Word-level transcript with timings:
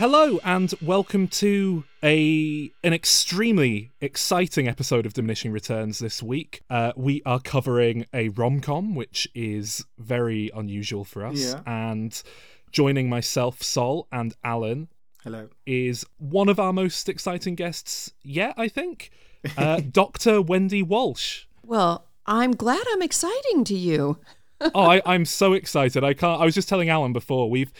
Hello 0.00 0.40
and 0.42 0.72
welcome 0.80 1.28
to 1.28 1.84
a 2.02 2.72
an 2.82 2.94
extremely 2.94 3.90
exciting 4.00 4.66
episode 4.66 5.04
of 5.04 5.12
Diminishing 5.12 5.52
Returns 5.52 5.98
this 5.98 6.22
week. 6.22 6.62
Uh, 6.70 6.92
we 6.96 7.20
are 7.26 7.38
covering 7.38 8.06
a 8.14 8.30
rom 8.30 8.62
com, 8.62 8.94
which 8.94 9.28
is 9.34 9.84
very 9.98 10.50
unusual 10.56 11.04
for 11.04 11.26
us. 11.26 11.52
Yeah. 11.52 11.60
And 11.66 12.22
joining 12.72 13.10
myself, 13.10 13.62
Sol, 13.62 14.08
and 14.10 14.34
Alan 14.42 14.88
Hello. 15.22 15.50
is 15.66 16.06
one 16.16 16.48
of 16.48 16.58
our 16.58 16.72
most 16.72 17.06
exciting 17.10 17.54
guests 17.54 18.10
yet. 18.22 18.54
I 18.56 18.68
think, 18.68 19.10
uh, 19.58 19.82
Doctor 19.90 20.40
Wendy 20.40 20.82
Walsh. 20.82 21.44
Well, 21.62 22.06
I'm 22.24 22.52
glad 22.52 22.86
I'm 22.90 23.02
exciting 23.02 23.64
to 23.64 23.74
you. 23.74 24.16
oh, 24.74 24.80
I, 24.80 25.02
I'm 25.04 25.26
so 25.26 25.52
excited. 25.52 26.02
I 26.02 26.14
can't. 26.14 26.40
I 26.40 26.46
was 26.46 26.54
just 26.54 26.70
telling 26.70 26.88
Alan 26.88 27.12
before 27.12 27.50
we've 27.50 27.70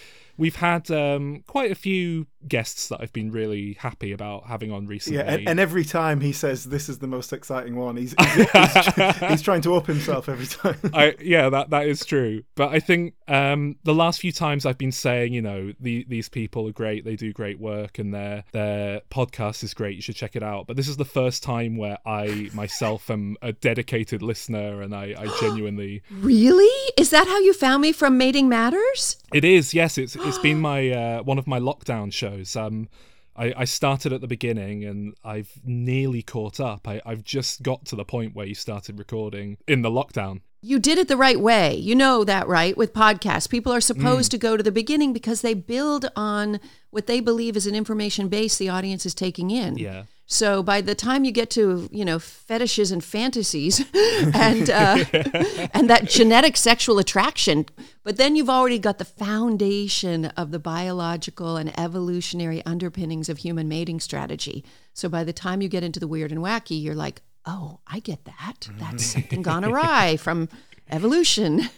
we've 0.40 0.56
had 0.56 0.90
um, 0.90 1.44
quite 1.46 1.70
a 1.70 1.74
few 1.74 2.26
guests 2.46 2.88
that 2.88 3.00
I've 3.00 3.12
been 3.12 3.30
really 3.30 3.74
happy 3.74 4.12
about 4.12 4.46
having 4.46 4.72
on 4.72 4.86
recently. 4.86 5.18
Yeah, 5.18 5.32
and, 5.32 5.48
and 5.48 5.60
every 5.60 5.84
time 5.84 6.20
he 6.20 6.32
says 6.32 6.64
this 6.64 6.88
is 6.88 6.98
the 6.98 7.06
most 7.06 7.32
exciting 7.32 7.76
one, 7.76 7.96
he's 7.96 8.14
he's, 8.18 8.50
he's, 8.52 9.16
he's 9.28 9.42
trying 9.42 9.62
to 9.62 9.74
up 9.74 9.86
himself 9.86 10.28
every 10.28 10.46
time. 10.46 10.78
I 10.94 11.14
yeah, 11.20 11.48
that 11.50 11.70
that 11.70 11.86
is 11.86 12.04
true. 12.04 12.42
But 12.54 12.70
I 12.70 12.80
think 12.80 13.14
um, 13.28 13.76
the 13.84 13.94
last 13.94 14.20
few 14.20 14.32
times 14.32 14.66
I've 14.66 14.78
been 14.78 14.92
saying, 14.92 15.32
you 15.32 15.42
know, 15.42 15.72
the, 15.80 16.04
these 16.08 16.28
people 16.28 16.68
are 16.68 16.72
great. 16.72 17.04
They 17.04 17.16
do 17.16 17.32
great 17.32 17.60
work, 17.60 17.98
and 17.98 18.14
their 18.14 18.44
their 18.52 19.00
podcast 19.10 19.62
is 19.62 19.74
great. 19.74 19.96
You 19.96 20.02
should 20.02 20.16
check 20.16 20.36
it 20.36 20.42
out. 20.42 20.66
But 20.66 20.76
this 20.76 20.88
is 20.88 20.96
the 20.96 21.04
first 21.04 21.42
time 21.42 21.76
where 21.76 21.98
I 22.06 22.50
myself 22.54 23.10
am 23.10 23.36
a 23.42 23.52
dedicated 23.52 24.22
listener, 24.22 24.82
and 24.82 24.94
I, 24.94 25.14
I 25.18 25.26
genuinely 25.40 26.02
Really? 26.10 26.92
Is 26.96 27.10
that 27.10 27.26
how 27.26 27.38
you 27.38 27.52
found 27.52 27.82
me 27.82 27.92
from 27.92 28.18
Mating 28.18 28.48
Matters? 28.48 29.16
It 29.32 29.44
is, 29.44 29.74
yes. 29.74 29.98
It's 29.98 30.16
it's 30.16 30.38
been 30.38 30.60
my 30.60 30.90
uh, 30.90 31.22
one 31.22 31.38
of 31.38 31.46
my 31.46 31.58
lockdown 31.58 32.12
shows. 32.12 32.29
Um, 32.56 32.88
I, 33.36 33.54
I 33.56 33.64
started 33.64 34.12
at 34.12 34.20
the 34.20 34.26
beginning 34.26 34.84
and 34.84 35.14
I've 35.24 35.50
nearly 35.64 36.22
caught 36.22 36.60
up. 36.60 36.86
I, 36.86 37.00
I've 37.06 37.24
just 37.24 37.62
got 37.62 37.84
to 37.86 37.96
the 37.96 38.04
point 38.04 38.34
where 38.34 38.46
you 38.46 38.54
started 38.54 38.98
recording 38.98 39.56
in 39.66 39.82
the 39.82 39.90
lockdown. 39.90 40.40
You 40.62 40.78
did 40.78 40.98
it 40.98 41.08
the 41.08 41.16
right 41.16 41.40
way. 41.40 41.74
You 41.74 41.94
know 41.94 42.22
that, 42.24 42.46
right? 42.46 42.76
With 42.76 42.92
podcasts, 42.92 43.48
people 43.48 43.72
are 43.72 43.80
supposed 43.80 44.30
to 44.32 44.38
go 44.38 44.58
to 44.58 44.62
the 44.62 44.70
beginning 44.70 45.14
because 45.14 45.40
they 45.40 45.54
build 45.54 46.10
on 46.14 46.60
what 46.90 47.06
they 47.06 47.20
believe 47.20 47.56
is 47.56 47.66
an 47.66 47.74
information 47.74 48.28
base 48.28 48.58
the 48.58 48.68
audience 48.68 49.06
is 49.06 49.14
taking 49.14 49.50
in. 49.50 49.78
Yeah. 49.78 50.04
So 50.32 50.62
by 50.62 50.80
the 50.80 50.94
time 50.94 51.24
you 51.24 51.32
get 51.32 51.50
to 51.50 51.88
you 51.90 52.04
know 52.04 52.20
fetishes 52.20 52.92
and 52.92 53.02
fantasies, 53.02 53.84
and 53.94 54.70
uh, 54.70 55.04
and 55.74 55.90
that 55.90 56.06
genetic 56.08 56.56
sexual 56.56 57.00
attraction, 57.00 57.66
but 58.04 58.16
then 58.16 58.36
you've 58.36 58.48
already 58.48 58.78
got 58.78 58.98
the 58.98 59.04
foundation 59.04 60.26
of 60.26 60.52
the 60.52 60.60
biological 60.60 61.56
and 61.56 61.76
evolutionary 61.78 62.64
underpinnings 62.64 63.28
of 63.28 63.38
human 63.38 63.68
mating 63.68 63.98
strategy. 63.98 64.64
So 64.94 65.08
by 65.08 65.24
the 65.24 65.32
time 65.32 65.62
you 65.62 65.68
get 65.68 65.82
into 65.82 65.98
the 65.98 66.08
weird 66.08 66.30
and 66.30 66.40
wacky, 66.40 66.80
you're 66.80 66.94
like, 66.94 67.22
oh, 67.44 67.80
I 67.88 67.98
get 67.98 68.24
that. 68.26 68.68
That's 68.78 69.04
something 69.04 69.42
gone 69.42 69.64
awry 69.64 70.16
from 70.16 70.48
evolution. 70.88 71.68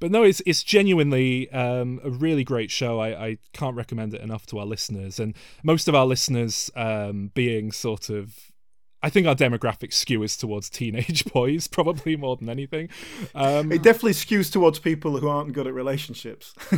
But 0.00 0.10
no, 0.10 0.22
it's 0.22 0.42
it's 0.46 0.62
genuinely 0.62 1.50
um, 1.50 2.00
a 2.04 2.10
really 2.10 2.44
great 2.44 2.70
show. 2.70 3.00
I, 3.00 3.26
I 3.26 3.38
can't 3.52 3.76
recommend 3.76 4.14
it 4.14 4.20
enough 4.20 4.46
to 4.46 4.58
our 4.58 4.66
listeners, 4.66 5.18
and 5.20 5.34
most 5.62 5.88
of 5.88 5.94
our 5.94 6.06
listeners 6.06 6.70
um, 6.76 7.30
being 7.34 7.72
sort 7.72 8.10
of. 8.10 8.50
I 9.02 9.10
think 9.10 9.26
our 9.26 9.34
demographic 9.34 9.92
skewers 9.92 10.34
towards 10.34 10.70
teenage 10.70 11.24
boys, 11.32 11.66
probably 11.66 12.16
more 12.16 12.36
than 12.36 12.48
anything. 12.48 12.88
Um, 13.34 13.70
It 13.70 13.82
definitely 13.82 14.12
skews 14.12 14.50
towards 14.50 14.78
people 14.78 15.18
who 15.18 15.28
aren't 15.28 15.52
good 15.52 15.66
at 15.66 15.74
relationships. 15.74 16.54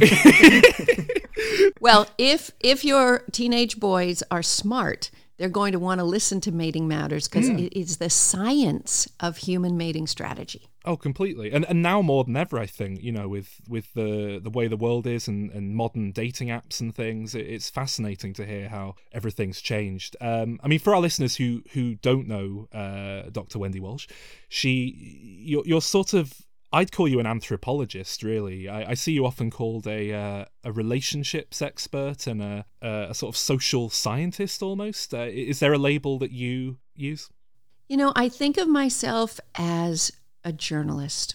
Well, 1.80 2.08
if 2.18 2.50
if 2.60 2.84
your 2.84 3.22
teenage 3.30 3.78
boys 3.78 4.22
are 4.30 4.42
smart, 4.42 5.10
they're 5.36 5.48
going 5.48 5.72
to 5.72 5.78
want 5.78 6.00
to 6.00 6.04
listen 6.04 6.40
to 6.42 6.52
Mating 6.52 6.88
Matters 6.88 7.28
because 7.28 7.48
it 7.48 7.76
is 7.76 7.98
the 7.98 8.08
science 8.10 9.06
of 9.20 9.36
human 9.36 9.76
mating 9.76 10.06
strategy. 10.06 10.68
Oh, 10.86 10.96
completely, 10.96 11.50
and 11.50 11.64
and 11.64 11.82
now 11.82 12.00
more 12.00 12.22
than 12.22 12.36
ever, 12.36 12.60
I 12.60 12.66
think 12.66 13.02
you 13.02 13.10
know 13.10 13.28
with 13.28 13.60
with 13.68 13.92
the 13.94 14.38
the 14.40 14.50
way 14.50 14.68
the 14.68 14.76
world 14.76 15.04
is 15.04 15.26
and, 15.26 15.50
and 15.50 15.74
modern 15.74 16.12
dating 16.12 16.48
apps 16.48 16.80
and 16.80 16.94
things, 16.94 17.34
it, 17.34 17.44
it's 17.46 17.68
fascinating 17.68 18.32
to 18.34 18.46
hear 18.46 18.68
how 18.68 18.94
everything's 19.12 19.60
changed. 19.60 20.16
Um, 20.20 20.60
I 20.62 20.68
mean, 20.68 20.78
for 20.78 20.94
our 20.94 21.00
listeners 21.00 21.34
who 21.36 21.64
who 21.72 21.96
don't 21.96 22.28
know 22.28 22.68
uh, 22.72 23.30
Dr. 23.32 23.58
Wendy 23.58 23.80
Walsh, 23.80 24.06
she 24.48 25.42
you're, 25.44 25.64
you're 25.66 25.82
sort 25.82 26.14
of 26.14 26.32
I'd 26.72 26.92
call 26.92 27.08
you 27.08 27.18
an 27.18 27.26
anthropologist, 27.26 28.22
really. 28.22 28.68
I, 28.68 28.90
I 28.90 28.94
see 28.94 29.10
you 29.10 29.26
often 29.26 29.50
called 29.50 29.88
a 29.88 30.12
uh, 30.12 30.44
a 30.62 30.70
relationships 30.70 31.60
expert 31.62 32.28
and 32.28 32.40
a, 32.40 32.64
a 32.80 33.12
sort 33.12 33.34
of 33.34 33.36
social 33.36 33.90
scientist 33.90 34.62
almost. 34.62 35.12
Uh, 35.12 35.26
is 35.28 35.58
there 35.58 35.72
a 35.72 35.78
label 35.78 36.18
that 36.20 36.30
you 36.30 36.78
use? 36.94 37.28
You 37.88 37.96
know, 37.96 38.12
I 38.14 38.28
think 38.28 38.56
of 38.56 38.68
myself 38.68 39.40
as 39.56 40.12
a 40.46 40.52
journalist. 40.52 41.34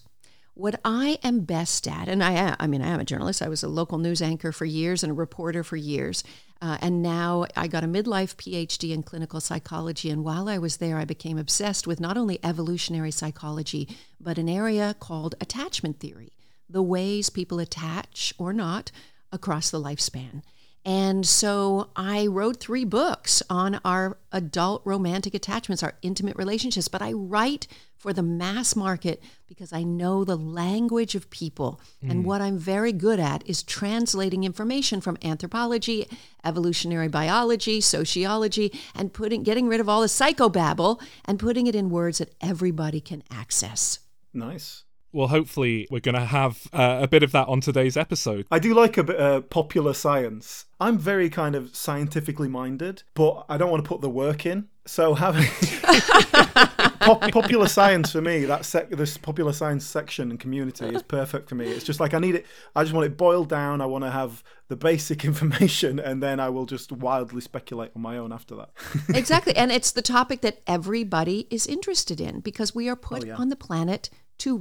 What 0.56 0.80
I 0.84 1.20
am 1.24 1.42
best 1.42 1.88
at, 1.88 2.08
and 2.08 2.24
I 2.24 2.56
I 2.60 2.66
mean, 2.66 2.82
I 2.82 2.88
am 2.88 3.00
a 3.00 3.06
journalist. 3.06 3.44
I 3.44 3.50
was 3.50 3.62
a 3.62 3.68
local 3.68 4.00
news 4.00 4.22
anchor 4.22 4.52
for 4.52 4.66
years 4.66 5.04
and 5.04 5.12
a 5.12 5.16
reporter 5.16 5.64
for 5.64 5.78
years. 5.78 6.24
Uh, 6.62 6.78
and 6.82 7.02
now 7.02 7.46
I 7.56 7.68
got 7.68 7.84
a 7.84 7.88
midlife 7.88 8.36
PhD 8.36 8.92
in 8.92 9.04
clinical 9.04 9.40
psychology. 9.40 10.10
And 10.10 10.24
while 10.24 10.48
I 10.48 10.58
was 10.58 10.78
there, 10.78 10.98
I 10.98 11.06
became 11.06 11.38
obsessed 11.38 11.88
with 11.88 12.00
not 12.00 12.18
only 12.18 12.40
evolutionary 12.44 13.12
psychology, 13.12 13.88
but 14.20 14.38
an 14.38 14.50
area 14.50 14.96
called 15.00 15.36
attachment 15.42 16.00
theory 16.00 16.34
the 16.72 16.82
ways 16.82 17.30
people 17.30 17.60
attach 17.60 18.34
or 18.38 18.54
not 18.54 18.92
across 19.32 19.70
the 19.70 19.82
lifespan. 19.82 20.42
And 20.84 21.28
so 21.28 21.90
I 21.96 22.26
wrote 22.26 22.60
three 22.60 22.86
books 22.86 23.44
on 23.50 23.80
our 23.86 24.18
adult 24.32 24.82
romantic 24.84 25.36
attachments, 25.36 25.84
our 25.84 25.94
intimate 26.02 26.38
relationships, 26.38 26.88
but 26.88 27.02
I 27.02 27.14
write 27.14 27.68
for 27.98 28.14
the 28.14 28.24
mass 28.24 28.76
market 28.76 29.22
because 29.48 29.72
I 29.72 29.84
know 29.84 30.24
the 30.24 30.36
language 30.36 31.14
of 31.14 31.30
people. 31.30 31.80
And 32.02 32.24
mm. 32.24 32.24
what 32.24 32.42
I'm 32.42 32.58
very 32.58 32.92
good 32.92 33.20
at 33.20 33.48
is 33.48 33.62
translating 33.62 34.44
information 34.44 35.02
from 35.02 35.20
anthropology, 35.24 36.08
evolutionary 36.44 37.10
biology, 37.10 37.80
sociology, 37.80 38.74
and 38.96 39.14
putting 39.14 39.44
getting 39.44 39.68
rid 39.68 39.82
of 39.82 39.88
all 39.88 40.02
the 40.02 40.08
psychobabble 40.08 41.00
and 41.26 41.38
putting 41.38 41.68
it 41.68 41.76
in 41.76 41.92
words 41.92 42.18
that 42.18 42.34
everybody 42.42 43.02
can 43.02 43.22
access. 43.30 44.00
nice. 44.34 44.84
Well, 45.14 45.28
hopefully, 45.28 45.88
we're 45.92 46.00
going 46.00 46.16
to 46.16 46.26
have 46.26 46.68
uh, 46.72 47.00
a 47.02 47.08
bit 47.08 47.24
of 47.24 47.32
that 47.34 47.48
on 47.48 47.62
today's 47.62 47.98
episode. 47.98 48.46
I 48.50 48.60
do 48.60 48.74
like 48.74 48.98
a 48.98 49.04
bit 49.04 49.20
uh, 49.20 49.42
popular 49.42 49.94
science. 49.94 50.66
I'm 50.80 50.98
very 50.98 51.30
kind 51.30 51.56
of 51.56 51.76
scientifically 51.76 52.48
minded, 52.48 53.04
but 53.14 53.46
I 53.50 53.58
don't 53.58 53.70
want 53.70 53.84
to 53.84 53.88
put 53.88 54.02
the 54.02 54.10
work 54.10 54.46
in. 54.46 54.68
So 54.86 55.14
having 55.14 55.48
Pop- 57.02 57.32
popular 57.32 57.68
science 57.68 58.12
for 58.12 58.22
me, 58.22 58.46
that 58.46 58.66
sec- 58.66 58.90
this 58.90 59.18
popular 59.18 59.54
science 59.54 59.86
section 59.86 60.30
and 60.30 60.40
community 60.40 60.86
is 60.86 61.02
perfect 61.02 61.50
for 61.50 61.56
me. 61.56 61.66
It's 61.68 61.84
just 61.84 62.00
like 62.00 62.14
I 62.14 62.20
need 62.20 62.36
it. 62.36 62.46
I 62.76 62.84
just 62.84 62.94
want 62.94 63.06
it 63.06 63.18
boiled 63.18 63.50
down. 63.50 63.82
I 63.82 63.86
want 63.86 64.04
to 64.04 64.12
have 64.12 64.44
the 64.68 64.76
basic 64.76 65.26
information, 65.26 66.00
and 66.00 66.22
then 66.22 66.40
I 66.40 66.50
will 66.50 66.66
just 66.66 66.92
wildly 66.92 67.42
speculate 67.42 67.92
on 67.96 68.02
my 68.02 68.18
own 68.18 68.32
after 68.32 68.56
that. 68.56 68.70
exactly. 69.16 69.56
And 69.56 69.72
it's 69.72 69.92
the 69.92 70.02
topic 70.02 70.42
that 70.42 70.62
everybody 70.68 71.48
is 71.50 71.68
interested 71.68 72.22
in 72.22 72.40
because 72.40 72.74
we 72.76 72.88
are 72.88 72.96
put 72.96 73.30
on 73.30 73.50
the 73.50 73.56
planet 73.56 74.10
to 74.40 74.56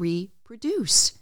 reproduce. 0.50 1.12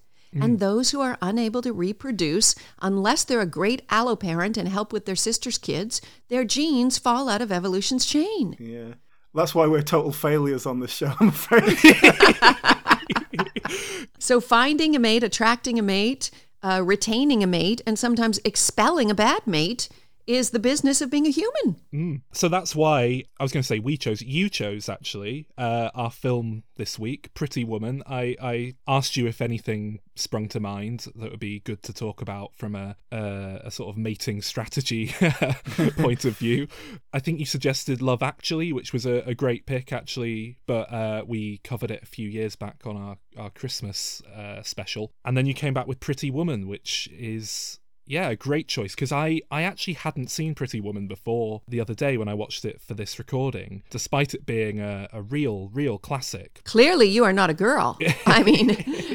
And 0.40 0.60
those 0.60 0.90
who 0.90 1.00
are 1.00 1.16
unable 1.22 1.62
to 1.62 1.72
reproduce, 1.72 2.54
unless 2.82 3.24
they're 3.24 3.40
a 3.40 3.46
great 3.46 3.86
alloparent 3.88 4.56
and 4.56 4.68
help 4.68 4.92
with 4.92 5.06
their 5.06 5.16
sister's 5.16 5.56
kids, 5.56 6.02
their 6.28 6.44
genes 6.44 6.98
fall 6.98 7.28
out 7.28 7.40
of 7.40 7.50
evolution's 7.50 8.04
chain. 8.04 8.54
yeah, 8.58 8.94
that's 9.34 9.54
why 9.54 9.66
we're 9.66 9.82
total 9.82 10.12
failures 10.12 10.66
on 10.66 10.80
this 10.80 10.90
show. 10.90 11.12
I'm 11.18 11.28
afraid. 11.28 11.78
So 14.20 14.40
finding 14.40 14.94
a 14.94 14.98
mate, 14.98 15.22
attracting 15.22 15.78
a 15.78 15.82
mate, 15.82 16.30
uh, 16.62 16.82
retaining 16.84 17.42
a 17.42 17.46
mate, 17.46 17.80
and 17.86 17.98
sometimes 17.98 18.40
expelling 18.44 19.10
a 19.10 19.14
bad 19.14 19.46
mate 19.46 19.88
is 20.28 20.50
the 20.50 20.58
business 20.58 21.00
of 21.00 21.10
being 21.10 21.26
a 21.26 21.30
human. 21.30 21.80
So 22.32 22.48
that's 22.48 22.76
why 22.76 23.24
I 23.40 23.42
was 23.42 23.50
going 23.50 23.62
to 23.62 23.66
say 23.66 23.78
we 23.78 23.96
chose. 23.96 24.20
You 24.20 24.50
chose 24.50 24.90
actually 24.90 25.48
uh, 25.56 25.88
our 25.94 26.10
film 26.10 26.64
this 26.76 26.98
week, 26.98 27.32
Pretty 27.32 27.64
Woman. 27.64 28.02
I, 28.06 28.36
I 28.40 28.74
asked 28.86 29.16
you 29.16 29.26
if 29.26 29.40
anything 29.40 30.00
sprung 30.16 30.48
to 30.48 30.60
mind 30.60 31.06
that 31.16 31.30
would 31.30 31.40
be 31.40 31.60
good 31.60 31.82
to 31.84 31.94
talk 31.94 32.20
about 32.20 32.54
from 32.56 32.74
a 32.74 32.96
a, 33.10 33.62
a 33.64 33.70
sort 33.70 33.88
of 33.88 33.96
mating 33.96 34.42
strategy 34.42 35.14
point 35.96 36.26
of 36.26 36.36
view. 36.36 36.68
I 37.14 37.20
think 37.20 37.40
you 37.40 37.46
suggested 37.46 38.02
Love 38.02 38.22
Actually, 38.22 38.70
which 38.72 38.92
was 38.92 39.06
a, 39.06 39.22
a 39.26 39.34
great 39.34 39.64
pick 39.64 39.92
actually, 39.94 40.58
but 40.66 40.92
uh, 40.92 41.24
we 41.26 41.58
covered 41.58 41.90
it 41.90 42.02
a 42.02 42.06
few 42.06 42.28
years 42.28 42.54
back 42.54 42.82
on 42.84 42.96
our 42.96 43.16
our 43.38 43.50
Christmas 43.50 44.20
uh, 44.36 44.62
special, 44.62 45.10
and 45.24 45.38
then 45.38 45.46
you 45.46 45.54
came 45.54 45.72
back 45.72 45.86
with 45.86 46.00
Pretty 46.00 46.30
Woman, 46.30 46.68
which 46.68 47.08
is 47.12 47.78
Yeah, 48.08 48.30
a 48.30 48.36
great 48.36 48.68
choice 48.68 48.94
because 48.94 49.12
I, 49.12 49.42
I 49.50 49.62
actually 49.62 49.94
hadn't 49.94 50.30
seen 50.30 50.54
Pretty 50.54 50.80
Woman 50.80 51.06
before 51.06 51.60
the 51.68 51.78
other 51.80 51.94
day 51.94 52.16
when 52.16 52.26
I 52.26 52.34
watched 52.34 52.64
it 52.64 52.80
for 52.80 52.94
this 52.94 53.18
recording, 53.18 53.82
despite 53.90 54.32
it 54.32 54.46
being 54.46 54.80
a, 54.80 55.08
a 55.12 55.20
real, 55.20 55.68
real 55.74 55.98
classic. 55.98 56.62
Clearly, 56.64 57.06
you 57.06 57.24
are 57.24 57.32
not 57.34 57.50
a 57.50 57.54
girl. 57.54 57.98
I 58.26 58.42
mean, 58.42 58.68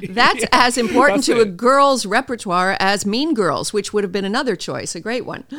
that's 0.10 0.46
as 0.52 0.78
important 0.78 1.26
That's 1.26 1.40
to 1.40 1.42
a 1.42 1.46
girl's 1.46 2.06
repertoire 2.06 2.78
as 2.80 3.04
Mean 3.06 3.34
Girls, 3.34 3.74
which 3.74 3.94
would 3.94 4.04
have 4.04 4.12
been 4.12 4.26
another 4.26 4.56
choice, 4.56 4.96
a 4.96 5.00
great 5.00 5.26
one. 5.26 5.46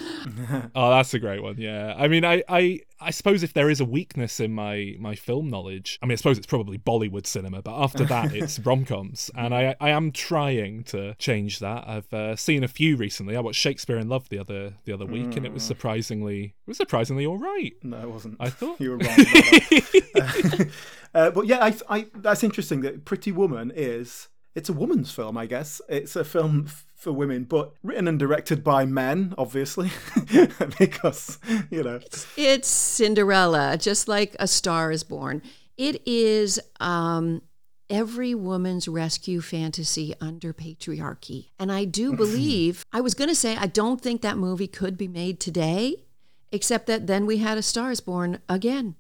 Oh, 0.77 0.91
that's 0.91 1.15
a 1.15 1.19
great 1.19 1.43
one. 1.43 1.57
Yeah. 1.59 1.95
I 1.97 2.09
mean, 2.09 2.25
I, 2.25 2.43
I, 2.49 2.81
I 3.05 3.11
suppose 3.11 3.43
if 3.43 3.53
there 3.53 3.71
is 3.71 3.81
a 3.81 3.85
weakness 3.85 4.41
in 4.41 4.53
my, 4.53 4.97
my 4.99 5.15
film 5.15 5.49
knowledge, 5.49 5.99
I 6.03 6.07
mean, 6.07 6.13
I 6.13 6.17
suppose 6.17 6.39
it's 6.39 6.47
probably 6.47 6.79
Bollywood 6.79 7.27
cinema, 7.27 7.63
but 7.63 7.75
after 7.81 8.05
that, 8.05 8.35
it's 8.35 8.59
rom 8.61 8.85
coms. 8.85 9.31
And 9.37 9.55
I, 9.55 9.77
I 9.81 9.91
am 9.91 10.11
trying 10.11 10.85
to 10.85 11.15
change 11.15 11.59
that. 11.61 11.87
I've 11.87 12.13
uh, 12.13 12.37
seen 12.37 12.65
a 12.65 12.69
few 12.69 12.97
recently. 12.97 13.37
I 13.37 13.41
watched 13.41 13.61
Shakespeare 13.61 13.99
in 13.99 14.09
Love 14.09 14.29
the 14.29 14.39
other 14.39 14.75
the 14.85 14.93
other 14.93 15.07
week, 15.07 15.37
and 15.37 15.45
it 15.45 15.53
was 15.53 15.63
surprisingly 15.63 16.55
it 16.67 16.69
was 16.69 16.77
surprisingly 16.77 17.27
all 17.27 17.39
right. 17.39 17.75
No, 17.83 17.99
it 17.99 18.11
wasn't. 18.11 18.37
I 18.41 18.51
thought. 18.51 18.81
you 18.81 18.91
were 18.91 18.99
wrong. 18.99 20.71
Uh, 21.15 21.31
but 21.31 21.47
yeah, 21.47 21.65
I, 21.65 21.77
I, 21.89 22.07
that's 22.17 22.43
interesting. 22.43 22.81
That 22.81 23.05
Pretty 23.05 23.31
Woman 23.31 23.71
is 23.73 24.29
it's 24.55 24.69
a 24.69 24.73
woman's 24.73 25.11
film, 25.11 25.37
I 25.37 25.47
guess. 25.47 25.81
It's 25.89 26.17
a 26.17 26.25
film 26.25 26.65
f- 26.67 26.87
for 27.05 27.13
women, 27.13 27.45
but 27.45 27.75
written 27.83 28.09
and 28.09 28.19
directed 28.19 28.65
by 28.65 28.87
men, 28.87 29.35
obviously, 29.39 29.91
because 30.79 31.39
you 31.71 31.85
know. 31.85 32.01
It's 32.37 32.67
Cinderella, 32.67 33.77
just 33.79 34.09
like 34.09 34.35
A 34.41 34.49
Star 34.49 34.91
is 34.91 35.05
Born. 35.05 35.43
It 35.77 36.03
is 36.07 36.59
um, 36.81 37.43
every 37.91 38.35
woman's 38.35 38.89
rescue 38.89 39.41
fantasy 39.41 40.15
under 40.21 40.53
patriarchy. 40.53 41.51
And 41.59 41.71
I 41.71 41.85
do 41.85 42.15
believe, 42.15 42.85
I 42.93 43.01
was 43.01 43.15
going 43.15 43.29
to 43.29 43.37
say, 43.37 43.57
I 43.57 43.67
don't 43.67 44.01
think 44.01 44.23
that 44.23 44.39
movie 44.39 44.67
could 44.67 44.97
be 44.97 45.09
made 45.09 45.39
today, 45.39 46.05
except 46.51 46.87
that 46.87 47.07
then 47.07 47.27
we 47.27 47.39
had 47.39 47.59
A 47.59 47.63
Star 47.63 47.93
is 47.93 48.01
Born 48.01 48.39
again. 48.49 48.97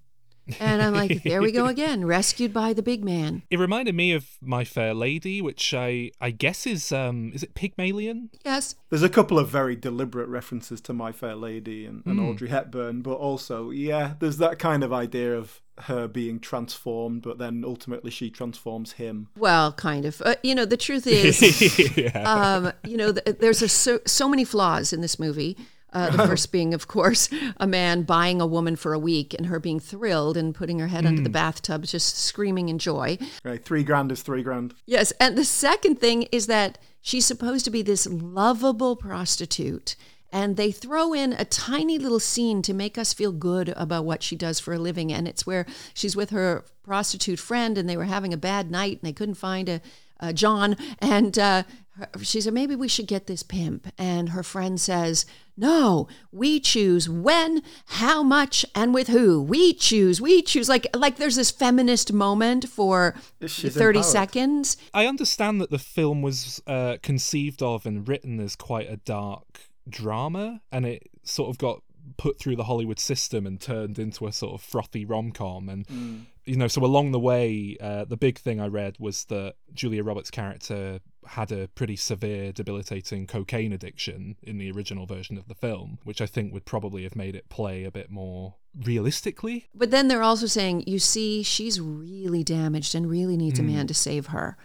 And 0.61 0.83
I'm 0.83 0.95
like, 0.95 1.23
there 1.23 1.41
we 1.43 1.53
go 1.53 1.67
again, 1.75 2.05
rescued 2.05 2.53
by 2.53 2.73
the 2.73 2.83
big 2.83 3.05
man. 3.05 3.43
It 3.51 3.59
reminded 3.59 3.95
me 3.95 4.13
of 4.13 4.27
My 4.41 4.65
Fair 4.65 4.95
Lady, 4.95 5.41
which 5.41 5.73
I 5.75 6.11
I 6.21 6.31
guess 6.31 6.67
is 6.67 6.93
um 6.93 7.33
is 7.35 7.43
it 7.43 7.55
Pygmalion? 7.55 8.31
Yes. 8.45 8.75
There's 8.91 9.03
a 9.03 9.09
couple 9.09 9.39
of 9.39 9.49
very 9.49 9.77
deliberate 9.77 10.29
references 10.29 10.81
to 10.83 10.93
My 10.93 11.13
Fair 11.13 11.35
Lady 11.35 11.87
and, 11.87 12.03
and 12.07 12.21
Audrey 12.21 12.49
Hepburn, 12.49 13.03
but 13.03 13.15
also, 13.15 13.71
yeah, 13.71 14.15
there's 14.21 14.39
that 14.39 14.59
kind 14.59 14.85
of 14.85 14.93
idea 14.93 15.37
of 15.37 15.61
her 15.79 16.07
being 16.07 16.39
transformed, 16.39 17.23
but 17.23 17.39
then 17.39 17.65
ultimately 17.67 18.11
she 18.11 18.31
transforms 18.31 18.93
him. 18.93 19.29
Well, 19.37 19.73
kind 19.73 20.05
of. 20.05 20.23
Uh, 20.23 20.37
you 20.43 20.55
know, 20.55 20.65
the 20.65 20.77
truth 20.77 21.07
is, 21.07 21.97
yeah. 21.97 22.23
um, 22.23 22.73
you 22.85 22.97
know, 22.97 23.13
th- 23.13 23.39
there's 23.39 23.63
a, 23.63 23.69
so, 23.69 24.01
so 24.07 24.29
many 24.29 24.45
flaws 24.45 24.93
in 24.93 25.01
this 25.01 25.19
movie. 25.19 25.57
Uh, 25.95 26.11
the 26.11 26.27
first 26.27 26.51
being, 26.53 26.75
of 26.75 26.89
course, 26.89 27.29
a 27.59 27.67
man 27.67 28.03
buying 28.03 28.41
a 28.41 28.47
woman 28.47 28.77
for 28.77 28.93
a 28.93 28.99
week 28.99 29.33
and 29.33 29.47
her 29.47 29.61
being 29.61 29.81
thrilled 29.81 30.37
and 30.37 30.55
putting 30.55 30.81
her 30.81 30.89
head 30.89 31.07
under 31.07 31.23
the 31.23 31.31
bathtub, 31.31 31.85
just 31.85 32.19
screaming 32.19 32.69
in 32.69 32.79
joy. 32.79 33.17
Right, 33.45 33.65
three 33.65 33.85
grand 33.85 34.11
is 34.11 34.23
three 34.23 34.43
grand. 34.43 34.75
Yes. 34.87 35.13
And 35.21 35.39
the 35.39 35.45
second 35.45 36.01
thing 36.01 36.23
is 36.33 36.49
that 36.49 36.79
she's 37.01 37.25
supposed 37.25 37.65
to 37.67 37.71
be 37.71 37.83
this 37.83 38.07
lovable 38.07 38.97
prostitute. 38.97 39.95
And 40.33 40.57
they 40.57 40.73
throw 40.73 41.13
in 41.13 41.33
a 41.33 41.45
tiny 41.45 41.97
little 41.97 42.19
scene 42.19 42.61
to 42.63 42.75
make 42.75 42.99
us 42.99 43.13
feel 43.13 43.31
good 43.31 43.69
about 43.77 44.05
what 44.05 44.21
she 44.21 44.35
does 44.35 44.59
for 44.59 44.75
a 44.75 44.79
living. 44.81 45.13
And 45.13 45.29
it's 45.29 45.47
where 45.47 45.65
she's 45.95 46.17
with 46.17 46.31
her 46.31 46.65
prostitute 46.83 47.39
friend 47.39 47.79
and 47.79 47.89
they 47.89 47.97
were 47.97 48.05
having 48.05 48.33
a 48.33 48.37
bad 48.37 48.69
night 48.69 48.99
and 48.99 49.03
they 49.03 49.13
couldn't 49.13 49.37
find 49.37 49.69
a, 49.69 49.81
a 50.19 50.33
John. 50.33 50.77
And 50.99 51.39
uh, 51.39 51.63
she 52.21 52.41
said, 52.41 52.53
maybe 52.53 52.75
we 52.75 52.89
should 52.89 53.07
get 53.07 53.29
this 53.29 53.45
pimp. 53.45 53.87
And 53.97 54.31
her 54.31 54.43
friend 54.43 54.81
says, 54.81 55.25
no, 55.57 56.09
we 56.33 56.59
choose 56.61 57.09
when, 57.09 57.63
how 57.87 58.23
much, 58.23 58.67
and 58.75 58.93
with 58.93 59.09
who. 59.09 59.43
We 59.43 59.73
choose, 59.75 60.21
we 60.21 60.43
choose. 60.43 60.69
Like, 60.69 60.87
like 60.95 61.17
there's 61.17 61.37
this 61.37 61.51
feminist 61.51 62.13
moment 62.13 62.69
for 62.69 63.15
She's 63.47 63.75
30 63.75 63.99
empowered. 63.99 64.05
seconds. 64.11 64.77
I 64.93 65.07
understand 65.07 65.61
that 65.61 65.71
the 65.71 65.79
film 65.79 66.23
was 66.23 66.63
uh, 66.67 66.97
conceived 67.03 67.63
of 67.63 67.87
and 67.87 68.09
written 68.09 68.41
as 68.41 68.57
quite 68.57 68.91
a 68.91 68.97
dark 68.97 69.61
drama, 69.89 70.61
and 70.73 70.85
it 70.87 71.09
sort 71.23 71.51
of 71.51 71.59
got 71.59 71.83
put 72.17 72.39
through 72.39 72.57
the 72.57 72.65
Hollywood 72.65 72.99
system 72.99 73.47
and 73.47 73.61
turned 73.61 73.99
into 73.99 74.27
a 74.27 74.33
sort 74.33 74.55
of 74.55 74.63
frothy 74.63 75.05
rom 75.05 75.33
com. 75.33 75.69
And 75.69 76.27
you 76.45 76.57
know, 76.57 76.69
so 76.69 76.85
along 76.85 77.13
the 77.13 77.19
way, 77.19 77.77
uh, 77.81 78.05
the 78.05 78.17
big 78.17 78.39
thing 78.39 78.61
I 78.61 78.67
read 78.67 78.97
was 78.99 79.25
that 79.27 79.55
Julia 79.73 80.03
Roberts' 80.03 80.31
character 80.31 81.01
had 81.29 81.53
a 81.53 81.69
pretty 81.69 81.97
severe, 81.97 82.53
debilitating 82.53 83.27
cocaine 83.27 83.73
addiction 83.73 84.37
in 84.43 84.59
the 84.59 84.71
original 84.71 85.07
version 85.07 85.39
of 85.39 85.49
the 85.49 85.55
film, 85.55 85.99
which 86.05 86.21
I 86.21 86.27
think 86.27 86.53
would 86.53 86.65
probably 86.65 87.03
have 87.05 87.17
made 87.17 87.35
it 87.35 87.49
play 87.49 87.85
a 87.85 87.91
bit 87.91 88.11
more 88.11 88.57
realistically. 88.83 89.69
But 89.75 89.91
then 89.91 90.09
they're 90.09 90.23
also 90.23 90.47
saying, 90.47 90.85
you 90.87 90.99
see, 90.99 91.43
she's 91.43 91.81
really 91.81 92.43
damaged 92.43 92.95
and 92.95 93.09
really 93.09 93.37
needs 93.37 93.59
a 93.59 93.63
man 93.63 93.87
to 93.87 93.95
save 93.95 94.27
her. 94.27 94.57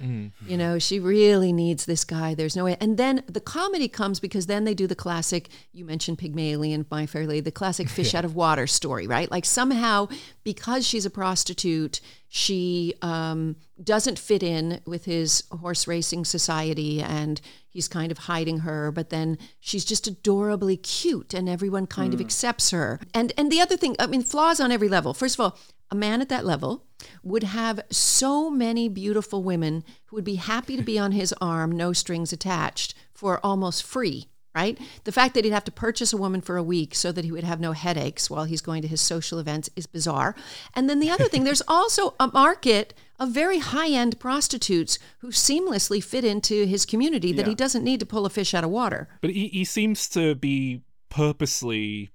You 0.48 0.58
know, 0.58 0.80
she 0.80 1.00
really 1.00 1.54
needs 1.54 1.86
this 1.86 2.04
guy. 2.04 2.34
There's 2.34 2.56
no 2.56 2.66
way. 2.66 2.78
And 2.80 2.98
then 2.98 3.24
the 3.28 3.40
comedy 3.40 3.88
comes 3.88 4.20
because 4.20 4.48
then 4.48 4.64
they 4.64 4.74
do 4.74 4.88
the 4.88 4.96
classic, 4.96 5.50
you 5.72 5.86
mentioned 5.86 6.18
Pygmalion, 6.18 6.86
My 6.90 7.06
Fair 7.06 7.28
Lady, 7.28 7.42
the 7.42 7.52
classic 7.52 7.90
fish 8.00 8.16
out 8.16 8.26
of 8.26 8.36
water 8.36 8.68
story, 8.68 9.08
right? 9.08 9.30
Like 9.30 9.46
somehow, 9.46 10.08
because 10.44 10.88
she's 10.88 11.06
a 11.06 11.12
prostitute, 11.12 12.02
she 12.28 12.94
um, 13.02 13.56
doesn't 13.84 14.20
fit 14.20 14.44
in 14.44 14.82
with 14.86 15.06
his 15.06 15.44
horse 15.52 15.88
racing 15.88 16.26
society 16.26 17.02
and 17.02 17.42
he's 17.70 17.88
kind 17.88 18.12
of 18.12 18.20
hiding 18.20 18.60
her 18.60 18.92
but 18.92 19.10
then 19.10 19.38
she's 19.60 19.86
just 19.86 20.08
adorably 20.08 20.78
cute 20.78 21.34
and 21.34 21.48
everyone 21.48 21.88
kind 21.88 22.14
of 22.14 22.20
hmm. 22.20 22.26
accepts 22.26 22.72
her. 22.72 23.00
And 23.14 23.32
and 23.38 23.52
the 23.52 23.62
other 23.62 23.78
thing 23.78 23.96
i 24.00 24.08
mean 24.08 24.24
flaws 24.24 24.60
on 24.60 24.72
every 24.72 24.90
level. 24.90 25.14
First 25.14 25.36
of 25.36 25.42
all 25.42 25.58
a 25.92 25.96
man 25.96 26.22
at 26.22 26.30
that 26.30 26.46
level 26.46 26.86
would 27.24 27.44
have 27.44 27.80
so 27.90 28.50
many 28.50 28.88
beautiful 28.88 29.42
women 29.44 29.84
who 30.06 30.16
would 30.16 30.26
be 30.26 30.36
happy 30.36 30.76
to 30.78 30.84
be 30.84 31.00
on 31.00 31.14
his 31.14 31.34
arm 31.42 31.72
no 31.72 31.94
strings 31.94 32.32
attached 32.32 32.94
for 33.14 33.40
almost 33.44 33.84
free 33.84 34.28
right? 34.56 34.78
The 35.04 35.12
fact 35.12 35.34
that 35.36 35.46
he'd 35.46 35.52
have 35.54 35.64
to 35.66 35.72
purchase 35.72 36.12
a 36.12 36.18
woman 36.18 36.42
for 36.42 36.58
a 36.58 36.64
week 36.64 36.96
so 36.96 37.12
that 37.12 37.24
he 37.24 37.32
would 37.32 37.44
have 37.44 37.60
no 37.60 37.72
headaches 37.74 38.30
while 38.30 38.46
he's 38.46 38.62
going 38.62 38.82
to 38.82 38.88
his 38.88 39.00
social 39.02 39.40
events 39.40 39.70
is 39.76 39.86
bizarre. 39.86 40.36
And 40.76 40.90
then 40.90 41.00
the 41.00 41.10
other 41.12 41.26
thing, 41.26 41.44
there's 41.44 41.62
also 41.68 42.16
a 42.20 42.28
market 42.34 42.94
of 43.20 43.30
very 43.30 43.60
high 43.60 43.90
end 43.90 44.20
prostitutes 44.20 44.98
who 45.20 45.28
seamlessly 45.30 46.04
fit 46.04 46.24
into 46.26 46.66
his 46.66 46.86
community 46.86 47.32
that 47.34 47.44
Yeah. 47.44 47.50
he 47.50 47.56
doesn't 47.56 47.84
need 47.84 48.00
to 48.00 48.06
pull 48.06 48.26
a 48.26 48.30
fish 48.30 48.54
out 48.54 48.64
of 48.64 48.70
water. 48.70 49.08
But 49.22 49.32
he, 49.32 49.50
he 49.50 49.66
seems 49.66 50.08
to 50.10 50.36
be 50.36 50.82
purposely 51.10 52.10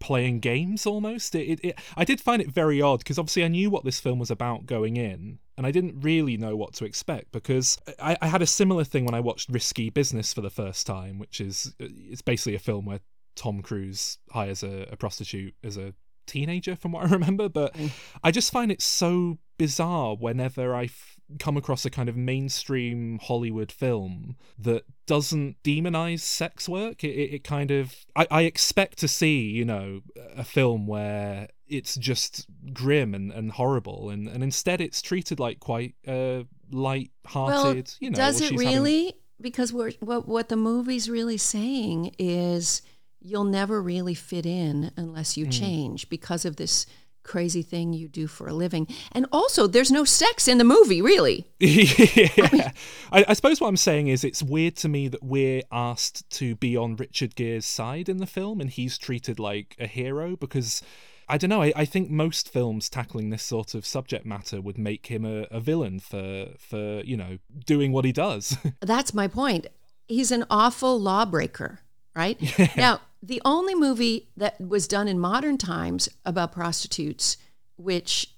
playing 0.00 0.40
games 0.40 0.86
almost. 0.86 1.34
It, 1.34 1.48
it, 1.48 1.60
it 1.62 1.78
I 1.96 2.04
did 2.04 2.20
find 2.20 2.42
it 2.42 2.50
very 2.50 2.80
odd 2.80 2.98
because 2.98 3.18
obviously 3.18 3.44
I 3.44 3.48
knew 3.48 3.70
what 3.70 3.84
this 3.84 4.00
film 4.00 4.18
was 4.18 4.30
about 4.30 4.66
going 4.66 4.96
in, 4.96 5.38
and 5.56 5.66
I 5.66 5.70
didn't 5.70 6.00
really 6.00 6.36
know 6.36 6.56
what 6.56 6.74
to 6.74 6.84
expect 6.84 7.32
because 7.32 7.78
I, 8.00 8.16
I 8.20 8.26
had 8.26 8.42
a 8.42 8.46
similar 8.46 8.84
thing 8.84 9.04
when 9.04 9.14
I 9.14 9.20
watched 9.20 9.48
Risky 9.48 9.90
Business 9.90 10.32
for 10.32 10.40
the 10.40 10.50
first 10.50 10.86
time, 10.86 11.18
which 11.18 11.40
is 11.40 11.74
uh, 11.80 11.86
it's 11.88 12.22
basically 12.22 12.54
a 12.54 12.60
film 12.60 12.84
where 12.86 13.00
Tom 13.34 13.62
Cruise 13.62 14.18
hires 14.30 14.62
a, 14.62 14.88
a 14.90 14.96
prostitute 14.96 15.54
as 15.62 15.76
a 15.76 15.94
teenager, 16.26 16.76
from 16.76 16.92
what 16.92 17.06
I 17.06 17.08
remember. 17.12 17.48
But 17.48 17.74
mm. 17.74 17.90
I 18.22 18.30
just 18.30 18.52
find 18.52 18.70
it 18.70 18.82
so 18.82 19.38
bizarre 19.58 20.16
whenever 20.16 20.74
I 20.74 20.84
f- 20.84 21.11
come 21.38 21.56
across 21.56 21.84
a 21.84 21.90
kind 21.90 22.08
of 22.08 22.16
mainstream 22.16 23.18
Hollywood 23.22 23.72
film 23.72 24.36
that 24.58 24.84
doesn't 25.06 25.62
demonize 25.62 26.20
sex 26.20 26.68
work. 26.68 27.04
It, 27.04 27.10
it, 27.10 27.34
it 27.34 27.44
kind 27.44 27.70
of 27.70 27.94
I, 28.14 28.26
I 28.30 28.42
expect 28.42 28.98
to 28.98 29.08
see, 29.08 29.42
you 29.50 29.64
know, 29.64 30.02
a 30.36 30.44
film 30.44 30.86
where 30.86 31.48
it's 31.66 31.96
just 31.96 32.46
grim 32.72 33.14
and, 33.14 33.32
and 33.32 33.52
horrible, 33.52 34.10
and, 34.10 34.28
and 34.28 34.42
instead 34.42 34.80
it's 34.80 35.00
treated 35.00 35.40
like 35.40 35.58
quite 35.58 35.94
uh, 36.06 36.42
light-hearted. 36.70 37.94
you 38.00 38.10
know, 38.10 38.16
does 38.16 38.40
it 38.40 38.48
she's 38.48 38.62
having- 38.62 38.76
really? 38.76 39.14
Because 39.40 39.72
we're, 39.72 39.90
what 39.98 40.28
what 40.28 40.48
the 40.48 40.56
movie's 40.56 41.10
really 41.10 41.38
saying 41.38 42.14
is 42.18 42.80
you'll 43.20 43.44
never 43.44 43.82
really 43.82 44.14
fit 44.14 44.46
in 44.46 44.92
unless 44.96 45.36
you 45.36 45.46
change 45.46 46.08
because 46.08 46.44
of 46.44 46.56
this 46.56 46.86
crazy 47.22 47.62
thing 47.62 47.92
you 47.92 48.08
do 48.08 48.26
for 48.26 48.46
a 48.46 48.52
living. 48.52 48.86
And 49.12 49.26
also, 49.32 49.66
there's 49.66 49.90
no 49.90 50.04
sex 50.04 50.48
in 50.48 50.58
the 50.58 50.64
movie, 50.64 51.02
really. 51.02 51.46
yeah. 51.58 52.72
I, 53.10 53.24
I 53.28 53.32
suppose 53.32 53.60
what 53.60 53.68
I'm 53.68 53.76
saying 53.76 54.08
is 54.08 54.24
it's 54.24 54.42
weird 54.42 54.76
to 54.76 54.88
me 54.88 55.08
that 55.08 55.22
we're 55.22 55.62
asked 55.70 56.28
to 56.38 56.54
be 56.56 56.76
on 56.76 56.96
Richard 56.96 57.34
Gere's 57.34 57.66
side 57.66 58.08
in 58.08 58.18
the 58.18 58.26
film 58.26 58.60
and 58.60 58.70
he's 58.70 58.98
treated 58.98 59.38
like 59.38 59.76
a 59.78 59.86
hero 59.86 60.36
because 60.36 60.82
I 61.28 61.38
don't 61.38 61.50
know, 61.50 61.62
I, 61.62 61.72
I 61.74 61.84
think 61.84 62.10
most 62.10 62.48
films 62.48 62.88
tackling 62.88 63.30
this 63.30 63.42
sort 63.42 63.74
of 63.74 63.86
subject 63.86 64.26
matter 64.26 64.60
would 64.60 64.78
make 64.78 65.06
him 65.06 65.24
a, 65.24 65.42
a 65.50 65.60
villain 65.60 66.00
for 66.00 66.48
for, 66.58 67.00
you 67.02 67.16
know, 67.16 67.38
doing 67.64 67.92
what 67.92 68.04
he 68.04 68.12
does. 68.12 68.56
That's 68.80 69.14
my 69.14 69.28
point. 69.28 69.68
He's 70.08 70.30
an 70.30 70.44
awful 70.50 71.00
lawbreaker, 71.00 71.80
right? 72.14 72.38
Now, 72.76 73.00
the 73.22 73.40
only 73.44 73.74
movie 73.74 74.28
that 74.36 74.60
was 74.60 74.88
done 74.88 75.06
in 75.08 75.18
modern 75.18 75.56
times 75.56 76.08
about 76.24 76.52
prostitutes, 76.52 77.36
which 77.76 78.34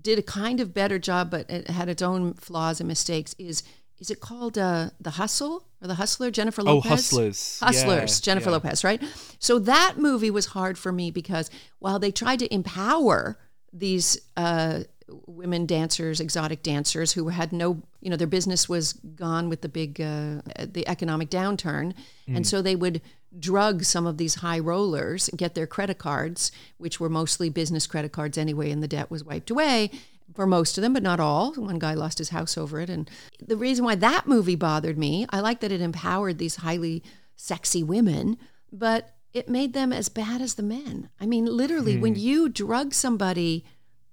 did 0.00 0.18
a 0.18 0.22
kind 0.22 0.60
of 0.60 0.72
better 0.72 0.98
job, 0.98 1.30
but 1.30 1.50
it 1.50 1.68
had 1.68 1.88
its 1.88 2.02
own 2.02 2.34
flaws 2.34 2.80
and 2.80 2.88
mistakes, 2.88 3.34
is 3.38 3.62
is 3.98 4.10
it 4.10 4.18
called 4.20 4.58
uh, 4.58 4.90
The 5.00 5.10
Hustle 5.10 5.64
or 5.80 5.86
The 5.86 5.94
Hustler? 5.94 6.30
Jennifer 6.32 6.62
Lopez. 6.62 6.84
Oh, 6.84 6.90
Lopez. 6.90 6.90
Hustlers. 6.90 7.60
Hustlers, 7.60 8.20
Yeah, 8.20 8.24
Jennifer 8.24 8.48
yeah. 8.50 8.54
Lopez, 8.54 8.82
right? 8.82 9.00
So 9.38 9.60
that 9.60 9.94
movie 9.96 10.30
was 10.30 10.46
hard 10.46 10.76
for 10.76 10.90
me 10.90 11.12
because 11.12 11.50
while 11.78 12.00
they 12.00 12.10
tried 12.10 12.40
to 12.40 12.52
empower 12.52 13.38
these 13.72 14.18
uh, 14.36 14.80
women 15.26 15.66
dancers, 15.66 16.18
exotic 16.18 16.64
dancers 16.64 17.12
who 17.12 17.28
had 17.28 17.52
no, 17.52 17.82
you 18.00 18.10
know, 18.10 18.16
their 18.16 18.26
business 18.26 18.68
was 18.68 18.94
gone 18.94 19.48
with 19.48 19.60
the 19.60 19.68
big, 19.68 20.00
uh, 20.00 20.40
the 20.58 20.84
economic 20.88 21.30
downturn, 21.30 21.94
and 22.26 22.44
so 22.44 22.60
they 22.60 22.74
would 22.74 23.00
drug 23.38 23.84
some 23.84 24.06
of 24.06 24.18
these 24.18 24.36
high 24.36 24.58
rollers, 24.58 25.30
get 25.36 25.54
their 25.54 25.66
credit 25.66 25.98
cards, 25.98 26.52
which 26.78 27.00
were 27.00 27.08
mostly 27.08 27.48
business 27.48 27.86
credit 27.86 28.12
cards 28.12 28.36
anyway, 28.36 28.70
and 28.70 28.82
the 28.82 28.88
debt 28.88 29.10
was 29.10 29.24
wiped 29.24 29.50
away 29.50 29.90
for 30.34 30.46
most 30.46 30.78
of 30.78 30.82
them, 30.82 30.92
but 30.92 31.02
not 31.02 31.20
all. 31.20 31.52
One 31.54 31.78
guy 31.78 31.94
lost 31.94 32.18
his 32.18 32.30
house 32.30 32.56
over 32.56 32.80
it. 32.80 32.90
And 32.90 33.10
the 33.40 33.56
reason 33.56 33.84
why 33.84 33.94
that 33.96 34.26
movie 34.26 34.56
bothered 34.56 34.98
me, 34.98 35.26
I 35.30 35.40
like 35.40 35.60
that 35.60 35.72
it 35.72 35.80
empowered 35.80 36.38
these 36.38 36.56
highly 36.56 37.02
sexy 37.36 37.82
women, 37.82 38.38
but 38.72 39.14
it 39.32 39.48
made 39.48 39.72
them 39.72 39.92
as 39.92 40.08
bad 40.08 40.40
as 40.40 40.54
the 40.54 40.62
men. 40.62 41.08
I 41.20 41.26
mean, 41.26 41.46
literally, 41.46 41.96
when 41.96 42.14
hmm. 42.14 42.20
you 42.20 42.48
drug 42.48 42.94
somebody, 42.94 43.64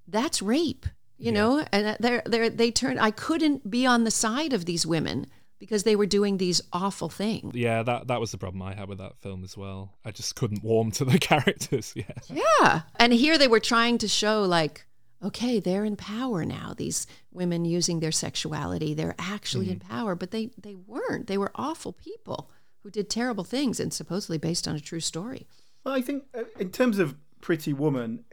that's 0.07 0.41
rape, 0.41 0.85
you 1.17 1.31
know? 1.31 1.65
And 1.71 1.87
uh, 1.87 1.97
they're, 1.99 2.23
they're, 2.25 2.49
they 2.49 2.71
turned, 2.71 2.99
I 2.99 3.11
couldn't 3.11 3.69
be 3.69 3.85
on 3.85 4.03
the 4.03 4.11
side 4.11 4.53
of 4.53 4.65
these 4.65 4.85
women 4.85 5.27
because 5.59 5.83
they 5.83 5.95
were 5.95 6.05
doing 6.05 6.37
these 6.37 6.61
awful 6.73 7.09
things. 7.09 7.53
Yeah, 7.55 7.83
that 7.83 8.07
that 8.07 8.19
was 8.19 8.31
the 8.31 8.37
problem 8.37 8.61
I 8.61 8.73
had 8.73 8.89
with 8.89 8.97
that 8.97 9.17
film 9.17 9.43
as 9.43 9.57
well. 9.57 9.97
I 10.05 10.11
just 10.11 10.35
couldn't 10.35 10.63
warm 10.63 10.91
to 10.91 11.05
the 11.05 11.19
characters. 11.31 11.93
Yeah. 11.95 12.03
Yeah. 12.29 12.81
And 12.95 13.13
here 13.13 13.37
they 13.37 13.47
were 13.47 13.59
trying 13.59 13.97
to 13.99 14.07
show, 14.07 14.43
like, 14.43 14.85
okay, 15.21 15.59
they're 15.59 15.83
in 15.83 15.97
power 15.97 16.45
now. 16.45 16.73
These 16.75 17.05
women 17.31 17.65
using 17.65 17.99
their 17.99 18.11
sexuality, 18.11 18.93
they're 18.93 19.15
actually 19.19 19.69
in 19.69 19.79
power, 19.79 20.15
but 20.15 20.31
they, 20.31 20.49
they 20.57 20.75
weren't. 20.75 21.27
They 21.27 21.37
were 21.37 21.51
awful 21.55 21.91
people 21.91 22.49
who 22.83 22.89
did 22.89 23.09
terrible 23.09 23.43
things 23.43 23.79
and 23.79 23.93
supposedly 23.93 24.37
based 24.37 24.67
on 24.67 24.75
a 24.75 24.79
true 24.79 25.01
story. 25.01 25.45
Well, 25.83 25.93
I 25.93 26.01
think 26.01 26.23
uh, 26.33 26.43
in 26.57 26.71
terms 26.71 26.99
of 26.99 27.15
Pretty 27.41 27.73
Woman, 27.73 28.23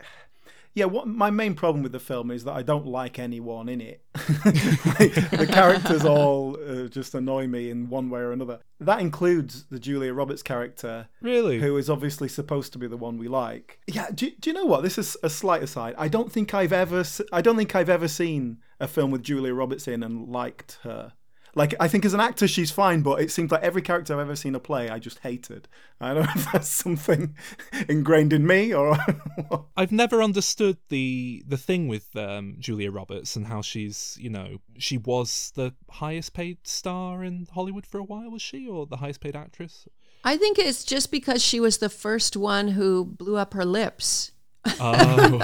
yeah, 0.76 0.84
what 0.84 1.08
my 1.08 1.30
main 1.30 1.54
problem 1.54 1.82
with 1.82 1.92
the 1.92 1.98
film 1.98 2.30
is 2.30 2.44
that 2.44 2.52
I 2.52 2.60
don't 2.62 2.86
like 2.86 3.18
anyone 3.18 3.66
in 3.70 3.80
it. 3.80 4.02
the 4.14 5.48
characters 5.50 6.04
all 6.04 6.58
uh, 6.68 6.86
just 6.88 7.14
annoy 7.14 7.46
me 7.46 7.70
in 7.70 7.88
one 7.88 8.10
way 8.10 8.20
or 8.20 8.30
another. 8.32 8.60
That 8.78 9.00
includes 9.00 9.64
the 9.70 9.78
Julia 9.78 10.12
Roberts 10.12 10.42
character, 10.42 11.08
Really? 11.22 11.60
who 11.60 11.78
is 11.78 11.88
obviously 11.88 12.28
supposed 12.28 12.74
to 12.74 12.78
be 12.78 12.86
the 12.86 12.98
one 12.98 13.16
we 13.16 13.26
like. 13.26 13.80
Yeah, 13.86 14.10
do, 14.14 14.30
do 14.38 14.50
you 14.50 14.54
know 14.54 14.66
what? 14.66 14.82
This 14.82 14.98
is 14.98 15.16
a 15.22 15.30
slight 15.30 15.62
aside. 15.62 15.94
I 15.96 16.08
don't 16.08 16.30
think 16.30 16.52
I've 16.52 16.74
ever, 16.74 17.04
I 17.32 17.40
don't 17.40 17.56
think 17.56 17.74
I've 17.74 17.88
ever 17.88 18.06
seen 18.06 18.58
a 18.78 18.86
film 18.86 19.10
with 19.10 19.22
Julia 19.22 19.54
Roberts 19.54 19.88
in 19.88 20.02
and 20.02 20.28
liked 20.28 20.78
her. 20.82 21.14
Like, 21.56 21.74
I 21.80 21.88
think 21.88 22.04
as 22.04 22.12
an 22.12 22.20
actor, 22.20 22.46
she's 22.46 22.70
fine, 22.70 23.00
but 23.00 23.18
it 23.18 23.30
seems 23.30 23.50
like 23.50 23.62
every 23.62 23.80
character 23.80 24.12
I've 24.12 24.20
ever 24.20 24.36
seen 24.36 24.52
her 24.52 24.60
play, 24.60 24.90
I 24.90 24.98
just 24.98 25.20
hated. 25.20 25.68
I 25.98 26.12
don't 26.12 26.24
know 26.24 26.32
if 26.36 26.52
that's 26.52 26.68
something 26.68 27.34
ingrained 27.88 28.34
in 28.34 28.46
me 28.46 28.74
or. 28.74 28.98
I've 29.76 29.90
never 29.90 30.22
understood 30.22 30.76
the 30.90 31.42
the 31.48 31.56
thing 31.56 31.88
with 31.88 32.14
um, 32.14 32.56
Julia 32.58 32.90
Roberts 32.90 33.36
and 33.36 33.46
how 33.46 33.62
she's, 33.62 34.18
you 34.20 34.28
know, 34.28 34.58
she 34.76 34.98
was 34.98 35.50
the 35.54 35.72
highest 35.90 36.34
paid 36.34 36.58
star 36.64 37.24
in 37.24 37.48
Hollywood 37.50 37.86
for 37.86 37.98
a 37.98 38.04
while, 38.04 38.30
was 38.30 38.42
she, 38.42 38.68
or 38.68 38.86
the 38.86 38.98
highest 38.98 39.22
paid 39.22 39.34
actress? 39.34 39.88
I 40.24 40.36
think 40.36 40.58
it's 40.58 40.84
just 40.84 41.10
because 41.10 41.42
she 41.42 41.58
was 41.58 41.78
the 41.78 41.88
first 41.88 42.36
one 42.36 42.68
who 42.68 43.02
blew 43.02 43.38
up 43.38 43.54
her 43.54 43.64
lips. 43.64 44.32
Oh, 44.78 45.40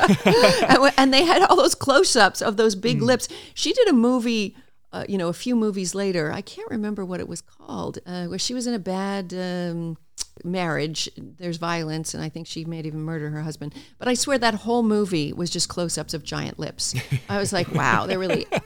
and, 0.68 0.94
and 0.98 1.14
they 1.14 1.24
had 1.24 1.42
all 1.42 1.56
those 1.56 1.74
close-ups 1.74 2.42
of 2.42 2.56
those 2.56 2.74
big 2.74 3.00
lips. 3.00 3.28
She 3.54 3.72
did 3.72 3.88
a 3.88 3.92
movie, 3.92 4.56
uh, 4.92 5.04
you 5.08 5.16
know, 5.18 5.28
a 5.28 5.32
few 5.32 5.56
movies 5.56 5.94
later. 5.94 6.32
I 6.32 6.40
can't 6.42 6.70
remember 6.70 7.04
what 7.04 7.20
it 7.20 7.28
was 7.28 7.40
called, 7.40 7.98
uh, 8.06 8.26
where 8.26 8.38
she 8.38 8.54
was 8.54 8.66
in 8.66 8.74
a 8.74 8.78
bad 8.78 9.32
um, 9.34 9.96
marriage. 10.44 11.08
There's 11.16 11.56
violence, 11.56 12.14
and 12.14 12.22
I 12.22 12.28
think 12.28 12.46
she 12.46 12.64
may 12.64 12.80
even 12.80 13.00
murder 13.00 13.30
her 13.30 13.42
husband. 13.42 13.74
But 13.98 14.08
I 14.08 14.14
swear 14.14 14.38
that 14.38 14.54
whole 14.54 14.82
movie 14.82 15.32
was 15.32 15.50
just 15.50 15.68
close-ups 15.68 16.14
of 16.14 16.22
giant 16.22 16.58
lips. 16.58 16.94
I 17.28 17.38
was 17.38 17.52
like, 17.52 17.72
wow, 17.72 18.06
they're 18.06 18.18
really. 18.18 18.46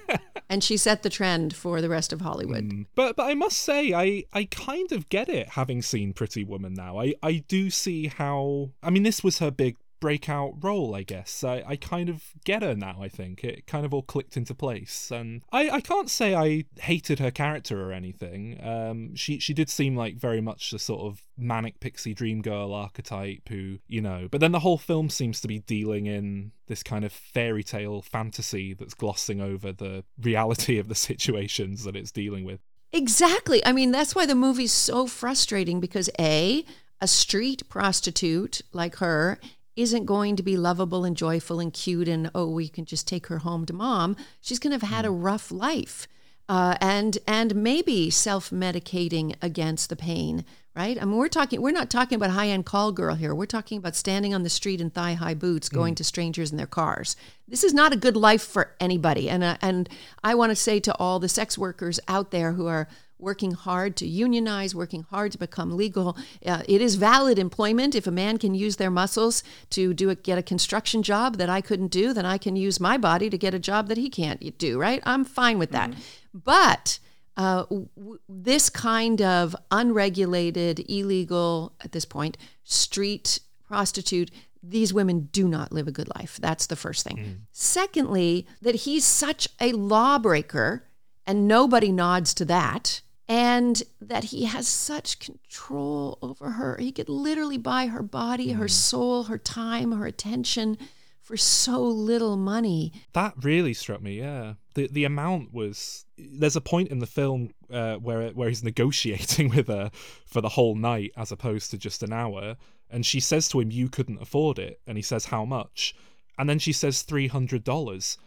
And 0.48 0.62
she 0.62 0.76
set 0.76 1.02
the 1.02 1.10
trend 1.10 1.56
for 1.56 1.80
the 1.80 1.88
rest 1.88 2.12
of 2.12 2.20
Hollywood. 2.20 2.86
but 2.94 3.16
but 3.16 3.24
I 3.24 3.34
must 3.34 3.58
say, 3.58 3.92
I 3.92 4.24
I 4.32 4.44
kind 4.44 4.92
of 4.92 5.08
get 5.08 5.28
it 5.28 5.48
having 5.48 5.82
seen 5.82 6.12
Pretty 6.12 6.44
Woman 6.44 6.72
now. 6.72 7.00
I 7.00 7.14
I 7.20 7.44
do 7.48 7.68
see 7.68 8.06
how. 8.06 8.70
I 8.80 8.90
mean, 8.90 9.02
this 9.02 9.24
was 9.24 9.40
her 9.40 9.50
big 9.50 9.76
breakout 10.00 10.62
role, 10.62 10.94
I 10.94 11.02
guess. 11.02 11.42
I, 11.44 11.62
I 11.66 11.76
kind 11.76 12.08
of 12.08 12.24
get 12.44 12.62
her 12.62 12.74
now, 12.74 12.98
I 13.00 13.08
think. 13.08 13.44
It 13.44 13.66
kind 13.66 13.84
of 13.84 13.94
all 13.94 14.02
clicked 14.02 14.36
into 14.36 14.54
place. 14.54 15.10
And 15.10 15.42
I, 15.52 15.70
I 15.70 15.80
can't 15.80 16.10
say 16.10 16.34
I 16.34 16.64
hated 16.80 17.18
her 17.18 17.30
character 17.30 17.82
or 17.82 17.92
anything. 17.92 18.60
Um, 18.62 19.14
she, 19.14 19.38
she 19.38 19.54
did 19.54 19.70
seem 19.70 19.96
like 19.96 20.16
very 20.16 20.40
much 20.40 20.70
the 20.70 20.78
sort 20.78 21.02
of 21.02 21.22
manic 21.36 21.80
pixie 21.80 22.14
dream 22.14 22.42
girl 22.42 22.72
archetype 22.72 23.48
who, 23.48 23.78
you 23.88 24.00
know, 24.00 24.28
but 24.30 24.40
then 24.40 24.52
the 24.52 24.60
whole 24.60 24.78
film 24.78 25.10
seems 25.10 25.40
to 25.40 25.48
be 25.48 25.60
dealing 25.60 26.06
in 26.06 26.52
this 26.66 26.82
kind 26.82 27.04
of 27.04 27.12
fairy 27.12 27.62
tale 27.62 28.02
fantasy 28.02 28.74
that's 28.74 28.94
glossing 28.94 29.40
over 29.40 29.72
the 29.72 30.04
reality 30.20 30.78
of 30.78 30.88
the 30.88 30.94
situations 30.94 31.84
that 31.84 31.96
it's 31.96 32.12
dealing 32.12 32.44
with. 32.44 32.60
Exactly. 32.92 33.64
I 33.64 33.72
mean, 33.72 33.90
that's 33.90 34.14
why 34.14 34.26
the 34.26 34.34
movie's 34.34 34.72
so 34.72 35.06
frustrating 35.06 35.80
because 35.80 36.08
A, 36.18 36.64
a 37.00 37.06
street 37.06 37.68
prostitute 37.68 38.62
like 38.72 38.96
her 38.96 39.38
isn't 39.76 40.06
going 40.06 40.36
to 40.36 40.42
be 40.42 40.56
lovable 40.56 41.04
and 41.04 41.16
joyful 41.16 41.60
and 41.60 41.72
cute 41.72 42.08
and 42.08 42.30
oh 42.34 42.48
we 42.48 42.68
can 42.68 42.84
just 42.84 43.06
take 43.06 43.26
her 43.28 43.38
home 43.38 43.66
to 43.66 43.72
mom. 43.72 44.16
She's 44.40 44.58
going 44.58 44.78
to 44.78 44.84
have 44.84 44.94
had 44.94 45.04
a 45.04 45.10
rough 45.10 45.52
life 45.52 46.08
uh, 46.48 46.76
and 46.80 47.18
and 47.26 47.54
maybe 47.54 48.10
self-medicating 48.10 49.36
against 49.42 49.88
the 49.90 49.96
pain 49.96 50.44
right? 50.76 51.00
I 51.00 51.06
mean 51.06 51.16
we're 51.16 51.28
talking 51.28 51.62
we're 51.62 51.72
not 51.72 51.90
talking 51.90 52.16
about 52.16 52.30
high-end 52.30 52.66
call 52.66 52.92
girl 52.92 53.14
here. 53.14 53.34
We're 53.34 53.46
talking 53.46 53.78
about 53.78 53.96
standing 53.96 54.34
on 54.34 54.42
the 54.42 54.50
street 54.50 54.80
in 54.80 54.90
thigh-high 54.90 55.34
boots 55.34 55.68
going 55.70 55.94
to 55.96 56.04
strangers 56.04 56.50
in 56.50 56.58
their 56.58 56.66
cars. 56.66 57.16
This 57.48 57.64
is 57.64 57.72
not 57.72 57.94
a 57.94 57.96
good 57.96 58.16
life 58.16 58.42
for 58.42 58.74
anybody. 58.78 59.30
And 59.30 59.42
uh, 59.42 59.56
and 59.62 59.88
i 60.22 60.34
want 60.34 60.50
to 60.50 60.56
say 60.56 60.78
to 60.80 60.94
all 60.96 61.18
the 61.18 61.28
sex 61.28 61.56
workers 61.56 61.98
out 62.06 62.30
there 62.30 62.52
who 62.52 62.66
are 62.66 62.88
working 63.18 63.52
hard 63.52 63.96
to 63.96 64.06
unionize, 64.06 64.74
working 64.74 65.02
hard 65.10 65.32
to 65.32 65.38
become 65.38 65.76
legal. 65.76 66.16
Uh, 66.44 66.62
it 66.68 66.80
is 66.80 66.96
valid 66.96 67.38
employment. 67.38 67.94
If 67.94 68.06
a 68.06 68.10
man 68.10 68.38
can 68.38 68.54
use 68.54 68.76
their 68.76 68.90
muscles 68.90 69.42
to 69.70 69.94
do 69.94 70.10
a, 70.10 70.14
get 70.14 70.38
a 70.38 70.42
construction 70.42 71.02
job 71.02 71.38
that 71.38 71.48
I 71.48 71.60
couldn't 71.60 71.88
do, 71.88 72.12
then 72.12 72.26
I 72.26 72.38
can 72.38 72.56
use 72.56 72.78
my 72.78 72.98
body 72.98 73.30
to 73.30 73.38
get 73.38 73.54
a 73.54 73.58
job 73.58 73.88
that 73.88 73.96
he 73.96 74.10
can't 74.10 74.58
do. 74.58 74.78
Right? 74.78 75.02
I'm 75.06 75.24
fine 75.24 75.58
with 75.58 75.70
that. 75.70 75.94
But 76.34 76.98
uh, 77.36 77.64
w- 77.64 78.18
this 78.28 78.70
kind 78.70 79.22
of 79.22 79.56
unregulated, 79.70 80.84
illegal 80.88 81.74
at 81.80 81.92
this 81.92 82.04
point, 82.04 82.36
street 82.64 83.40
prostitute. 83.66 84.30
These 84.62 84.92
women 84.92 85.28
do 85.32 85.46
not 85.46 85.72
live 85.72 85.86
a 85.86 85.92
good 85.92 86.10
life. 86.16 86.38
That's 86.40 86.66
the 86.66 86.76
first 86.76 87.04
thing. 87.04 87.46
Secondly, 87.52 88.46
that 88.62 88.74
he's 88.74 89.04
such 89.04 89.48
a 89.60 89.72
lawbreaker, 89.72 90.84
and 91.26 91.46
nobody 91.46 91.92
nods 91.92 92.34
to 92.34 92.44
that 92.46 93.00
and 93.28 93.82
that 94.00 94.24
he 94.24 94.44
has 94.44 94.68
such 94.68 95.18
control 95.18 96.18
over 96.22 96.52
her. 96.52 96.76
He 96.78 96.92
could 96.92 97.08
literally 97.08 97.58
buy 97.58 97.86
her 97.86 98.02
body, 98.02 98.52
her 98.52 98.68
soul, 98.68 99.24
her 99.24 99.38
time, 99.38 99.92
her 99.92 100.06
attention 100.06 100.78
for 101.26 101.36
so 101.36 101.82
little 101.82 102.36
money. 102.36 102.92
That 103.12 103.34
really 103.42 103.74
struck 103.74 104.00
me. 104.00 104.20
Yeah, 104.20 104.54
the 104.74 104.86
the 104.86 105.04
amount 105.04 105.52
was. 105.52 106.04
There's 106.16 106.54
a 106.54 106.60
point 106.60 106.88
in 106.88 107.00
the 107.00 107.06
film 107.06 107.50
uh, 107.70 107.96
where 107.96 108.28
where 108.30 108.48
he's 108.48 108.62
negotiating 108.72 109.48
with 109.48 109.66
her 109.66 109.90
for 110.24 110.40
the 110.40 110.50
whole 110.50 110.76
night 110.76 111.10
as 111.16 111.32
opposed 111.32 111.72
to 111.72 111.78
just 111.78 112.04
an 112.04 112.12
hour, 112.12 112.56
and 112.88 113.04
she 113.04 113.18
says 113.18 113.48
to 113.48 113.60
him, 113.60 113.72
"You 113.72 113.88
couldn't 113.88 114.22
afford 114.22 114.60
it," 114.60 114.80
and 114.86 114.96
he 114.96 115.02
says, 115.02 115.26
"How 115.26 115.44
much?" 115.44 115.96
And 116.38 116.48
then 116.48 116.60
she 116.60 116.72
says 116.72 117.02
three 117.02 117.26
hundred 117.26 117.64
dollars, 117.64 118.18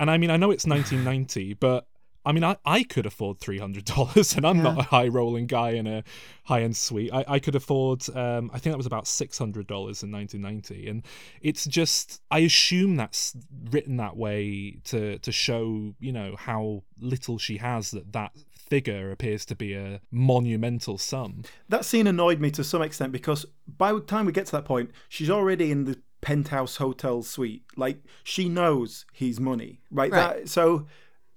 and 0.00 0.10
I 0.10 0.18
mean 0.18 0.30
I 0.30 0.36
know 0.36 0.50
it's 0.50 0.66
1990, 0.66 1.54
but 1.54 1.86
I 2.24 2.32
mean, 2.32 2.44
I, 2.44 2.56
I 2.64 2.82
could 2.82 3.06
afford 3.06 3.38
three 3.38 3.58
hundred 3.58 3.84
dollars, 3.84 4.34
and 4.36 4.46
I'm 4.46 4.62
not 4.62 4.78
a 4.78 4.82
high 4.82 5.08
rolling 5.08 5.46
guy 5.46 5.70
in 5.70 5.86
a 5.86 6.04
high 6.44 6.62
end 6.62 6.76
suite. 6.76 7.10
I, 7.12 7.24
I 7.26 7.38
could 7.38 7.54
afford, 7.54 8.08
um, 8.14 8.50
I 8.52 8.58
think 8.58 8.72
that 8.72 8.76
was 8.76 8.86
about 8.86 9.06
six 9.06 9.38
hundred 9.38 9.66
dollars 9.66 10.02
in 10.02 10.10
nineteen 10.10 10.42
ninety, 10.42 10.88
and 10.88 11.02
it's 11.40 11.64
just 11.64 12.20
I 12.30 12.40
assume 12.40 12.96
that's 12.96 13.34
written 13.70 13.96
that 13.96 14.16
way 14.16 14.78
to 14.84 15.18
to 15.18 15.32
show 15.32 15.94
you 15.98 16.12
know 16.12 16.36
how 16.38 16.82
little 17.00 17.38
she 17.38 17.58
has 17.58 17.90
that 17.92 18.12
that 18.12 18.32
figure 18.68 19.10
appears 19.10 19.44
to 19.46 19.56
be 19.56 19.74
a 19.74 20.00
monumental 20.10 20.98
sum. 20.98 21.42
That 21.68 21.84
scene 21.84 22.06
annoyed 22.06 22.40
me 22.40 22.50
to 22.52 22.64
some 22.64 22.82
extent 22.82 23.12
because 23.12 23.46
by 23.66 23.92
the 23.92 24.00
time 24.00 24.26
we 24.26 24.32
get 24.32 24.46
to 24.46 24.52
that 24.52 24.64
point, 24.64 24.90
she's 25.08 25.30
already 25.30 25.70
in 25.70 25.84
the 25.84 25.98
penthouse 26.20 26.76
hotel 26.76 27.22
suite. 27.22 27.62
Like 27.76 28.02
she 28.22 28.48
knows 28.48 29.06
he's 29.12 29.40
money, 29.40 29.80
right? 29.90 30.10
Right. 30.10 30.36
That, 30.40 30.48
so 30.48 30.86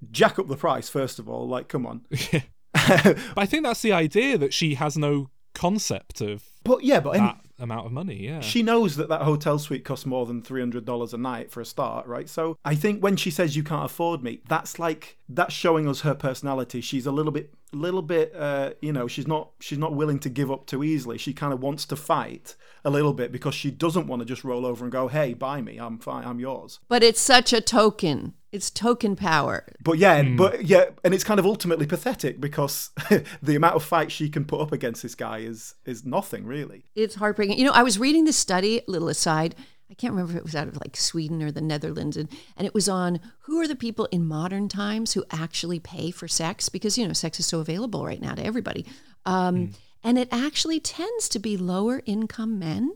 jack 0.09 0.39
up 0.39 0.47
the 0.47 0.57
price 0.57 0.89
first 0.89 1.19
of 1.19 1.29
all. 1.29 1.47
Like, 1.47 1.67
come 1.67 1.85
on. 1.85 2.01
But 2.73 3.17
I 3.37 3.45
think 3.45 3.63
that's 3.63 3.81
the 3.81 3.91
idea 3.91 4.37
that 4.37 4.53
she 4.53 4.75
has 4.75 4.97
no 4.97 5.29
concept 5.53 6.21
of 6.21 6.43
But 6.63 6.83
yeah, 6.83 6.99
but 6.99 7.11
any, 7.11 7.25
that 7.25 7.39
amount 7.59 7.85
of 7.85 7.91
money. 7.91 8.15
Yeah. 8.15 8.41
She 8.41 8.63
knows 8.63 8.95
that 8.95 9.09
that 9.09 9.21
hotel 9.21 9.59
suite 9.59 9.85
costs 9.85 10.05
more 10.05 10.25
than 10.25 10.41
three 10.41 10.61
hundred 10.61 10.85
dollars 10.85 11.13
a 11.13 11.17
night 11.17 11.51
for 11.51 11.61
a 11.61 11.65
start, 11.65 12.07
right? 12.07 12.29
So 12.29 12.57
I 12.65 12.75
think 12.75 13.03
when 13.03 13.15
she 13.17 13.29
says 13.31 13.55
you 13.55 13.63
can't 13.63 13.85
afford 13.85 14.23
me, 14.23 14.41
that's 14.47 14.79
like 14.79 15.17
that's 15.29 15.53
showing 15.53 15.87
us 15.87 16.01
her 16.01 16.15
personality. 16.15 16.81
She's 16.81 17.05
a 17.05 17.11
little 17.11 17.31
bit, 17.31 17.53
little 17.73 18.01
bit, 18.01 18.33
uh, 18.35 18.71
you 18.81 18.93
know, 18.93 19.07
she's 19.07 19.27
not 19.27 19.51
she's 19.59 19.77
not 19.77 19.93
willing 19.93 20.19
to 20.19 20.29
give 20.29 20.51
up 20.51 20.65
too 20.65 20.83
easily. 20.83 21.17
She 21.17 21.33
kind 21.33 21.53
of 21.53 21.61
wants 21.61 21.85
to 21.87 21.95
fight 21.95 22.55
a 22.83 22.89
little 22.89 23.13
bit 23.13 23.31
because 23.31 23.53
she 23.53 23.69
doesn't 23.69 24.07
want 24.07 24.21
to 24.21 24.25
just 24.25 24.43
roll 24.43 24.65
over 24.65 24.83
and 24.83 24.91
go, 24.91 25.07
"Hey, 25.07 25.33
buy 25.33 25.61
me, 25.61 25.77
I'm 25.77 25.99
fine, 25.99 26.25
I'm 26.25 26.39
yours." 26.39 26.79
But 26.87 27.03
it's 27.03 27.21
such 27.21 27.53
a 27.53 27.61
token. 27.61 28.33
It's 28.51 28.69
token 28.69 29.15
power. 29.15 29.65
But 29.81 29.97
yeah, 29.97 30.23
but 30.23 30.65
yeah, 30.65 30.85
and 31.03 31.13
it's 31.13 31.23
kind 31.23 31.39
of 31.39 31.45
ultimately 31.45 31.85
pathetic 31.87 32.41
because 32.41 32.89
the 33.41 33.55
amount 33.55 33.75
of 33.75 33.83
fight 33.83 34.11
she 34.11 34.29
can 34.29 34.43
put 34.45 34.59
up 34.59 34.71
against 34.71 35.01
this 35.03 35.15
guy 35.15 35.39
is 35.39 35.75
is 35.85 36.05
nothing 36.05 36.45
really. 36.45 36.83
It's 36.95 37.15
heartbreaking. 37.15 37.57
You 37.57 37.65
know, 37.65 37.71
I 37.71 37.83
was 37.83 37.97
reading 37.97 38.25
this 38.25 38.37
study, 38.37 38.81
little 38.87 39.07
aside. 39.07 39.55
I 39.89 39.93
can't 39.93 40.13
remember 40.13 40.31
if 40.31 40.37
it 40.37 40.43
was 40.43 40.55
out 40.55 40.69
of 40.69 40.77
like 40.77 40.95
Sweden 40.95 41.43
or 41.43 41.51
the 41.51 41.61
Netherlands, 41.61 42.15
and, 42.15 42.29
and 42.55 42.65
it 42.65 42.73
was 42.73 42.87
on 42.87 43.19
who 43.39 43.59
are 43.59 43.67
the 43.67 43.75
people 43.75 44.05
in 44.11 44.25
modern 44.25 44.69
times 44.69 45.13
who 45.13 45.25
actually 45.31 45.79
pay 45.79 46.11
for 46.11 46.29
sex 46.29 46.69
because, 46.69 46.97
you 46.97 47.05
know, 47.05 47.11
sex 47.13 47.39
is 47.41 47.45
so 47.45 47.59
available 47.59 48.05
right 48.05 48.21
now 48.21 48.33
to 48.33 48.43
everybody. 48.45 48.85
Um, 49.25 49.71
And 50.03 50.17
it 50.17 50.29
actually 50.31 50.79
tends 50.79 51.29
to 51.29 51.39
be 51.39 51.57
lower 51.57 52.01
income 52.05 52.57
men 52.57 52.95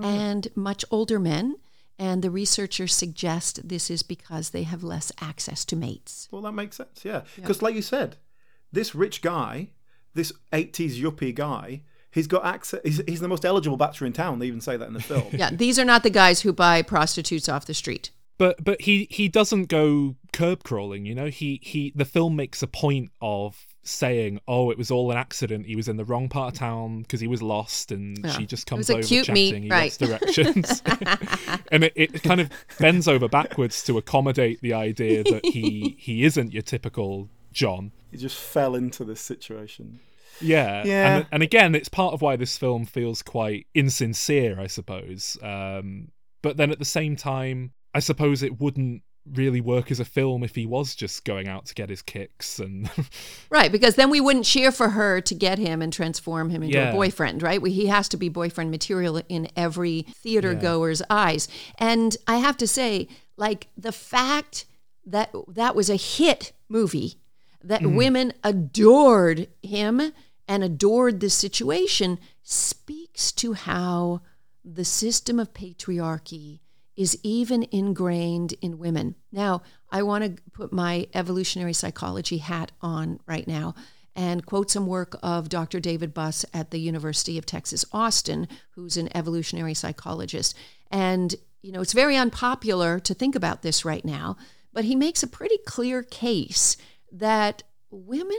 and 0.00 0.46
much 0.54 0.84
older 0.90 1.18
men. 1.18 1.56
And 2.00 2.22
the 2.22 2.30
researchers 2.30 2.94
suggest 2.94 3.68
this 3.68 3.90
is 3.90 4.02
because 4.02 4.50
they 4.50 4.62
have 4.62 4.82
less 4.82 5.12
access 5.20 5.64
to 5.66 5.76
mates. 5.76 6.28
Well, 6.30 6.40
that 6.42 6.52
makes 6.52 6.76
sense, 6.78 7.04
yeah. 7.04 7.22
Because, 7.36 7.60
like 7.60 7.74
you 7.74 7.82
said, 7.82 8.16
this 8.72 8.94
rich 8.94 9.20
guy, 9.20 9.68
this 10.14 10.32
80s 10.50 10.98
yuppie 10.98 11.34
guy, 11.34 11.82
he's 12.10 12.26
got 12.26 12.44
access. 12.46 12.80
He's, 12.84 13.02
he's 13.06 13.20
the 13.20 13.28
most 13.28 13.44
eligible 13.44 13.76
bachelor 13.76 14.06
in 14.06 14.14
town. 14.14 14.38
They 14.38 14.46
even 14.46 14.62
say 14.62 14.78
that 14.78 14.88
in 14.88 14.94
the 14.94 15.02
film. 15.02 15.26
Yeah, 15.32 15.50
these 15.52 15.78
are 15.78 15.84
not 15.84 16.02
the 16.02 16.10
guys 16.10 16.40
who 16.40 16.54
buy 16.54 16.80
prostitutes 16.80 17.50
off 17.50 17.66
the 17.66 17.74
street. 17.74 18.10
but 18.38 18.64
but 18.64 18.80
he 18.80 19.06
he 19.10 19.28
doesn't 19.28 19.66
go 19.68 20.16
curb 20.32 20.62
crawling 20.64 21.04
you 21.04 21.14
know 21.14 21.26
he 21.26 21.60
he 21.62 21.92
the 21.94 22.04
film 22.06 22.34
makes 22.36 22.62
a 22.62 22.66
point 22.66 23.10
of 23.20 23.66
saying 23.82 24.38
oh 24.46 24.70
it 24.70 24.76
was 24.78 24.90
all 24.90 25.10
an 25.10 25.16
accident 25.16 25.64
he 25.66 25.74
was 25.76 25.88
in 25.88 25.96
the 25.96 26.04
wrong 26.04 26.28
part 26.28 26.52
of 26.52 26.58
town 26.58 27.00
because 27.02 27.20
he 27.20 27.26
was 27.26 27.40
lost 27.42 27.90
and 27.90 28.18
Yeah. 28.24 28.32
she 28.32 28.46
just 28.46 28.64
It 28.66 28.70
comes 28.70 28.78
was 28.78 28.90
a 28.90 28.94
over 28.98 29.02
cute 29.06 29.26
chatting 29.26 29.34
meet, 29.34 29.62
he 29.64 29.68
right. 29.70 29.84
gets 29.84 29.96
directions 29.96 30.82
and 31.72 31.84
it, 31.84 31.92
it 31.96 32.22
kind 32.22 32.40
of 32.40 32.50
bends 32.78 33.08
over 33.08 33.28
backwards 33.28 33.82
to 33.84 33.96
accommodate 33.98 34.60
the 34.60 34.74
idea 34.74 35.24
that 35.24 35.44
he 35.46 35.96
he 35.98 36.24
isn't 36.24 36.52
your 36.52 36.62
typical 36.62 37.28
john 37.52 37.92
he 38.10 38.16
just 38.16 38.36
fell 38.36 38.74
into 38.74 39.04
this 39.04 39.20
situation. 39.20 40.00
yeah. 40.40 40.82
Yeah. 40.84 41.16
And, 41.18 41.26
and 41.30 41.42
again, 41.44 41.74
it's 41.76 41.88
part 41.88 42.12
of 42.12 42.20
why 42.22 42.34
this 42.34 42.58
film 42.58 42.84
feels 42.84 43.22
quite 43.22 43.68
insincere, 43.72 44.58
I 44.58 44.66
suppose. 44.66 45.38
Um, 45.42 46.08
but 46.42 46.56
then 46.56 46.72
at 46.72 46.80
the 46.80 46.84
same 46.84 47.14
time, 47.14 47.72
I 47.94 48.00
suppose 48.00 48.42
it 48.42 48.60
wouldn't 48.60 49.02
really 49.26 49.60
work 49.60 49.90
as 49.90 50.00
a 50.00 50.04
film 50.04 50.42
if 50.42 50.54
he 50.54 50.66
was 50.66 50.94
just 50.94 51.24
going 51.24 51.46
out 51.46 51.66
to 51.66 51.74
get 51.74 51.90
his 51.90 52.02
kicks 52.02 52.58
and 52.58 52.90
Right, 53.50 53.70
because 53.70 53.94
then 53.94 54.10
we 54.10 54.20
wouldn't 54.20 54.44
cheer 54.44 54.72
for 54.72 54.90
her 54.90 55.20
to 55.20 55.34
get 55.34 55.58
him 55.58 55.82
and 55.82 55.92
transform 55.92 56.50
him 56.50 56.62
into 56.62 56.76
Yeah. 56.76 56.90
a 56.90 56.92
boyfriend, 56.92 57.42
right? 57.42 57.60
We, 57.60 57.72
he 57.72 57.86
has 57.86 58.08
to 58.10 58.16
be 58.16 58.28
boyfriend 58.28 58.70
material 58.70 59.20
in 59.28 59.48
every 59.56 60.02
theater 60.02 60.54
goer's 60.54 61.02
eyes. 61.10 61.48
And 61.78 62.16
I 62.26 62.38
have 62.38 62.56
to 62.58 62.66
say, 62.66 63.08
like, 63.36 63.68
the 63.76 63.92
fact 63.92 64.66
that 65.06 65.34
that 65.48 65.74
was 65.74 65.90
a 65.90 65.96
hit 65.96 66.52
movie, 66.68 67.16
that 67.62 67.82
mm-hmm. 67.82 67.96
women 67.96 68.32
adored 68.42 69.48
him 69.62 70.12
and 70.48 70.64
adored 70.64 71.20
this 71.20 71.34
situation, 71.34 72.18
speaks 72.42 73.32
to 73.32 73.52
how 73.52 74.22
the 74.64 74.84
system 74.84 75.38
of 75.38 75.54
patriarchy 75.54 76.60
is 77.00 77.18
even 77.22 77.66
ingrained 77.70 78.52
in 78.60 78.78
women. 78.78 79.14
Now, 79.32 79.62
I 79.90 80.02
want 80.02 80.22
to 80.22 80.42
put 80.52 80.70
my 80.70 81.08
evolutionary 81.14 81.72
psychology 81.72 82.36
hat 82.36 82.72
on 82.82 83.20
right 83.26 83.48
now 83.48 83.74
and 84.14 84.44
quote 84.44 84.70
some 84.70 84.86
work 84.86 85.16
of 85.22 85.48
Dr. 85.48 85.80
David 85.80 86.12
Buss 86.12 86.44
at 86.52 86.70
the 86.70 86.78
University 86.78 87.38
of 87.38 87.46
Texas, 87.46 87.86
Austin, 87.90 88.46
who's 88.72 88.98
an 88.98 89.08
evolutionary 89.16 89.72
psychologist. 89.72 90.54
And, 90.90 91.34
you 91.62 91.72
know, 91.72 91.80
it's 91.80 91.94
very 91.94 92.18
unpopular 92.18 93.00
to 93.00 93.14
think 93.14 93.34
about 93.34 93.62
this 93.62 93.82
right 93.82 94.04
now, 94.04 94.36
but 94.74 94.84
he 94.84 94.94
makes 94.94 95.22
a 95.22 95.26
pretty 95.26 95.56
clear 95.64 96.02
case 96.02 96.76
that 97.10 97.62
women 97.90 98.36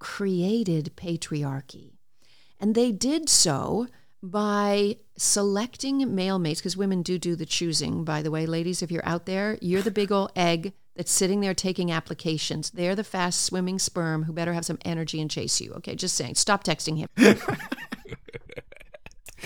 created 0.00 0.96
patriarchy. 0.96 1.92
And 2.58 2.74
they 2.74 2.90
did 2.90 3.28
so 3.28 3.86
by 4.30 4.96
selecting 5.16 6.14
male 6.14 6.38
mates, 6.38 6.60
because 6.60 6.76
women 6.76 7.02
do 7.02 7.18
do 7.18 7.36
the 7.36 7.46
choosing, 7.46 8.04
by 8.04 8.22
the 8.22 8.30
way. 8.30 8.46
Ladies, 8.46 8.82
if 8.82 8.90
you're 8.90 9.06
out 9.06 9.26
there, 9.26 9.58
you're 9.60 9.82
the 9.82 9.90
big 9.90 10.12
old 10.12 10.32
egg 10.36 10.72
that's 10.94 11.10
sitting 11.10 11.40
there 11.40 11.54
taking 11.54 11.90
applications. 11.90 12.70
They're 12.70 12.94
the 12.94 13.04
fast 13.04 13.42
swimming 13.42 13.78
sperm 13.78 14.24
who 14.24 14.32
better 14.32 14.54
have 14.54 14.64
some 14.64 14.78
energy 14.84 15.20
and 15.20 15.30
chase 15.30 15.60
you. 15.60 15.72
Okay, 15.74 15.94
just 15.94 16.16
saying. 16.16 16.36
Stop 16.36 16.64
texting 16.64 16.98
him. 16.98 17.38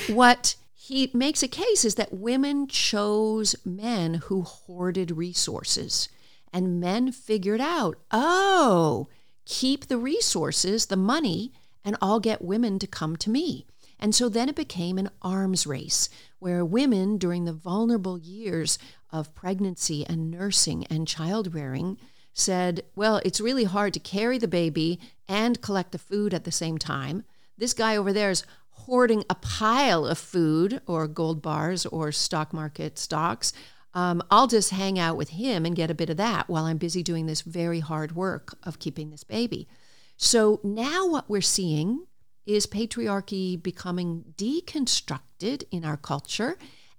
what 0.14 0.56
he 0.74 1.10
makes 1.12 1.42
a 1.42 1.48
case 1.48 1.84
is 1.84 1.96
that 1.96 2.12
women 2.12 2.66
chose 2.66 3.54
men 3.64 4.14
who 4.14 4.42
hoarded 4.42 5.12
resources. 5.12 6.08
And 6.52 6.80
men 6.80 7.12
figured 7.12 7.60
out, 7.60 7.96
oh, 8.10 9.08
keep 9.44 9.86
the 9.86 9.98
resources, 9.98 10.86
the 10.86 10.96
money, 10.96 11.52
and 11.84 11.96
I'll 12.02 12.20
get 12.20 12.42
women 12.42 12.78
to 12.80 12.86
come 12.86 13.16
to 13.16 13.30
me. 13.30 13.66
And 14.00 14.14
so 14.14 14.28
then 14.28 14.48
it 14.48 14.56
became 14.56 14.98
an 14.98 15.10
arms 15.22 15.66
race 15.66 16.08
where 16.38 16.64
women, 16.64 17.18
during 17.18 17.44
the 17.44 17.52
vulnerable 17.52 18.18
years 18.18 18.78
of 19.10 19.34
pregnancy 19.34 20.06
and 20.06 20.30
nursing 20.30 20.86
and 20.86 21.06
child 21.06 21.54
rearing, 21.54 21.98
said, 22.32 22.82
Well, 22.96 23.20
it's 23.24 23.40
really 23.40 23.64
hard 23.64 23.92
to 23.94 24.00
carry 24.00 24.38
the 24.38 24.48
baby 24.48 24.98
and 25.28 25.60
collect 25.60 25.92
the 25.92 25.98
food 25.98 26.32
at 26.32 26.44
the 26.44 26.52
same 26.52 26.78
time. 26.78 27.24
This 27.58 27.74
guy 27.74 27.96
over 27.96 28.12
there 28.12 28.30
is 28.30 28.44
hoarding 28.70 29.22
a 29.28 29.34
pile 29.34 30.06
of 30.06 30.18
food 30.18 30.80
or 30.86 31.06
gold 31.06 31.42
bars 31.42 31.84
or 31.86 32.10
stock 32.10 32.54
market 32.54 32.98
stocks. 32.98 33.52
Um, 33.92 34.22
I'll 34.30 34.46
just 34.46 34.70
hang 34.70 34.98
out 34.98 35.16
with 35.16 35.30
him 35.30 35.66
and 35.66 35.76
get 35.76 35.90
a 35.90 35.94
bit 35.94 36.10
of 36.10 36.16
that 36.16 36.48
while 36.48 36.64
I'm 36.64 36.78
busy 36.78 37.02
doing 37.02 37.26
this 37.26 37.42
very 37.42 37.80
hard 37.80 38.16
work 38.16 38.56
of 38.62 38.78
keeping 38.78 39.10
this 39.10 39.24
baby. 39.24 39.68
So 40.16 40.60
now 40.62 41.06
what 41.06 41.28
we're 41.28 41.40
seeing 41.40 42.06
is 42.54 42.66
patriarchy 42.66 43.60
becoming 43.60 44.34
deconstructed 44.36 45.64
in 45.70 45.84
our 45.84 45.96
culture 45.96 46.56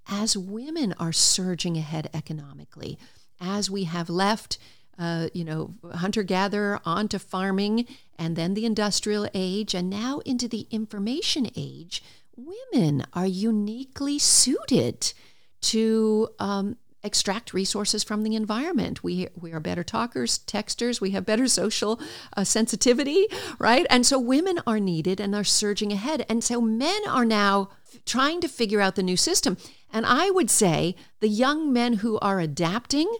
as 0.07 0.37
women 0.37 0.93
are 0.99 1.11
surging 1.11 1.77
ahead 1.77 2.09
economically, 2.13 2.97
as 3.39 3.69
we 3.69 3.83
have 3.83 4.09
left, 4.09 4.57
uh, 4.97 5.27
you 5.33 5.43
know, 5.43 5.73
hunter 5.93 6.23
gatherer 6.23 6.79
onto 6.85 7.17
farming 7.17 7.85
and 8.17 8.35
then 8.35 8.53
the 8.53 8.65
industrial 8.65 9.27
age 9.33 9.73
and 9.73 9.89
now 9.89 10.19
into 10.25 10.47
the 10.47 10.67
information 10.71 11.49
age. 11.55 12.03
Women 12.35 13.05
are 13.13 13.27
uniquely 13.27 14.19
suited 14.19 15.13
to 15.61 16.29
um, 16.39 16.77
extract 17.03 17.53
resources 17.53 18.03
from 18.03 18.23
the 18.23 18.35
environment. 18.35 19.03
We 19.03 19.27
we 19.35 19.51
are 19.51 19.59
better 19.59 19.83
talkers, 19.83 20.39
texters. 20.39 21.01
We 21.01 21.11
have 21.11 21.25
better 21.25 21.47
social 21.61 21.99
uh, 22.35 22.43
sensitivity, 22.43 23.27
right? 23.59 23.85
And 23.89 24.05
so 24.05 24.19
women 24.19 24.59
are 24.67 24.79
needed 24.79 25.19
and 25.19 25.35
are 25.35 25.43
surging 25.43 25.91
ahead. 25.91 26.25
And 26.29 26.43
so 26.43 26.61
men 26.61 27.01
are 27.07 27.25
now 27.25 27.69
trying 28.05 28.41
to 28.41 28.47
figure 28.47 28.81
out 28.81 28.95
the 28.95 29.03
new 29.03 29.17
system. 29.17 29.57
And 29.91 30.05
I 30.05 30.29
would 30.31 30.49
say 30.49 30.95
the 31.19 31.27
young 31.27 31.73
men 31.73 31.93
who 31.95 32.17
are 32.19 32.39
adapting 32.39 33.13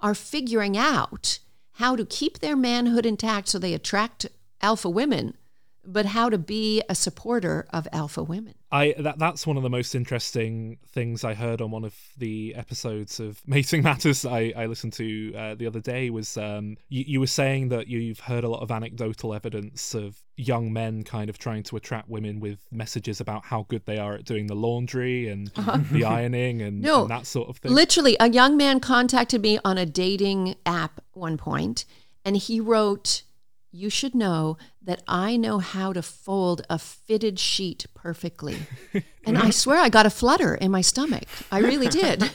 are 0.00 0.14
figuring 0.14 0.76
out 0.76 1.38
how 1.76 1.96
to 1.96 2.04
keep 2.04 2.38
their 2.38 2.56
manhood 2.56 3.06
intact 3.06 3.48
so 3.48 3.58
they 3.58 3.74
attract 3.74 4.26
alpha 4.60 4.88
women, 4.88 5.36
but 5.84 6.06
how 6.06 6.28
to 6.28 6.38
be 6.38 6.82
a 6.88 6.94
supporter 6.94 7.66
of 7.70 7.88
alpha 7.92 8.22
women. 8.22 8.54
I 8.70 8.94
that 8.98 9.18
that's 9.18 9.46
one 9.46 9.56
of 9.56 9.62
the 9.62 9.70
most 9.70 9.94
interesting 9.94 10.78
things 10.92 11.24
I 11.24 11.34
heard 11.34 11.60
on 11.60 11.70
one 11.70 11.84
of 11.84 11.94
the 12.16 12.54
episodes 12.54 13.20
of 13.20 13.40
Mating 13.46 13.82
Matters 13.82 14.24
I, 14.24 14.52
I 14.56 14.66
listened 14.66 14.92
to 14.94 15.34
uh, 15.34 15.54
the 15.54 15.66
other 15.66 15.80
day 15.80 16.10
was 16.10 16.36
um, 16.36 16.76
you, 16.88 17.04
you 17.06 17.20
were 17.20 17.26
saying 17.26 17.68
that 17.70 17.88
you've 17.88 18.20
heard 18.20 18.44
a 18.44 18.48
lot 18.48 18.62
of 18.62 18.70
anecdotal 18.70 19.34
evidence 19.34 19.94
of 19.94 20.16
young 20.36 20.72
men 20.72 21.02
kind 21.02 21.28
of 21.28 21.38
trying 21.38 21.62
to 21.64 21.76
attract 21.76 22.08
women 22.08 22.40
with 22.40 22.60
messages 22.70 23.20
about 23.20 23.44
how 23.44 23.66
good 23.68 23.84
they 23.84 23.98
are 23.98 24.14
at 24.14 24.24
doing 24.24 24.46
the 24.46 24.54
laundry 24.54 25.28
and 25.28 25.48
the 25.90 26.04
ironing 26.04 26.62
and, 26.62 26.80
No, 26.80 27.02
and 27.02 27.10
that 27.10 27.26
sort 27.26 27.48
of 27.48 27.58
thing. 27.58 27.72
Literally, 27.72 28.16
a 28.20 28.30
young 28.30 28.56
man 28.56 28.80
contacted 28.80 29.42
me 29.42 29.58
on 29.64 29.78
a 29.78 29.86
dating 29.86 30.54
app 30.64 31.00
one 31.12 31.36
point, 31.36 31.84
and 32.24 32.36
he 32.36 32.60
wrote, 32.60 33.22
You 33.72 33.88
should 33.88 34.14
know 34.14 34.58
that 34.82 35.02
I 35.08 35.36
know 35.36 35.58
how 35.58 35.92
to 35.94 36.02
fold 36.02 36.60
a 36.68 36.78
fitted 36.78 37.38
sheet 37.38 37.86
perfectly. 37.94 38.58
and 39.24 39.38
I 39.38 39.50
swear 39.50 39.78
I 39.78 39.88
got 39.88 40.04
a 40.06 40.10
flutter 40.10 40.54
in 40.54 40.70
my 40.70 40.82
stomach. 40.82 41.24
I 41.50 41.58
really 41.58 41.88
did. 41.88 42.30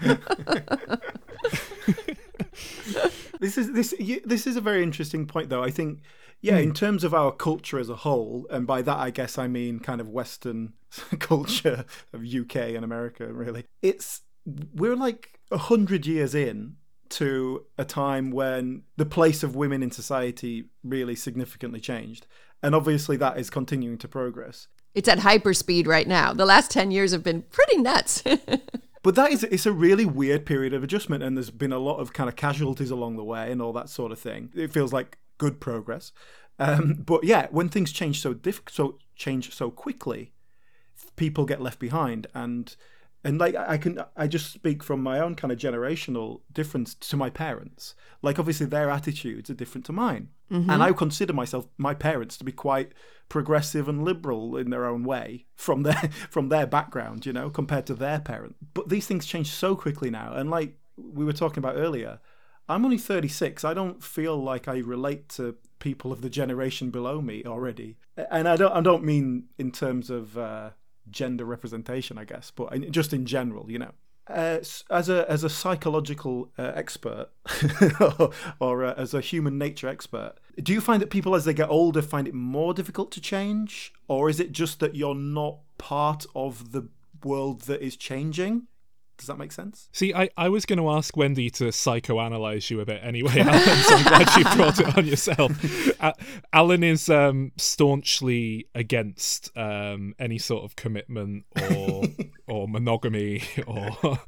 This 3.40 3.58
is 3.58 3.72
this 3.72 3.92
you- 3.98 4.22
this 4.24 4.46
is 4.46 4.54
a 4.56 4.60
very 4.60 4.84
interesting 4.84 5.26
point, 5.26 5.48
though. 5.48 5.64
I 5.64 5.70
think 5.70 6.02
Yeah, 6.40 6.58
in 6.58 6.68
hmm. 6.68 6.74
terms 6.74 7.02
of 7.04 7.12
our 7.12 7.32
culture 7.32 7.78
as 7.78 7.88
a 7.88 7.96
whole, 7.96 8.46
and 8.50 8.66
by 8.68 8.82
that 8.82 8.98
I 8.98 9.10
guess 9.10 9.36
I 9.36 9.48
mean 9.48 9.80
kind 9.80 10.00
of 10.00 10.08
Western 10.08 10.74
culture 11.18 11.84
of 12.12 12.24
UK 12.24 12.56
and 12.76 12.84
America, 12.84 13.32
really. 13.32 13.64
It's 13.80 14.20
we're 14.46 14.94
like 14.96 15.40
a 15.50 15.58
hundred 15.58 16.06
years 16.06 16.34
in 16.36 16.76
to 17.12 17.64
a 17.78 17.84
time 17.84 18.30
when 18.30 18.82
the 18.96 19.06
place 19.06 19.42
of 19.42 19.56
women 19.56 19.82
in 19.82 19.90
society 19.90 20.66
really 20.82 21.14
significantly 21.14 21.80
changed. 21.80 22.26
And 22.62 22.74
obviously 22.74 23.16
that 23.18 23.38
is 23.38 23.50
continuing 23.50 23.98
to 23.98 24.08
progress. 24.08 24.68
It's 24.94 25.08
at 25.08 25.18
hyperspeed 25.18 25.86
right 25.86 26.06
now. 26.06 26.32
The 26.32 26.46
last 26.46 26.70
10 26.70 26.90
years 26.90 27.12
have 27.12 27.22
been 27.22 27.42
pretty 27.42 27.78
nuts. 27.78 28.22
But 29.02 29.16
that 29.16 29.32
is 29.32 29.42
it's 29.42 29.66
a 29.66 29.72
really 29.72 30.04
weird 30.04 30.46
period 30.46 30.72
of 30.72 30.84
adjustment 30.84 31.24
and 31.24 31.36
there's 31.36 31.50
been 31.50 31.72
a 31.72 31.78
lot 31.78 31.98
of 31.98 32.12
kind 32.12 32.28
of 32.28 32.36
casualties 32.36 32.90
along 32.90 33.16
the 33.16 33.24
way 33.24 33.50
and 33.50 33.60
all 33.60 33.72
that 33.72 33.88
sort 33.88 34.12
of 34.12 34.18
thing. 34.18 34.50
It 34.54 34.72
feels 34.72 34.92
like 34.92 35.18
good 35.38 35.60
progress. 35.60 36.12
Um, 36.58 37.02
but 37.04 37.24
yeah, 37.24 37.48
when 37.50 37.68
things 37.68 37.90
change 37.90 38.20
so 38.20 38.32
diff- 38.32 38.62
so 38.68 38.98
change 39.16 39.52
so 39.52 39.70
quickly, 39.70 40.32
people 41.16 41.44
get 41.44 41.60
left 41.60 41.80
behind 41.80 42.28
and 42.32 42.76
and 43.24 43.38
like 43.38 43.54
I 43.54 43.78
can 43.78 44.02
I 44.16 44.26
just 44.26 44.52
speak 44.52 44.82
from 44.82 45.02
my 45.02 45.20
own 45.20 45.34
kind 45.34 45.52
of 45.52 45.58
generational 45.58 46.40
difference 46.52 46.94
to 46.94 47.16
my 47.16 47.30
parents. 47.30 47.94
Like 48.20 48.38
obviously 48.38 48.66
their 48.66 48.90
attitudes 48.90 49.48
are 49.50 49.54
different 49.54 49.84
to 49.86 49.92
mine. 49.92 50.28
Mm-hmm. 50.50 50.68
And 50.70 50.82
I 50.82 50.92
consider 50.92 51.32
myself 51.32 51.66
my 51.78 51.94
parents 51.94 52.36
to 52.38 52.44
be 52.44 52.52
quite 52.52 52.92
progressive 53.28 53.88
and 53.88 54.04
liberal 54.04 54.56
in 54.56 54.70
their 54.70 54.84
own 54.84 55.04
way 55.04 55.46
from 55.54 55.84
their 55.84 55.94
from 56.30 56.48
their 56.48 56.66
background, 56.66 57.24
you 57.24 57.32
know, 57.32 57.48
compared 57.48 57.86
to 57.86 57.94
their 57.94 58.18
parents. 58.20 58.58
But 58.74 58.88
these 58.88 59.06
things 59.06 59.26
change 59.26 59.50
so 59.50 59.76
quickly 59.76 60.10
now 60.10 60.34
and 60.34 60.50
like 60.50 60.78
we 60.96 61.24
were 61.24 61.32
talking 61.32 61.58
about 61.58 61.76
earlier, 61.76 62.20
I'm 62.68 62.84
only 62.84 62.98
36. 62.98 63.64
I 63.64 63.74
don't 63.74 64.02
feel 64.02 64.36
like 64.36 64.68
I 64.68 64.78
relate 64.78 65.28
to 65.30 65.56
people 65.78 66.12
of 66.12 66.22
the 66.22 66.30
generation 66.30 66.90
below 66.90 67.20
me 67.20 67.44
already. 67.44 67.98
And 68.30 68.48
I 68.48 68.56
don't 68.56 68.72
I 68.72 68.80
don't 68.80 69.04
mean 69.04 69.44
in 69.58 69.70
terms 69.70 70.10
of 70.10 70.36
uh, 70.36 70.70
gender 71.10 71.44
representation, 71.44 72.18
I 72.18 72.24
guess, 72.24 72.50
but 72.50 72.90
just 72.90 73.12
in 73.12 73.26
general, 73.26 73.70
you 73.70 73.78
know. 73.78 73.92
Uh, 74.28 74.60
as 74.88 75.08
a 75.08 75.28
as 75.28 75.42
a 75.42 75.50
psychological 75.50 76.52
uh, 76.56 76.70
expert 76.76 77.26
or, 78.00 78.30
or 78.60 78.84
uh, 78.84 78.94
as 78.96 79.14
a 79.14 79.20
human 79.20 79.58
nature 79.58 79.88
expert, 79.88 80.34
do 80.62 80.72
you 80.72 80.80
find 80.80 81.02
that 81.02 81.10
people 81.10 81.34
as 81.34 81.44
they 81.44 81.52
get 81.52 81.68
older 81.68 82.00
find 82.00 82.28
it 82.28 82.34
more 82.34 82.72
difficult 82.72 83.10
to 83.10 83.20
change, 83.20 83.92
or 84.06 84.30
is 84.30 84.38
it 84.38 84.52
just 84.52 84.78
that 84.78 84.94
you're 84.94 85.16
not 85.16 85.58
part 85.76 86.24
of 86.36 86.70
the 86.70 86.88
world 87.24 87.62
that 87.62 87.82
is 87.82 87.96
changing? 87.96 88.68
Does 89.22 89.28
that 89.28 89.38
make 89.38 89.52
sense? 89.52 89.88
See, 89.92 90.12
I, 90.12 90.30
I 90.36 90.48
was 90.48 90.66
going 90.66 90.80
to 90.80 90.90
ask 90.90 91.16
Wendy 91.16 91.48
to 91.50 91.66
psychoanalyze 91.66 92.70
you 92.70 92.80
a 92.80 92.84
bit 92.84 93.00
anyway, 93.04 93.38
Alan, 93.38 93.60
so 93.60 93.94
I'm 93.94 94.02
glad 94.02 94.36
you 94.36 94.56
brought 94.56 94.80
it 94.80 94.98
on 94.98 95.06
yourself. 95.06 96.02
Uh, 96.02 96.12
Alan 96.52 96.82
is 96.82 97.08
um, 97.08 97.52
staunchly 97.56 98.66
against 98.74 99.56
um, 99.56 100.16
any 100.18 100.38
sort 100.38 100.64
of 100.64 100.74
commitment 100.74 101.44
or 101.70 102.02
or 102.48 102.66
monogamy, 102.66 103.44
or 103.66 104.18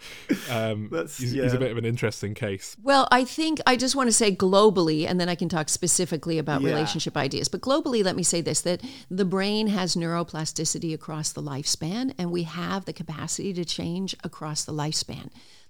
um, 0.48 0.88
he's, 0.90 1.34
yeah. 1.34 1.42
he's, 1.42 1.52
a 1.52 1.58
bit 1.58 1.72
of 1.72 1.76
an 1.76 1.84
interesting 1.84 2.34
case. 2.34 2.76
Well, 2.82 3.08
I 3.10 3.24
think 3.24 3.60
I 3.66 3.76
just 3.76 3.96
want 3.96 4.08
to 4.08 4.12
say 4.12 4.34
globally, 4.34 5.08
and 5.08 5.20
then 5.20 5.28
I 5.28 5.34
can 5.34 5.48
talk 5.48 5.68
specifically 5.68 6.38
about 6.38 6.62
yeah. 6.62 6.68
relationship 6.68 7.16
ideas. 7.16 7.48
But 7.48 7.60
globally, 7.62 8.04
let 8.04 8.14
me 8.14 8.22
say 8.22 8.40
this 8.40 8.60
that 8.60 8.80
the 9.10 9.24
brain 9.24 9.66
has 9.66 9.96
neuroplasticity 9.96 10.94
across 10.94 11.32
the 11.32 11.42
lifespan, 11.42 12.14
and 12.16 12.30
we 12.30 12.44
have 12.44 12.84
the 12.84 12.92
capacity 12.92 13.52
to 13.54 13.64
change 13.64 14.14
across 14.22 14.64
the 14.64 14.72
lifespan. 14.72 14.83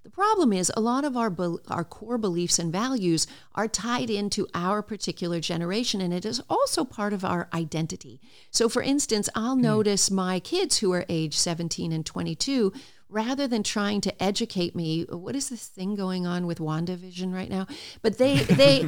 The 0.05 0.11
problem 0.11 0.53
is 0.53 0.71
a 0.77 0.81
lot 0.81 1.03
of 1.03 1.17
our 1.17 1.31
be- 1.31 1.57
our 1.67 1.83
core 1.83 2.19
beliefs 2.19 2.59
and 2.59 2.71
values 2.71 3.25
are 3.55 3.67
tied 3.67 4.11
into 4.11 4.47
our 4.53 4.83
particular 4.83 5.39
generation 5.39 5.99
and 5.99 6.13
it 6.13 6.25
is 6.25 6.43
also 6.47 6.85
part 6.85 7.11
of 7.11 7.25
our 7.25 7.49
identity. 7.51 8.21
So 8.51 8.69
for 8.69 8.83
instance, 8.83 9.29
I'll 9.33 9.57
mm. 9.57 9.61
notice 9.61 10.11
my 10.11 10.39
kids 10.39 10.77
who 10.77 10.93
are 10.93 11.05
age 11.09 11.35
17 11.35 11.91
and 11.91 12.05
22 12.05 12.71
rather 13.09 13.47
than 13.47 13.63
trying 13.63 13.99
to 14.01 14.23
educate 14.23 14.75
me, 14.75 15.05
what 15.09 15.35
is 15.35 15.49
this 15.49 15.67
thing 15.67 15.95
going 15.95 16.27
on 16.27 16.45
with 16.45 16.59
WandaVision 16.59 17.33
right 17.33 17.49
now? 17.49 17.65
But 18.03 18.19
they 18.19 18.37
they 18.37 18.87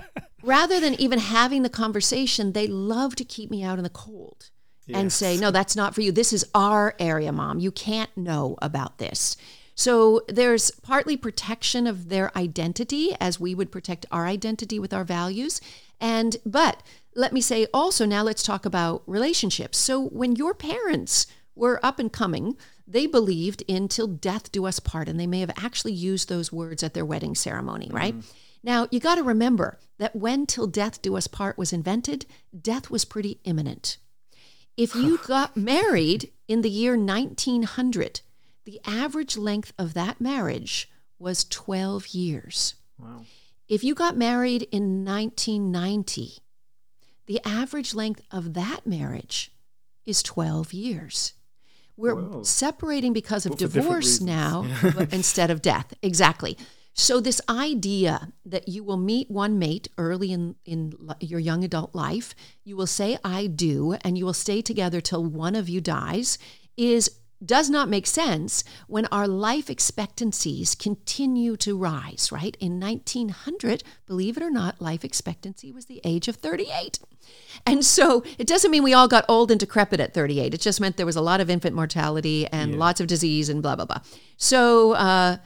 rather 0.42 0.80
than 0.80 1.00
even 1.00 1.18
having 1.18 1.62
the 1.62 1.70
conversation, 1.70 2.52
they 2.52 2.66
love 2.66 3.16
to 3.16 3.24
keep 3.24 3.50
me 3.50 3.62
out 3.62 3.78
in 3.78 3.84
the 3.84 3.90
cold. 3.90 4.50
Yes. 4.86 4.98
And 4.98 5.12
say, 5.12 5.36
no, 5.36 5.50
that's 5.50 5.76
not 5.76 5.94
for 5.94 6.00
you. 6.00 6.10
This 6.12 6.32
is 6.32 6.46
our 6.54 6.94
area, 6.98 7.30
mom. 7.30 7.58
You 7.58 7.70
can't 7.70 8.14
know 8.16 8.56
about 8.62 8.96
this. 8.96 9.36
So 9.78 10.22
there's 10.26 10.72
partly 10.72 11.16
protection 11.16 11.86
of 11.86 12.08
their 12.08 12.36
identity 12.36 13.14
as 13.20 13.38
we 13.38 13.54
would 13.54 13.70
protect 13.70 14.06
our 14.10 14.26
identity 14.26 14.80
with 14.80 14.92
our 14.92 15.04
values. 15.04 15.60
And, 16.00 16.36
but 16.44 16.82
let 17.14 17.32
me 17.32 17.40
say 17.40 17.68
also, 17.72 18.04
now 18.04 18.24
let's 18.24 18.42
talk 18.42 18.66
about 18.66 19.04
relationships. 19.06 19.78
So 19.78 20.08
when 20.08 20.34
your 20.34 20.52
parents 20.52 21.28
were 21.54 21.78
up 21.80 22.00
and 22.00 22.12
coming, 22.12 22.56
they 22.88 23.06
believed 23.06 23.62
in 23.68 23.86
till 23.86 24.08
death 24.08 24.50
do 24.50 24.66
us 24.66 24.80
part, 24.80 25.08
and 25.08 25.20
they 25.20 25.28
may 25.28 25.38
have 25.38 25.52
actually 25.56 25.92
used 25.92 26.28
those 26.28 26.50
words 26.52 26.82
at 26.82 26.94
their 26.94 27.04
wedding 27.04 27.36
ceremony, 27.36 27.88
right? 27.92 28.18
Mm. 28.18 28.32
Now, 28.64 28.88
you 28.90 28.98
got 28.98 29.14
to 29.14 29.22
remember 29.22 29.78
that 29.98 30.16
when 30.16 30.44
Till 30.44 30.66
Death 30.66 31.00
Do 31.00 31.16
Us 31.16 31.28
Part 31.28 31.56
was 31.56 31.72
invented, 31.72 32.26
death 32.60 32.90
was 32.90 33.04
pretty 33.04 33.38
imminent. 33.44 33.98
If 34.76 34.96
you 34.96 35.20
got 35.26 35.56
married 35.56 36.32
in 36.48 36.62
the 36.62 36.70
year 36.70 36.96
1900, 36.96 38.22
the 38.68 38.80
average 38.84 39.38
length 39.38 39.72
of 39.78 39.94
that 39.94 40.20
marriage 40.20 40.90
was 41.18 41.44
12 41.44 42.08
years. 42.08 42.74
Wow. 42.98 43.24
If 43.66 43.82
you 43.82 43.94
got 43.94 44.14
married 44.14 44.68
in 44.70 45.06
1990, 45.06 46.34
the 47.24 47.40
average 47.46 47.94
length 47.94 48.20
of 48.30 48.52
that 48.52 48.86
marriage 48.86 49.52
is 50.04 50.22
12 50.22 50.74
years. 50.74 51.32
We're 51.96 52.14
Whoa. 52.14 52.42
separating 52.42 53.14
because 53.14 53.46
of 53.46 53.56
divorce 53.56 54.20
now 54.20 54.66
instead 55.12 55.50
of 55.50 55.62
death. 55.62 55.94
Exactly. 56.02 56.58
So, 56.92 57.20
this 57.20 57.40
idea 57.48 58.34
that 58.44 58.68
you 58.68 58.84
will 58.84 58.98
meet 58.98 59.30
one 59.30 59.58
mate 59.58 59.88
early 59.96 60.30
in, 60.30 60.56
in 60.66 60.92
your 61.20 61.40
young 61.40 61.64
adult 61.64 61.94
life, 61.94 62.34
you 62.64 62.76
will 62.76 62.86
say, 62.86 63.16
I 63.24 63.46
do, 63.46 63.94
and 64.04 64.18
you 64.18 64.26
will 64.26 64.34
stay 64.34 64.60
together 64.60 65.00
till 65.00 65.24
one 65.24 65.54
of 65.54 65.70
you 65.70 65.80
dies, 65.80 66.38
is 66.76 67.10
does 67.44 67.70
not 67.70 67.88
make 67.88 68.06
sense 68.06 68.64
when 68.86 69.06
our 69.06 69.28
life 69.28 69.70
expectancies 69.70 70.74
continue 70.74 71.56
to 71.58 71.76
rise, 71.76 72.30
right? 72.32 72.56
In 72.60 72.80
1900, 72.80 73.82
believe 74.06 74.36
it 74.36 74.42
or 74.42 74.50
not, 74.50 74.80
life 74.80 75.04
expectancy 75.04 75.70
was 75.70 75.86
the 75.86 76.00
age 76.04 76.28
of 76.28 76.36
38. 76.36 76.98
And 77.66 77.84
so 77.84 78.24
it 78.38 78.46
doesn't 78.46 78.70
mean 78.70 78.82
we 78.82 78.94
all 78.94 79.08
got 79.08 79.24
old 79.28 79.50
and 79.50 79.60
decrepit 79.60 80.00
at 80.00 80.14
38. 80.14 80.54
It 80.54 80.60
just 80.60 80.80
meant 80.80 80.96
there 80.96 81.06
was 81.06 81.16
a 81.16 81.20
lot 81.20 81.40
of 81.40 81.50
infant 81.50 81.74
mortality 81.76 82.46
and 82.46 82.72
yeah. 82.72 82.78
lots 82.78 83.00
of 83.00 83.06
disease 83.06 83.48
and 83.48 83.62
blah, 83.62 83.76
blah, 83.76 83.84
blah. 83.84 84.00
So, 84.36 84.92
uh, 84.92 85.36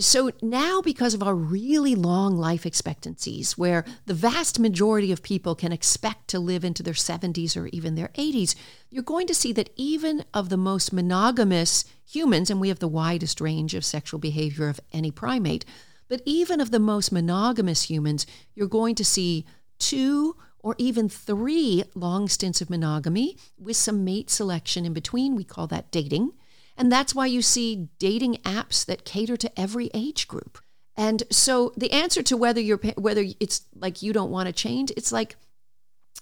so 0.00 0.30
now, 0.42 0.80
because 0.80 1.14
of 1.14 1.22
our 1.22 1.34
really 1.34 1.94
long 1.94 2.36
life 2.36 2.66
expectancies, 2.66 3.56
where 3.56 3.84
the 4.06 4.14
vast 4.14 4.58
majority 4.58 5.12
of 5.12 5.22
people 5.22 5.54
can 5.54 5.72
expect 5.72 6.28
to 6.28 6.38
live 6.38 6.64
into 6.64 6.82
their 6.82 6.94
70s 6.94 7.56
or 7.56 7.66
even 7.68 7.94
their 7.94 8.08
80s, 8.08 8.54
you're 8.90 9.02
going 9.02 9.26
to 9.26 9.34
see 9.34 9.52
that 9.52 9.70
even 9.76 10.24
of 10.34 10.48
the 10.48 10.56
most 10.56 10.92
monogamous 10.92 11.84
humans, 12.04 12.50
and 12.50 12.60
we 12.60 12.68
have 12.68 12.78
the 12.78 12.88
widest 12.88 13.40
range 13.40 13.74
of 13.74 13.84
sexual 13.84 14.18
behavior 14.18 14.68
of 14.68 14.80
any 14.92 15.10
primate, 15.10 15.64
but 16.08 16.22
even 16.24 16.60
of 16.60 16.70
the 16.70 16.80
most 16.80 17.12
monogamous 17.12 17.84
humans, 17.84 18.26
you're 18.54 18.66
going 18.66 18.94
to 18.96 19.04
see 19.04 19.44
two 19.78 20.36
or 20.58 20.74
even 20.78 21.08
three 21.08 21.84
long 21.94 22.28
stints 22.28 22.60
of 22.60 22.68
monogamy 22.68 23.36
with 23.58 23.76
some 23.76 24.04
mate 24.04 24.30
selection 24.30 24.84
in 24.84 24.92
between. 24.92 25.36
We 25.36 25.44
call 25.44 25.66
that 25.68 25.90
dating. 25.90 26.32
And 26.80 26.90
that's 26.90 27.14
why 27.14 27.26
you 27.26 27.42
see 27.42 27.90
dating 27.98 28.36
apps 28.36 28.86
that 28.86 29.04
cater 29.04 29.36
to 29.36 29.60
every 29.60 29.90
age 29.92 30.26
group. 30.26 30.58
And 30.96 31.22
so 31.30 31.74
the 31.76 31.92
answer 31.92 32.22
to 32.22 32.38
whether 32.38 32.58
you're 32.58 32.78
whether 32.96 33.22
it's 33.38 33.66
like 33.74 34.00
you 34.00 34.14
don't 34.14 34.30
want 34.30 34.46
to 34.46 34.52
change, 34.52 34.90
it's 34.96 35.12
like 35.12 35.36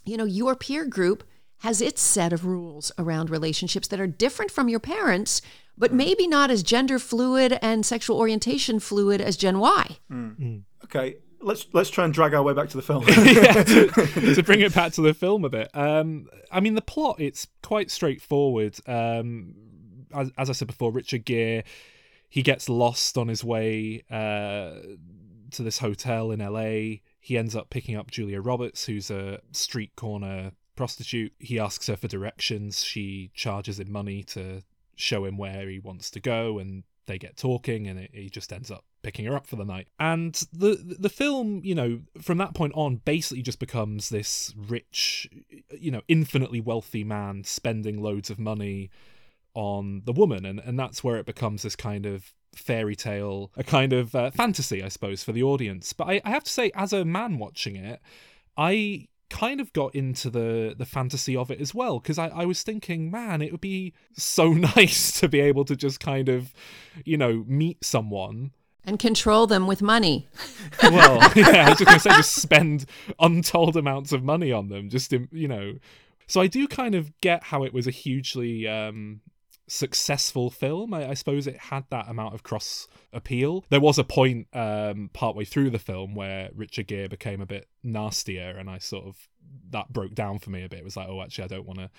you 0.05 0.17
know, 0.17 0.25
your 0.25 0.57
peer 0.57 0.85
group 0.85 1.23
has 1.59 1.81
its 1.81 2.03
set 2.03 2.33
of 2.33 2.45
rules 2.45 2.91
around 2.99 3.31
relationships 3.31 3.87
that 3.89 4.01
are 4.01 4.09
different 4.09 4.51
from 4.51 4.69
your 4.69 4.81
parents, 4.81 5.43
but 5.77 5.93
maybe 5.93 6.27
not 6.27 6.51
as 6.51 6.65
gender 6.65 6.99
fluid 6.99 7.57
and 7.63 7.87
sexual 7.87 8.19
orientation 8.19 8.81
fluid 8.81 9.21
as 9.21 9.37
Gen 9.37 9.61
Y. 9.61 9.99
Mm. 10.11 10.63
Okay, 10.83 11.19
let's 11.41 11.67
let's 11.73 11.91
try 11.91 12.05
and 12.05 12.13
drag 12.13 12.35
our 12.35 12.43
way 12.43 12.53
back 12.53 12.69
to 12.71 12.77
the 12.77 12.83
film. 12.83 13.05
yeah, 13.09 13.63
to, 13.63 14.35
to, 14.35 14.43
bring 14.43 14.61
it 14.61 14.75
back 14.75 14.93
to 14.95 15.03
the 15.03 15.15
film 15.15 15.45
a 15.45 15.49
bit. 15.51 15.71
Um, 15.73 16.27
I 16.51 16.59
mean, 16.59 16.75
the 16.75 16.83
plot 16.83 17.21
it's 17.21 17.47
quite 17.63 17.93
straightforward. 17.93 18.77
Um, 18.89 19.55
as, 20.15 20.31
as 20.37 20.51
I 20.51 20.53
said 20.53 20.69
before, 20.69 20.93
Richard 20.93 21.25
Gere, 21.25 21.65
he 22.29 22.43
gets 22.43 22.69
lost 22.69 23.17
on 23.17 23.29
his 23.29 23.43
way 23.43 24.05
uh, 24.11 24.81
to 25.53 25.63
this 25.63 25.79
hotel 25.79 26.31
in 26.31 26.41
LA. 26.41 27.01
He 27.21 27.37
ends 27.39 27.57
up 27.57 27.71
picking 27.71 27.97
up 27.97 28.11
Julia 28.11 28.41
Roberts, 28.41 28.87
who's 28.87 29.11
a 29.11 29.41
street 29.53 29.97
corner 29.97 30.53
prostitute. 30.77 31.33
He 31.39 31.59
asks 31.59 31.87
her 31.87 31.97
for 31.97 32.09
directions. 32.09 32.85
She 32.85 33.31
charges 33.35 33.81
him 33.81 33.91
money 33.91 34.23
to 34.25 34.63
show 34.95 35.25
him 35.25 35.37
where 35.37 35.69
he 35.69 35.79
wants 35.79 36.11
to 36.13 36.21
go, 36.21 36.59
and 36.59 36.85
they 37.07 37.19
get 37.19 37.37
talking, 37.37 37.87
and 37.87 37.99
it, 37.99 38.11
he 38.13 38.29
just 38.29 38.53
ends 38.53 38.71
up 38.71 38.85
picking 39.03 39.25
her 39.25 39.35
up 39.35 39.47
for 39.47 39.57
the 39.57 39.65
night. 39.65 39.89
And 39.99 40.35
the 40.53 40.97
the 40.99 41.09
film, 41.09 41.63
you 41.65 41.75
know, 41.75 42.01
from 42.21 42.39
that 42.39 42.55
point 42.55 42.73
on, 42.75 42.97
basically 42.97 43.43
just 43.43 43.59
becomes 43.59 44.11
this 44.11 44.55
rich, 44.57 45.29
you 45.77 45.91
know, 45.91 46.03
infinitely 46.09 46.61
wealthy 46.61 47.05
man 47.05 47.45
spending 47.45 48.03
loads 48.03 48.31
of 48.31 48.39
money 48.39 48.91
on 49.55 50.03
the 50.05 50.13
woman, 50.13 50.45
and 50.45 50.61
and 50.61 50.79
that's 50.79 51.03
where 51.03 51.17
it 51.17 51.27
becomes 51.27 51.63
this 51.63 51.77
kind 51.77 52.07
of 52.07 52.35
fairy 52.55 52.97
tale, 52.97 53.51
a 53.57 53.65
kind 53.65 53.93
of 53.93 54.15
uh, 54.15 54.31
fantasy, 54.31 54.83
I 54.83 54.89
suppose, 54.89 55.23
for 55.23 55.33
the 55.33 55.43
audience. 55.43 55.93
But 55.93 56.09
I, 56.09 56.21
I 56.25 56.31
have 56.31 56.45
to 56.45 56.51
say, 56.51 56.71
as 56.75 56.93
a 56.93 57.05
man 57.05 57.39
watching 57.39 57.77
it, 57.77 58.01
I 58.57 59.09
kind 59.31 59.61
of 59.61 59.73
got 59.73 59.95
into 59.95 60.31
the 60.31 60.75
the 60.77 60.87
fantasy 60.87 61.37
of 61.37 61.51
it 61.51 61.61
as 61.61 61.75
well 61.75 62.01
because 62.01 62.19
I, 62.19 62.29
I 62.29 62.45
was 62.47 62.63
thinking 62.63 63.11
man 63.11 63.43
it 63.43 63.53
would 63.53 63.61
be 63.61 63.93
so 64.17 64.53
nice 64.77 65.21
to 65.21 65.29
be 65.29 65.41
able 65.41 65.65
to 65.67 65.77
just 65.77 66.01
kind 66.01 66.29
of 66.29 66.53
you 67.05 67.17
know 67.17 67.45
meet 67.47 67.85
someone. 67.85 68.53
And 68.85 68.99
control 68.99 69.47
them 69.47 69.67
with 69.67 69.83
money. 69.83 70.29
Well 70.83 71.21
yeah 71.37 71.67
i 71.67 71.69
was 71.71 71.79
just 71.79 71.85
going 71.85 71.99
to 71.99 72.01
say 72.01 72.11
just 72.11 72.35
spend 72.37 72.87
untold 73.21 73.77
amounts 73.77 74.13
of 74.13 74.23
money 74.23 74.51
on 74.53 74.69
them 74.69 74.89
just 74.89 75.13
in, 75.13 75.29
you 75.31 75.49
know. 75.49 75.75
So 76.27 76.41
i 76.41 76.47
do 76.47 76.67
kind 76.67 76.95
of 76.95 77.13
get 77.21 77.45
how 77.45 77.65
it 77.65 77.75
was 77.75 77.87
a 77.87 77.91
hugely 77.91 78.67
um 78.67 79.21
successful 79.69 80.51
film. 80.51 80.95
I, 80.95 81.11
I, 81.11 81.15
suppose 81.15 81.47
it 81.47 81.57
had 81.57 81.85
that 81.91 82.09
amount 82.09 82.35
of 82.35 82.43
cross 82.43 82.89
appeal. 83.13 83.65
There 83.69 83.81
was 83.81 83.99
a 83.99 84.05
point 84.05 84.49
um, 84.53 85.11
partway 85.13 85.45
through 85.45 85.71
the 85.71 85.79
film 85.79 86.15
where 86.15 86.51
Richard 86.55 86.89
Gere 86.89 87.09
became 87.09 87.41
a 87.41 87.47
bit 87.47 87.69
nastier, 87.83 88.57
and 88.59 88.69
I 88.69 88.79
sort 88.79 89.07
of 89.07 89.29
that 89.71 89.93
broke 89.93 90.15
down 90.15 90.39
for 90.39 90.51
me 90.51 90.65
a 90.65 90.69
bit. 90.69 90.81
It 90.81 90.85
was 90.85 90.97
like, 90.97 91.09
oh, 91.09 91.23
actually, 91.23 91.45
I 91.45 91.49
don't 91.49 91.67
want 91.67 91.79
to 91.79 91.91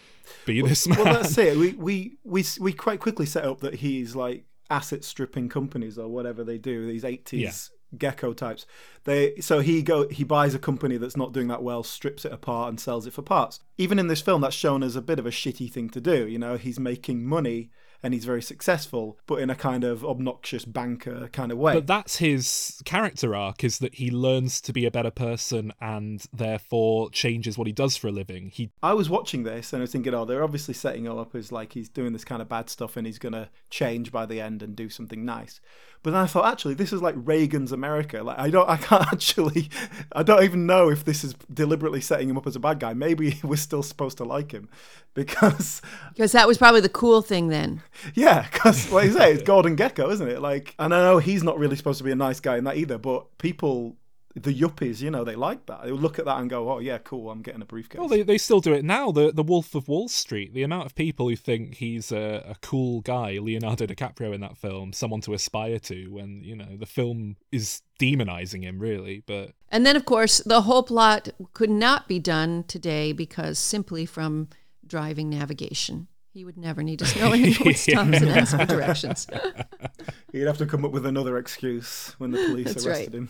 be 0.46 0.62
well, 0.62 0.70
this 0.70 0.88
man. 0.88 0.98
Well, 0.98 1.14
that's 1.14 1.38
it. 1.38 1.58
We 1.58 1.72
we 1.78 2.18
we 2.24 2.44
we 2.60 2.74
quite 2.74 3.00
quickly 3.00 3.26
set 3.26 3.46
up 3.46 3.62
that 3.62 3.76
he's 3.76 4.16
like 4.16 4.46
asset 4.70 5.04
stripping 5.04 5.50
companies 5.50 5.98
or 5.98 6.08
whatever 6.08 6.44
they 6.44 6.58
do. 6.58 6.86
These 6.88 7.06
eighties 7.06 7.72
Gekko 7.98 8.36
types. 8.36 8.66
They 9.04 9.36
so 9.40 9.60
he 9.62 9.82
go 9.82 10.08
he 10.10 10.24
buys 10.24 10.54
a 10.54 10.60
company 10.60 10.98
that's 10.98 11.18
not 11.18 11.34
doing 11.34 11.48
that 11.48 11.64
well, 11.64 11.84
strips 11.84 12.26
it 12.26 12.32
apart 12.32 12.70
and 12.70 12.80
sells 12.80 13.08
it 13.08 13.14
for 13.14 13.22
parts. 13.22 13.60
Even 13.78 14.00
in 14.00 14.08
this 14.08 14.22
film, 14.22 14.42
that's 14.42 14.56
shown 14.56 14.84
as 14.84 14.96
a 14.96 15.02
bit 15.02 15.20
of 15.20 15.26
a 15.26 15.32
shitty 15.32 15.72
thing 15.72 15.90
to 15.90 16.02
do. 16.02 16.28
You 16.28 16.40
know, 16.40 16.58
he's 16.58 16.80
making 16.80 17.26
money 17.26 17.72
and 18.02 18.14
he's 18.14 18.26
very 18.26 18.42
successful, 18.42 19.18
but 19.28 19.40
in 19.40 19.50
a 19.50 19.56
kind 19.56 19.84
of 19.84 20.06
obnoxious 20.06 20.66
banker 20.66 21.30
kind 21.34 21.52
of 21.52 21.58
way. 21.58 21.74
But 21.74 21.88
that's 21.88 22.18
his 22.18 22.82
character 22.86 23.36
arc 23.36 23.64
is 23.64 23.80
that 23.80 23.96
he 23.96 24.10
learns 24.10 24.62
to 24.62 24.74
be 24.74 24.86
a 24.86 24.92
better 24.92 25.12
person 25.12 25.74
and 25.82 26.26
therefore 26.32 27.10
changes 27.10 27.58
what 27.58 27.68
he 27.68 27.74
does 27.74 27.98
for 27.98 28.08
a 28.08 28.12
living. 28.12 28.52
He 28.54 28.72
I 28.82 28.94
was 28.94 29.10
watching 29.10 29.44
this 29.44 29.74
and 29.74 29.82
I 29.82 29.84
was 29.84 29.92
thinking, 29.92 30.14
oh, 30.14 30.26
they're 30.26 30.44
obviously 30.44 30.74
setting 30.74 31.06
him 31.06 31.18
up 31.18 31.36
as 31.36 31.52
like 31.52 31.74
he's 31.74 31.90
doing 31.90 32.14
this 32.14 32.24
kind 32.24 32.42
of 32.42 32.48
bad 32.48 32.70
stuff 32.70 32.96
and 32.96 33.06
he's 33.06 33.20
gonna 33.20 33.50
change 33.70 34.12
by 34.12 34.26
the 34.26 34.40
end 34.40 34.64
and 34.64 34.76
do 34.76 34.90
something 34.90 35.26
nice. 35.26 35.60
But 36.02 36.12
then 36.12 36.22
I 36.22 36.28
thought, 36.28 36.46
actually, 36.46 36.76
this 36.76 36.94
is 36.94 37.02
like 37.02 37.16
Reagan's 37.18 37.74
America. 37.74 38.24
Like 38.24 38.40
I 38.40 38.50
don't, 38.50 38.70
I 38.70 38.78
can't 38.78 39.06
actually, 39.12 39.70
I 40.14 40.24
don't 40.24 40.44
even 40.44 40.66
know 40.66 40.90
if 40.90 41.04
this 41.04 41.24
is 41.24 41.36
deliberately 41.54 42.00
setting 42.00 42.30
him 42.30 42.38
up 42.38 42.48
as 42.48 42.56
a 42.56 42.60
bad 42.60 42.80
guy. 42.80 42.94
Maybe 42.94 43.40
we're 43.44 43.58
still 43.58 43.84
supposed 43.84 44.18
to 44.18 44.24
like 44.24 44.54
him 44.54 44.70
because 45.14 45.82
because 46.14 46.32
that 46.32 46.48
was 46.48 46.58
probably 46.58 46.82
the 46.82 46.90
cool 46.90 47.22
thing 47.22 47.50
then. 47.50 47.82
Yeah, 48.14 48.48
because 48.52 48.92
like 48.92 49.06
you 49.06 49.14
say, 49.14 49.34
it's 49.34 49.44
Gordon 49.52 49.76
Gekko, 49.76 50.12
isn't 50.12 50.28
it? 50.28 50.42
Like, 50.42 50.76
and 50.80 50.94
I 50.94 51.02
know 51.02 51.18
he's 51.18 51.44
not 51.44 51.58
really 51.58 51.76
supposed 51.76 51.98
to 52.00 52.04
be 52.04 52.12
a 52.12 52.16
nice 52.16 52.40
guy 52.40 52.58
in 52.58 52.64
that 52.66 52.78
either, 52.78 52.98
but 52.98 53.38
people 53.38 53.98
the 54.36 54.54
yuppies, 54.54 55.02
you 55.02 55.10
know, 55.10 55.24
they 55.24 55.36
like 55.36 55.66
that. 55.66 55.84
They 55.84 55.92
look 55.92 56.20
at 56.20 56.26
that 56.26 56.40
and 56.40 56.50
go, 56.50 56.72
"Oh 56.72 56.80
yeah, 56.80 57.00
cool, 57.00 57.30
I'm 57.32 57.42
getting 57.42 57.62
a 57.62 57.66
briefcase." 57.66 58.00
Well, 58.00 58.08
they, 58.08 58.22
they 58.22 58.38
still 58.38 58.60
do 58.60 58.74
it 58.74 58.86
now. 58.86 59.12
The 59.12 59.32
the 59.32 59.44
Wolf 59.44 59.76
of 59.76 59.88
Wall 59.88 60.08
Street. 60.08 60.54
The 60.54 60.64
amount 60.64 60.86
of 60.86 60.96
people 60.96 61.28
who 61.30 61.36
think 61.36 61.76
he's 61.76 62.12
a, 62.12 62.44
a 62.48 62.56
cool 62.62 63.02
guy, 63.02 63.40
Leonardo 63.40 63.86
DiCaprio 63.86 64.34
in 64.34 64.42
that 64.42 64.58
film, 64.58 64.94
someone 64.94 65.22
to 65.22 65.34
aspire 65.34 65.80
to, 65.80 66.08
when 66.08 66.44
you 66.44 66.56
know 66.56 66.78
the 66.78 66.86
film 66.86 67.38
is 67.52 67.82
demonizing 68.00 68.64
him, 68.64 68.80
really. 68.80 69.24
But 69.26 69.52
and 69.70 69.86
then 69.86 69.96
of 69.96 70.06
course 70.06 70.40
the 70.40 70.62
whole 70.62 70.84
plot 70.84 71.30
could 71.54 71.72
not 71.72 72.08
be 72.08 72.20
done 72.20 72.64
today 72.68 73.12
because 73.14 73.58
simply 73.58 74.06
from 74.06 74.50
driving 74.86 75.30
navigation. 75.30 76.08
He 76.32 76.46
would 76.46 76.58
never 76.58 76.84
need 76.84 77.00
to 77.00 77.20
know 77.20 77.32
any 77.32 77.54
road 77.54 77.76
stops 77.76 78.22
and 78.22 78.30
ask 78.30 78.56
for 78.56 78.66
directions. 78.66 79.28
He'd 80.32 80.42
have 80.42 80.60
to 80.60 80.66
come 80.66 80.86
up 80.86 80.92
with 80.92 81.06
another 81.06 81.38
excuse 81.38 82.14
when 82.20 82.32
the 82.32 82.46
police 82.46 82.68
That's 82.68 82.86
arrested 82.86 83.14
right. 83.14 83.14
him. 83.14 83.30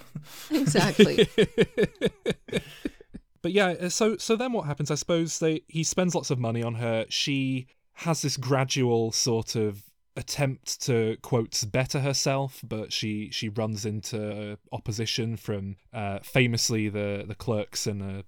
exactly. 0.62 1.30
but 3.42 3.52
yeah, 3.54 3.68
uh, 3.68 3.90
so 3.90 4.18
so 4.18 4.36
then 4.36 4.52
what 4.52 4.66
happens? 4.66 4.92
I 4.92 4.96
suppose 4.96 5.40
they 5.40 5.62
he 5.68 5.84
spends 5.84 6.14
lots 6.14 6.30
of 6.30 6.40
money 6.40 6.62
on 6.62 6.76
her. 6.76 7.06
She 7.10 7.68
has 7.94 8.22
this 8.22 8.36
gradual 8.36 9.12
sort 9.14 9.56
of 9.56 9.84
attempt 10.18 10.82
to 10.82 11.16
quotes 11.22 11.64
better 11.64 12.02
herself, 12.02 12.62
but 12.68 12.92
she 12.92 13.30
she 13.32 13.48
runs 13.48 13.86
into 13.86 14.58
opposition 14.74 15.38
from 15.38 15.78
uh, 15.94 16.20
famously 16.22 16.90
the 16.90 17.24
the 17.26 17.36
clerks 17.36 17.88
and 17.88 18.02
a 18.02 18.24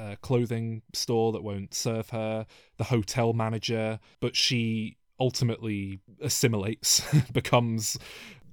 uh, 0.00 0.16
clothing 0.22 0.82
store 0.94 1.32
that 1.32 1.42
won't 1.42 1.74
serve 1.74 2.10
her, 2.10 2.46
the 2.78 2.84
hotel 2.84 3.32
manager, 3.32 3.98
but 4.20 4.34
she 4.36 4.96
ultimately 5.18 6.00
assimilates, 6.22 7.02
becomes 7.32 7.98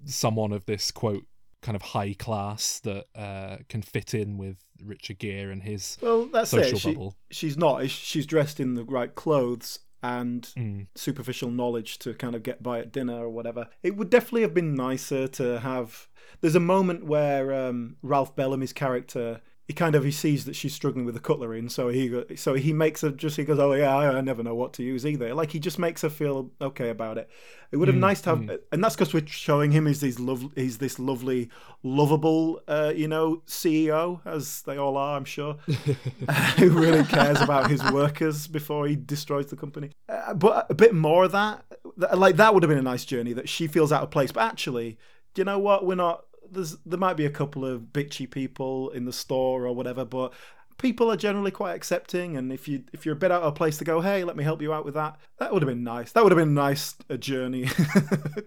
someone 0.05 0.51
of 0.51 0.65
this 0.65 0.91
quote 0.91 1.25
kind 1.61 1.75
of 1.75 1.81
high 1.81 2.13
class 2.13 2.79
that 2.81 3.05
uh, 3.15 3.57
can 3.69 3.81
fit 3.81 4.13
in 4.13 4.37
with 4.37 4.57
Richard 4.83 5.17
Gere 5.19 5.51
and 5.51 5.63
his 5.63 5.97
Well, 6.01 6.25
that's 6.27 6.51
social 6.51 6.77
it. 6.77 6.81
She, 6.81 6.93
bubble. 6.93 7.15
she's 7.31 7.57
not. 7.57 7.89
She's 7.89 8.25
dressed 8.25 8.59
in 8.59 8.75
the 8.75 8.83
right 8.83 9.13
clothes 9.15 9.79
and 10.03 10.43
Mm. 10.55 10.87
superficial 10.95 11.49
knowledge 11.49 11.97
to 11.99 12.13
kind 12.13 12.35
of 12.35 12.43
get 12.43 12.61
by 12.61 12.79
at 12.79 12.91
dinner 12.91 13.15
or 13.25 13.29
whatever. 13.29 13.67
It 13.81 13.97
would 13.97 14.09
definitely 14.11 14.43
have 14.43 14.53
been 14.53 14.75
nicer 14.75 15.27
to 15.29 15.59
have. 15.61 16.07
There's 16.41 16.55
a 16.55 16.59
moment 16.59 17.05
where 17.05 17.51
um, 17.53 17.97
Ralph 18.03 18.35
Bellamy's 18.35 18.73
character. 18.73 19.41
He 19.67 19.73
kind 19.73 19.95
of 19.95 20.05
he 20.05 20.11
sees 20.11 20.45
that 20.45 20.55
she's 20.55 20.73
struggling 20.73 21.05
with 21.05 21.13
the 21.13 21.19
cutlery, 21.21 21.59
and 21.59 21.69
so 21.69 21.89
he 21.89 22.23
so 22.37 22.53
he 22.53 22.71
makes 22.71 23.01
her 23.01 23.09
just 23.11 23.35
he 23.35 23.43
goes, 23.43 23.59
oh 23.59 23.73
yeah, 23.73 23.93
I, 23.93 24.17
I 24.17 24.21
never 24.21 24.41
know 24.41 24.55
what 24.55 24.71
to 24.73 24.83
use 24.83 25.05
either. 25.05 25.33
Like 25.33 25.51
he 25.51 25.59
just 25.59 25.77
makes 25.77 26.01
her 26.03 26.09
feel 26.09 26.51
okay 26.61 26.89
about 26.89 27.17
it. 27.17 27.29
It 27.71 27.77
would 27.77 27.89
have 27.89 27.95
Mm, 27.95 27.97
nice 27.97 28.21
to 28.21 28.29
have, 28.29 28.49
and 28.71 28.81
that's 28.81 28.95
because 28.95 29.13
we're 29.13 29.27
showing 29.27 29.71
him 29.71 29.85
as 29.85 29.99
these 29.99 30.21
love, 30.21 30.49
he's 30.55 30.77
this 30.77 30.99
lovely, 30.99 31.49
lovable, 31.83 32.61
uh, 32.69 32.93
you 32.95 33.09
know, 33.09 33.41
CEO 33.45 34.21
as 34.25 34.61
they 34.61 34.77
all 34.77 34.95
are, 34.95 35.17
I'm 35.17 35.25
sure, 35.25 35.57
who 36.57 36.69
really 36.69 37.03
cares 37.03 37.41
about 37.41 37.67
his 37.67 37.83
workers 37.83 38.47
before 38.47 38.87
he 38.87 38.95
destroys 38.95 39.47
the 39.47 39.55
company. 39.55 39.91
Uh, 40.09 40.33
but 40.33 40.67
a 40.69 40.73
bit 40.73 40.93
more 40.93 41.25
of 41.25 41.31
that, 41.33 41.65
th- 41.99 42.13
like 42.13 42.37
that 42.37 42.53
would 42.53 42.63
have 42.63 42.69
been 42.69 42.77
a 42.77 42.81
nice 42.81 43.05
journey. 43.05 43.33
That 43.33 43.49
she 43.49 43.67
feels 43.67 43.91
out 43.91 44.03
of 44.03 44.11
place, 44.11 44.31
but 44.31 44.43
actually, 44.43 44.97
do 45.33 45.41
you 45.41 45.45
know 45.45 45.59
what? 45.59 45.85
We're 45.85 45.95
not. 45.95 46.25
There's 46.51 46.77
there 46.85 46.99
might 46.99 47.17
be 47.17 47.25
a 47.25 47.29
couple 47.29 47.65
of 47.65 47.81
bitchy 47.93 48.29
people 48.29 48.89
in 48.91 49.05
the 49.05 49.13
store 49.13 49.65
or 49.65 49.73
whatever, 49.73 50.05
but 50.05 50.33
people 50.77 51.11
are 51.11 51.17
generally 51.17 51.51
quite 51.51 51.73
accepting. 51.73 52.37
And 52.37 52.51
if 52.51 52.67
you 52.67 52.83
if 52.93 53.05
you're 53.05 53.13
a 53.15 53.17
bit 53.17 53.31
out 53.31 53.43
of 53.43 53.55
place 53.55 53.77
to 53.79 53.83
go, 53.83 54.01
hey, 54.01 54.23
let 54.23 54.35
me 54.35 54.43
help 54.43 54.61
you 54.61 54.73
out 54.73 54.85
with 54.85 54.93
that, 54.93 55.19
that 55.39 55.51
would 55.51 55.61
have 55.61 55.67
been 55.67 55.83
nice. 55.83 56.11
That 56.11 56.23
would 56.23 56.31
have 56.31 56.37
been 56.37 56.49
a 56.49 56.51
nice 56.51 56.95
a 57.09 57.17
journey. 57.17 57.69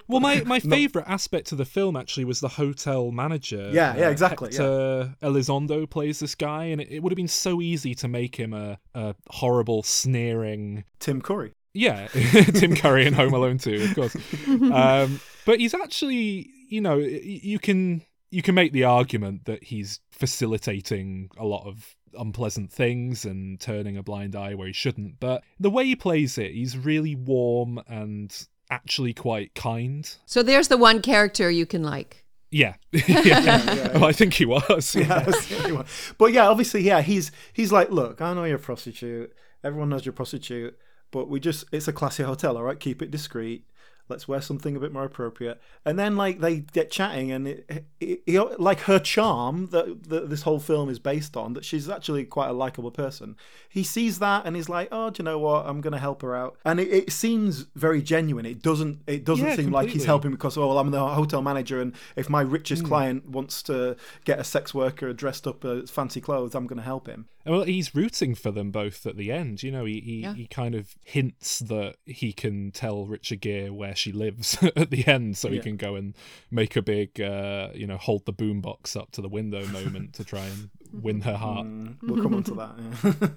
Well, 0.08 0.18
my, 0.18 0.42
my 0.42 0.58
favourite 0.58 1.06
aspect 1.06 1.52
of 1.52 1.58
the 1.58 1.64
film 1.64 1.96
actually 1.96 2.24
was 2.24 2.40
the 2.40 2.48
hotel 2.48 3.12
manager. 3.12 3.68
Uh, 3.68 3.72
Yeah, 3.72 3.96
yeah, 3.96 4.08
exactly, 4.08 4.48
Hector 4.48 5.14
Elizondo 5.22 5.88
plays 5.88 6.18
this 6.18 6.34
guy, 6.34 6.64
and 6.64 6.80
it, 6.80 6.88
it 6.90 7.00
would 7.00 7.12
have 7.12 7.16
been 7.16 7.28
so 7.28 7.60
easy 7.60 7.94
to 7.94 8.08
make 8.08 8.34
him 8.34 8.52
a, 8.52 8.80
a 8.94 9.14
horrible, 9.28 9.84
sneering. 9.84 10.82
Tim 10.98 11.22
Curry. 11.22 11.52
Yeah, 11.74 12.08
Tim 12.54 12.74
Curry 12.74 13.06
in 13.06 13.14
Home 13.14 13.32
Alone 13.32 13.58
2, 13.58 13.74
of 13.82 13.94
course. 13.94 14.16
Um, 14.72 15.20
but 15.46 15.60
he's 15.60 15.74
actually, 15.74 16.50
you 16.70 16.80
know, 16.80 16.96
you 16.96 17.58
can 17.58 18.02
you 18.30 18.42
can 18.42 18.54
make 18.54 18.72
the 18.72 18.84
argument 18.84 19.44
that 19.44 19.64
he's 19.64 20.00
facilitating 20.10 21.30
a 21.36 21.44
lot 21.44 21.66
of 21.66 21.96
unpleasant 22.16 22.72
things 22.72 23.24
and 23.24 23.60
turning 23.60 23.96
a 23.96 24.02
blind 24.02 24.34
eye 24.34 24.54
where 24.54 24.68
he 24.68 24.72
shouldn't. 24.72 25.20
But 25.20 25.42
the 25.58 25.70
way 25.70 25.84
he 25.84 25.96
plays 25.96 26.38
it, 26.38 26.52
he's 26.52 26.78
really 26.78 27.14
warm 27.14 27.80
and 27.88 28.34
actually 28.70 29.12
quite 29.12 29.54
kind. 29.54 30.08
So 30.26 30.42
there's 30.42 30.68
the 30.68 30.76
one 30.76 31.02
character 31.02 31.50
you 31.50 31.66
can 31.66 31.82
like. 31.82 32.24
Yeah, 32.52 32.74
yeah. 32.92 33.92
Well, 33.92 34.06
I 34.06 34.12
think 34.12 34.34
he 34.34 34.44
was. 34.44 34.94
Yeah, 34.96 35.20
that's 35.20 35.46
the 35.46 35.64
only. 35.64 35.84
But 36.18 36.32
yeah, 36.32 36.48
obviously, 36.48 36.82
yeah, 36.82 37.00
he's 37.00 37.32
he's 37.52 37.72
like, 37.72 37.90
look, 37.90 38.20
I 38.20 38.32
know 38.34 38.44
you're 38.44 38.56
a 38.56 38.60
prostitute. 38.60 39.32
Everyone 39.62 39.88
knows 39.88 40.04
you're 40.04 40.12
a 40.12 40.16
prostitute, 40.16 40.78
but 41.10 41.28
we 41.28 41.38
just 41.40 41.64
it's 41.72 41.88
a 41.88 41.92
classy 41.92 42.22
hotel, 42.22 42.56
all 42.56 42.64
right. 42.64 42.78
Keep 42.78 43.02
it 43.02 43.10
discreet. 43.10 43.64
Let's 44.10 44.28
wear 44.28 44.40
something 44.40 44.76
a 44.76 44.80
bit 44.80 44.92
more 44.92 45.04
appropriate. 45.04 45.60
And 45.84 45.98
then 45.98 46.16
like 46.16 46.40
they 46.40 46.58
get 46.58 46.90
chatting, 46.90 47.30
and 47.30 47.48
it, 47.48 47.84
it, 48.00 48.22
it- 48.26 48.60
like 48.60 48.80
her 48.80 48.98
charm 48.98 49.68
that, 49.68 50.04
that 50.08 50.30
this 50.30 50.42
whole 50.42 50.58
film 50.58 50.88
is 50.88 50.98
based 50.98 51.36
on, 51.36 51.52
that 51.54 51.64
she's 51.64 51.88
actually 51.88 52.24
quite 52.24 52.48
a 52.48 52.52
likable 52.52 52.90
person. 52.90 53.36
He 53.68 53.82
sees 53.84 54.18
that 54.18 54.46
and 54.46 54.56
he's 54.56 54.68
like, 54.68 54.88
oh, 54.90 55.10
do 55.10 55.22
you 55.22 55.24
know 55.24 55.38
what? 55.38 55.66
I'm 55.66 55.80
going 55.80 55.92
to 55.92 55.98
help 55.98 56.22
her 56.22 56.34
out. 56.34 56.56
And 56.64 56.80
it, 56.80 56.88
it 56.88 57.12
seems 57.12 57.66
very 57.74 58.02
genuine. 58.02 58.46
It 58.46 58.62
doesn't 58.62 59.00
it 59.06 59.24
doesn't 59.24 59.46
Yeah, 59.46 59.56
seem 59.56 59.70
like 59.70 59.90
he's 59.90 60.04
helping 60.04 60.30
because 60.32 60.56
oh, 60.56 60.68
well, 60.68 60.78
I'm 60.78 60.90
the 60.90 61.06
hotel 61.06 61.42
manager, 61.42 61.80
and 61.80 61.94
if 62.16 62.28
my 62.28 62.40
richest 62.40 62.82
hmm. 62.82 62.88
client 62.88 63.28
wants 63.28 63.62
to 63.64 63.96
get 64.24 64.38
a 64.38 64.44
sex 64.44 64.74
worker 64.74 65.12
dressed 65.12 65.46
up 65.46 65.64
as 65.64 65.90
fancy 65.90 66.20
clothes, 66.20 66.54
I'm 66.54 66.66
going 66.66 66.78
to 66.78 66.84
help 66.84 67.06
him. 67.06 67.26
Well, 67.50 67.64
he's 67.64 67.94
rooting 67.94 68.34
for 68.34 68.50
them 68.50 68.70
both 68.70 69.06
at 69.06 69.16
the 69.16 69.32
end. 69.32 69.62
You 69.62 69.72
know, 69.72 69.84
he 69.84 70.00
he, 70.00 70.20
Yeah. 70.20 70.34
he 70.34 70.46
kind 70.46 70.74
of 70.74 70.94
hints 71.02 71.58
that 71.60 71.96
he 72.06 72.32
can 72.32 72.70
tell 72.70 73.06
Richard 73.06 73.40
Gere 73.40 73.70
where 73.70 73.96
she 73.96 74.12
lives 74.12 74.56
at 74.76 74.90
the 74.90 75.06
end, 75.06 75.36
so 75.36 75.50
he 75.50 75.58
can 75.58 75.76
go 75.76 75.96
and 75.96 76.14
make 76.50 76.76
a 76.76 76.82
big, 76.82 77.20
uh, 77.20 77.68
you 77.74 77.86
know, 77.86 77.96
hold 77.96 78.24
the 78.26 78.32
boombox 78.32 78.96
up 78.96 79.10
to 79.12 79.20
the 79.20 79.28
window 79.28 79.66
moment 79.66 80.14
to 80.14 80.24
try 80.24 80.44
and 80.44 80.70
win 80.92 81.20
her 81.22 81.36
heart. 81.36 81.66
Mm, 81.66 81.96
we'll 82.02 82.22
come 82.22 82.34
on 82.34 82.42
to 82.44 82.54
that. 82.54 82.74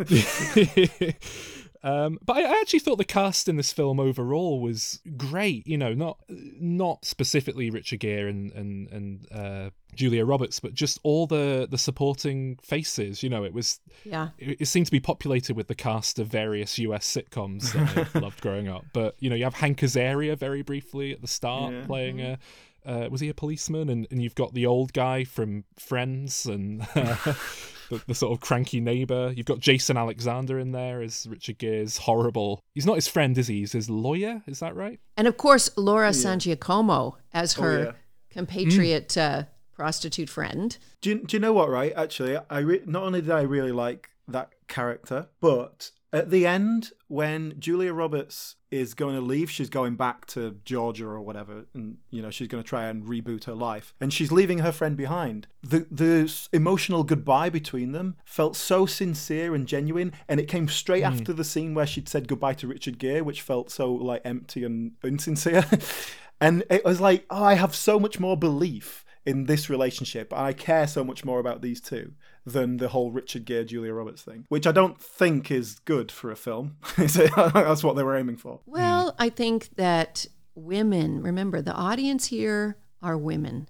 Yeah. 0.09 1.11
um, 1.83 2.17
but 2.25 2.37
I 2.37 2.41
I 2.43 2.59
actually 2.61 2.79
thought 2.79 2.97
the 2.97 3.03
cast 3.05 3.47
in 3.49 3.57
this 3.57 3.73
film 3.73 3.99
overall 3.99 4.59
was 4.61 5.01
great. 5.17 5.67
You 5.67 5.77
know, 5.77 5.93
not 5.93 6.17
not 6.29 7.05
specifically 7.05 7.69
Richard 7.69 7.99
Gere 7.99 8.29
and 8.29 8.51
and 8.53 8.87
and 8.91 9.27
uh, 9.31 9.69
Julia 9.95 10.25
Roberts, 10.25 10.59
but 10.59 10.73
just 10.73 10.99
all 11.03 11.27
the 11.27 11.67
the 11.69 11.77
supporting 11.77 12.57
faces. 12.61 13.21
You 13.23 13.29
know, 13.29 13.43
it 13.43 13.53
was 13.53 13.79
Yeah. 14.05 14.29
it, 14.37 14.61
it 14.61 14.65
seemed 14.65 14.85
to 14.87 14.91
be 14.91 14.99
populated 14.99 15.55
with 15.55 15.67
the 15.67 15.75
cast 15.75 16.19
of 16.19 16.27
various 16.27 16.79
US 16.79 17.05
sitcoms 17.05 17.73
that 17.73 18.07
I 18.15 18.19
loved 18.25 18.41
growing 18.41 18.67
up. 18.67 18.85
But 18.93 19.15
you 19.19 19.29
know, 19.29 19.35
you 19.35 19.43
have 19.43 19.55
Hank 19.55 19.79
Azaria 19.81 20.37
very 20.37 20.61
briefly 20.61 21.11
at 21.11 21.21
the 21.21 21.27
start 21.27 21.73
Yeah. 21.73 21.85
playing 21.85 22.21
a. 22.21 22.39
Uh, 22.85 23.07
was 23.09 23.21
he 23.21 23.29
a 23.29 23.33
policeman? 23.33 23.87
And, 23.87 24.05
and 24.11 24.21
you've 24.21 24.35
got 24.35 24.53
the 24.53 24.65
old 24.65 24.91
guy 24.91 25.23
from 25.23 25.63
Friends 25.79 26.45
and 26.45 26.85
uh, 26.95 27.15
the, 27.99 28.03
the 28.07 28.15
sort 28.15 28.31
of 28.33 28.39
cranky 28.39 28.79
neighbor. 28.79 29.31
You've 29.35 29.45
got 29.45 29.59
Jason 29.59 29.97
Alexander 29.97 30.59
in 30.59 30.71
there 30.71 31.01
as 31.01 31.27
Richard 31.29 31.57
Gere's 31.59 31.97
horrible. 31.97 32.59
He's 32.73 32.85
not 32.85 32.95
his 32.95 33.07
friend, 33.07 33.37
is 33.37 33.47
he? 33.47 33.59
He's 33.59 33.71
his 33.71 33.89
lawyer. 33.89 34.41
Is 34.47 34.59
that 34.59 34.75
right? 34.75 34.99
And 35.17 35.27
of 35.27 35.37
course, 35.37 35.69
Laura 35.77 36.13
San 36.13 36.39
Giacomo 36.39 37.17
as 37.33 37.53
her 37.53 37.79
Oh, 37.79 37.83
yeah. 37.85 37.91
compatriot 38.29 39.17
uh, 39.17 39.43
prostitute 39.73 40.29
friend. 40.29 40.77
Do 41.01 41.09
you, 41.11 41.19
do 41.23 41.35
you 41.37 41.39
know 41.41 41.53
what? 41.53 41.69
Right, 41.69 41.93
actually, 41.95 42.37
I 42.49 42.59
re- 42.59 42.81
not 42.85 43.03
only 43.03 43.21
did 43.21 43.31
I 43.31 43.41
really 43.41 43.71
like 43.71 44.09
that 44.27 44.51
character, 44.67 45.27
but 45.41 45.91
at 46.13 46.29
the 46.29 46.45
end 46.45 46.91
when 47.07 47.55
Julia 47.59 47.91
Roberts 47.91 48.55
is 48.69 48.93
going 48.93 49.15
to 49.15 49.21
leave, 49.21 49.49
she's 49.49 49.69
going 49.69 49.95
back 49.95 50.27
to 50.27 50.57
Georgia 50.63 51.07
or 51.07 51.19
whatever, 51.19 51.65
and 51.73 51.97
you 52.11 52.21
know 52.21 52.29
she's 52.29 52.47
going 52.47 52.63
to 52.63 52.67
try 52.67 52.85
and 52.85 53.03
reboot 53.03 53.45
her 53.45 53.55
life, 53.55 53.95
and 53.99 54.13
she's 54.13 54.31
leaving 54.31 54.59
her 54.59 54.71
friend 54.71 54.95
behind. 54.95 55.47
The 55.63 55.87
the 55.89 56.31
emotional 56.53 57.03
goodbye 57.03 57.49
between 57.49 57.93
them 57.93 58.15
felt 58.25 58.55
so 58.55 58.85
sincere 58.85 59.55
and 59.55 59.67
genuine, 59.67 60.13
and 60.29 60.39
it 60.39 60.47
came 60.47 60.67
straight 60.67 61.03
hmm. 61.03 61.13
after 61.13 61.33
the 61.33 61.43
scene 61.43 61.73
where 61.73 61.87
she'd 61.87 62.07
said 62.07 62.27
goodbye 62.27 62.53
to 62.55 62.67
Richard 62.67 62.99
Gere, 62.99 63.21
which 63.21 63.41
felt 63.41 63.71
so 63.71 63.91
like 63.91 64.21
empty 64.23 64.63
and 64.63 64.91
insincere. 65.03 65.65
and 66.39 66.63
it 66.69 66.85
was 66.85 67.01
like, 67.01 67.25
oh, 67.31 67.43
I 67.43 67.55
have 67.55 67.75
so 67.75 67.99
much 67.99 68.19
more 68.19 68.37
belief 68.37 69.03
in 69.25 69.45
this 69.45 69.69
relationship. 69.69 70.31
I 70.31 70.53
care 70.53 70.85
so 70.85 71.03
much 71.03 71.25
more 71.25 71.39
about 71.39 71.61
these 71.61 71.81
two 71.81 72.13
than 72.45 72.77
the 72.77 72.89
whole 72.89 73.11
Richard 73.11 73.45
Gere 73.45 73.65
Julia 73.65 73.93
Roberts 73.93 74.21
thing, 74.21 74.45
which 74.49 74.67
I 74.67 74.71
don't 74.71 75.01
think 75.01 75.49
is 75.49 75.79
good 75.79 76.11
for 76.11 76.31
a 76.31 76.35
film. 76.35 76.77
That's 76.97 77.83
what 77.83 77.95
they 77.95 78.03
were 78.03 78.17
aiming 78.17 78.37
for. 78.37 78.59
Well, 78.65 79.15
I 79.17 79.29
think 79.29 79.75
that 79.75 80.25
women, 80.55 81.21
remember, 81.21 81.61
the 81.61 81.73
audience 81.73 82.25
here 82.27 82.77
are 83.01 83.17
women, 83.17 83.69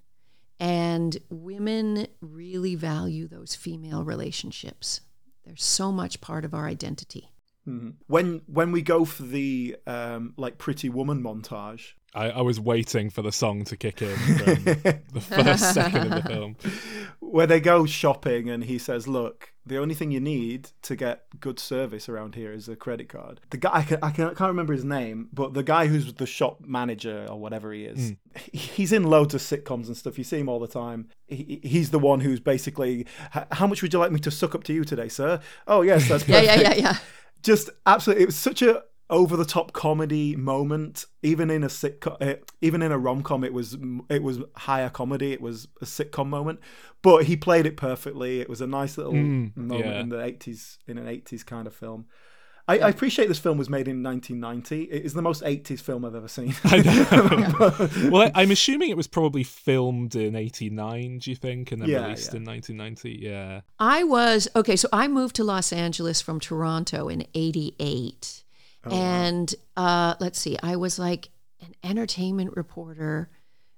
and 0.59 1.17
women 1.29 2.07
really 2.21 2.75
value 2.75 3.27
those 3.27 3.55
female 3.55 4.03
relationships. 4.03 5.01
They're 5.45 5.55
so 5.55 5.91
much 5.91 6.21
part 6.21 6.45
of 6.45 6.53
our 6.53 6.67
identity. 6.67 7.29
Mhm. 7.67 7.95
When 8.07 8.41
when 8.47 8.71
we 8.71 8.81
go 8.81 9.05
for 9.05 9.23
the 9.23 9.77
um, 9.88 10.33
like 10.38 10.57
Pretty 10.57 10.89
Woman 10.89 11.21
montage, 11.23 11.93
I, 12.15 12.30
I 12.30 12.41
was 12.41 12.60
waiting 12.60 13.10
for 13.10 13.21
the 13.21 13.32
song 13.32 13.63
to 13.65 13.76
kick 13.78 14.02
in 14.02 14.15
from 14.15 14.63
the 15.13 15.21
first 15.21 15.73
second 15.73 16.13
of 16.13 16.23
the 16.23 16.30
film. 16.30 16.56
where 17.19 17.47
they 17.47 17.60
go 17.60 17.86
shopping 17.86 18.49
and 18.49 18.63
he 18.65 18.78
says, 18.78 19.08
"Look, 19.08 19.52
the 19.65 19.78
only 19.78 19.95
thing 19.95 20.12
you 20.12 20.19
need 20.19 20.69
to 20.84 20.95
get 20.95 21.26
good 21.39 21.58
service 21.60 22.08
around 22.08 22.36
here 22.36 22.52
is 22.54 22.69
a 22.69 22.76
credit 22.76 23.10
card." 23.10 23.41
The 23.49 23.58
guy 23.58 23.71
I, 23.73 23.82
can, 23.84 23.99
I, 24.04 24.12
can, 24.12 24.26
I 24.26 24.34
can't 24.34 24.49
remember 24.49 24.73
his 24.73 24.84
name, 24.86 25.30
but 25.34 25.54
the 25.56 25.63
guy 25.63 25.88
who's 25.88 26.13
the 26.13 26.28
shop 26.28 26.60
manager 26.65 27.26
or 27.30 27.39
whatever 27.39 27.73
he 27.73 27.86
is, 27.86 28.13
he- 28.36 28.58
he's 28.58 28.91
in 28.93 29.04
loads 29.04 29.34
of 29.34 29.41
sitcoms 29.41 29.88
and 29.88 29.97
stuff. 29.97 30.17
You 30.19 30.23
see 30.23 30.39
him 30.39 30.49
all 30.49 30.60
the 30.60 30.67
time. 30.67 31.10
He, 31.28 31.60
he's 31.63 31.89
the 31.89 31.99
one 31.99 32.19
who's 32.19 32.39
basically, 32.39 33.08
"How 33.52 33.65
much 33.65 33.82
would 33.82 33.91
you 33.91 33.97
like 33.99 34.12
me 34.12 34.19
to 34.19 34.32
suck 34.32 34.54
up 34.54 34.63
to 34.65 34.73
you 34.73 34.84
today, 34.84 35.08
sir?" 35.08 35.39
Oh 35.67 35.82
yes, 35.82 36.08
that's 36.08 36.28
Yeah, 36.28 36.41
yeah, 36.41 36.60
yeah, 36.62 36.73
yeah. 36.76 36.97
just 37.41 37.69
absolutely 37.88 38.23
it 38.23 38.28
was 38.28 38.36
such 38.36 38.62
a 38.62 38.84
over 39.09 39.35
the 39.35 39.45
top 39.45 39.73
comedy 39.73 40.35
moment 40.35 41.05
even 41.21 41.49
in 41.49 41.63
a 41.63 41.67
sitcom 41.67 42.15
uh, 42.21 42.35
even 42.61 42.81
in 42.81 42.91
a 42.91 42.97
rom-com 42.97 43.43
it 43.43 43.53
was 43.53 43.77
it 44.09 44.23
was 44.23 44.39
higher 44.55 44.89
comedy 44.89 45.33
it 45.33 45.41
was 45.41 45.67
a 45.81 45.85
sitcom 45.85 46.27
moment 46.27 46.59
but 47.01 47.25
he 47.25 47.35
played 47.35 47.65
it 47.65 47.75
perfectly 47.77 48.39
it 48.39 48.49
was 48.49 48.61
a 48.61 48.67
nice 48.67 48.97
little 48.97 49.13
Mm, 49.13 49.55
moment 49.57 49.85
yeah. 49.85 49.99
in 49.99 50.09
the 50.09 50.15
80s 50.17 50.77
in 50.87 50.97
an 50.97 51.05
80s 51.05 51.45
kind 51.45 51.67
of 51.67 51.75
film 51.75 52.05
I, 52.65 52.79
I 52.79 52.87
appreciate 52.87 53.27
this 53.27 53.39
film 53.39 53.57
was 53.57 53.69
made 53.69 53.89
in 53.89 54.01
1990. 54.01 54.83
It 54.83 55.03
is 55.03 55.13
the 55.13 55.21
most 55.21 55.43
80s 55.43 55.81
film 55.81 56.05
I've 56.05 56.15
ever 56.15 56.29
seen. 56.29 56.55
I 56.63 56.77
know. 56.77 57.89
well, 58.09 58.21
I, 58.33 58.41
I'm 58.41 58.51
assuming 58.51 58.89
it 58.89 58.95
was 58.95 59.05
probably 59.05 59.43
filmed 59.43 60.15
in 60.15 60.33
'89. 60.33 61.17
Do 61.17 61.29
you 61.29 61.35
think, 61.35 61.73
and 61.73 61.81
then 61.81 61.89
Yeah, 61.89 62.03
released 62.05 62.31
yeah. 62.31 62.37
in 62.37 62.45
1990? 62.45 63.19
Yeah. 63.21 63.61
I 63.79 64.05
was 64.05 64.47
okay. 64.55 64.77
So 64.77 64.87
I 64.93 65.09
moved 65.09 65.35
to 65.35 65.43
Los 65.43 65.73
Angeles 65.73 66.21
from 66.21 66.39
Toronto 66.39 67.09
in 67.09 67.27
'88, 67.35 68.42
and 68.91 69.54
uh, 69.78 70.15
let's 70.19 70.39
see, 70.39 70.58
I 70.62 70.76
was 70.76 71.00
like 71.00 71.30
an 71.62 71.74
entertainment 71.84 72.56
reporter 72.56 73.30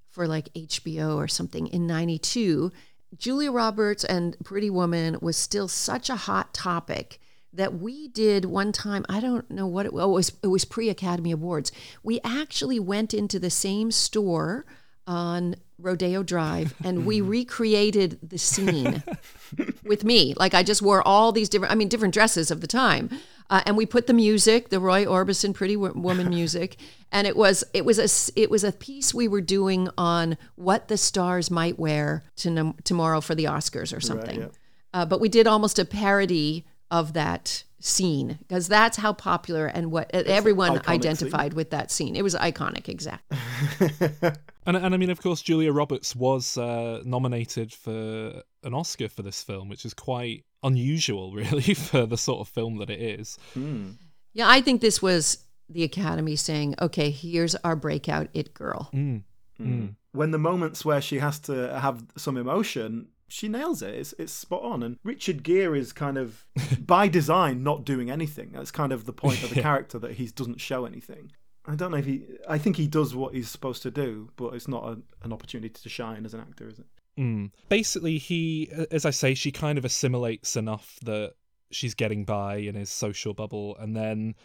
for 0.09 0.27
like 0.27 0.53
HBO 0.53 1.15
or 1.15 1.27
something 1.27 1.67
in 1.67 1.87
'92. 1.87 2.71
Julia 3.17 3.51
Roberts 3.51 4.03
and 4.03 4.35
Pretty 4.43 4.69
Woman 4.69 5.17
was 5.21 5.37
still 5.37 5.67
such 5.67 6.09
a 6.09 6.15
hot 6.15 6.53
topic 6.53 7.19
that 7.55 7.75
we 7.75 8.07
did 8.07 8.45
one 8.45 8.71
time. 8.71 9.05
I 9.07 9.19
don't 9.19 9.49
know 9.49 9.67
what 9.67 9.85
it 9.85 9.93
was. 9.93 10.03
It 10.03 10.07
was, 10.07 10.31
it 10.43 10.47
was 10.47 10.65
pre 10.65 10.89
Academy 10.89 11.31
Awards. 11.31 11.71
We 12.03 12.19
actually 12.23 12.79
went 12.79 13.13
into 13.13 13.39
the 13.39 13.49
same 13.49 13.91
store 13.91 14.65
on 15.07 15.55
Rodeo 15.77 16.23
Drive 16.23 16.73
and 16.83 17.05
we 17.05 17.21
recreated 17.21 18.19
the 18.21 18.37
scene 18.37 19.03
with 19.83 20.03
me. 20.03 20.33
Like 20.37 20.53
I 20.53 20.63
just 20.63 20.81
wore 20.81 21.05
all 21.07 21.31
these 21.31 21.49
different, 21.49 21.71
I 21.71 21.75
mean, 21.75 21.87
different 21.87 22.13
dresses 22.13 22.51
of 22.51 22.61
the 22.61 22.67
time. 22.67 23.09
Uh, 23.49 23.61
and 23.65 23.77
we 23.77 23.85
put 23.85 24.07
the 24.07 24.13
music, 24.13 24.69
the 24.69 24.79
Roy 24.79 25.05
Orbison 25.05 25.53
Pretty 25.53 25.75
Woman 25.75 26.29
music, 26.29 26.77
and 27.11 27.27
it 27.27 27.35
was 27.37 27.63
it 27.73 27.85
was 27.85 27.99
a 27.99 28.03
s- 28.03 28.31
it 28.35 28.49
was 28.49 28.63
a 28.63 28.71
piece 28.71 29.13
we 29.13 29.27
were 29.27 29.41
doing 29.41 29.87
on 29.97 30.37
what 30.55 30.87
the 30.87 30.97
stars 30.97 31.51
might 31.51 31.77
wear 31.77 32.23
to 32.37 32.49
num- 32.49 32.75
tomorrow 32.83 33.21
for 33.21 33.35
the 33.35 33.45
Oscars 33.45 33.95
or 33.95 33.99
something. 34.01 34.39
yeah. 34.41 34.47
uh, 34.93 35.05
but 35.05 35.19
we 35.21 35.29
did 35.29 35.45
almost 35.47 35.77
a 35.79 35.85
parody 35.85 36.65
of 36.89 37.13
that 37.13 37.63
scene 37.79 38.39
because 38.47 38.67
that's 38.67 38.97
how 38.97 39.13
popular 39.13 39.67
and 39.67 39.91
what 39.91 40.09
everyone 40.13 40.71
iconic 40.71 40.85
scene. 40.85 40.93
identified 40.93 41.53
with 41.53 41.69
that 41.69 41.91
scene. 41.91 42.15
It 42.15 42.23
was 42.23 42.33
iconic, 42.35 42.89
exactly. 42.89 43.37
And, 44.67 44.75
and 44.77 44.95
I 44.95 44.97
mean, 44.97 45.11
of 45.11 45.21
course, 45.21 45.43
Julia 45.43 45.71
Roberts 45.71 46.15
was 46.15 46.57
uh, 46.57 47.01
nominated 47.05 47.71
for 47.71 48.41
an 48.63 48.73
Oscar 48.73 49.09
for 49.09 49.21
this 49.21 49.43
film, 49.43 49.69
which 49.69 49.85
is 49.85 49.93
quite 49.93 50.43
unusual, 50.65 51.33
really, 51.41 51.73
for 51.73 52.05
the 52.05 52.17
sort 52.17 52.41
of 52.41 52.47
film 52.47 52.77
that 52.77 52.89
it 52.89 53.01
is. 53.01 53.37
Hmm. 53.53 53.91
Yeah, 54.33 54.49
I 54.49 54.59
think 54.61 54.81
this 54.81 55.01
was 55.01 55.45
the 55.69 55.83
Academy 55.83 56.35
saying, 56.35 56.75
"Okay, 56.81 57.09
here's 57.09 57.55
our 57.55 57.75
breakout 57.75 58.27
it 58.33 58.53
girl." 58.53 58.89
Mm. 58.93 59.95
when 60.11 60.31
the 60.31 60.37
moments 60.37 60.83
where 60.83 60.99
she 60.99 61.19
has 61.19 61.39
to 61.39 61.79
have 61.79 62.03
some 62.17 62.35
emotion, 62.35 63.07
she 63.27 63.47
nails 63.47 63.81
it. 63.81 63.93
It's, 63.95 64.13
it's 64.19 64.33
spot 64.33 64.63
on. 64.63 64.83
And 64.83 64.97
Richard 65.03 65.43
Gere 65.43 65.79
is 65.79 65.93
kind 65.93 66.17
of, 66.17 66.45
by 66.85 67.07
design, 67.07 67.63
not 67.63 67.85
doing 67.85 68.11
anything. 68.11 68.51
That's 68.53 68.71
kind 68.71 68.91
of 68.91 69.05
the 69.05 69.13
point 69.13 69.43
of 69.43 69.49
the 69.53 69.61
character 69.61 69.97
that 69.99 70.13
he 70.13 70.27
doesn't 70.27 70.61
show 70.61 70.85
anything. 70.85 71.31
I 71.67 71.75
don't 71.75 71.91
know 71.91 71.97
if 71.97 72.05
he. 72.05 72.25
I 72.47 72.57
think 72.57 72.75
he 72.75 72.87
does 72.87 73.15
what 73.15 73.33
he's 73.33 73.49
supposed 73.49 73.81
to 73.83 73.91
do, 73.91 74.29
but 74.35 74.53
it's 74.53 74.67
not 74.67 74.83
a, 74.83 74.99
an 75.23 75.33
opportunity 75.33 75.69
to 75.69 75.89
shine 75.89 76.25
as 76.25 76.33
an 76.33 76.41
actor, 76.41 76.67
is 76.67 76.79
it? 76.79 76.85
Mm. 77.17 77.51
Basically, 77.69 78.17
he, 78.17 78.69
as 78.91 79.05
I 79.05 79.11
say, 79.11 79.33
she 79.33 79.51
kind 79.51 79.77
of 79.77 79.85
assimilates 79.85 80.55
enough 80.55 80.97
that 81.03 81.33
she's 81.71 81.93
getting 81.95 82.25
by 82.25 82.57
in 82.57 82.75
his 82.75 82.89
social 82.89 83.33
bubble, 83.33 83.75
and 83.79 83.95
then, 83.95 84.35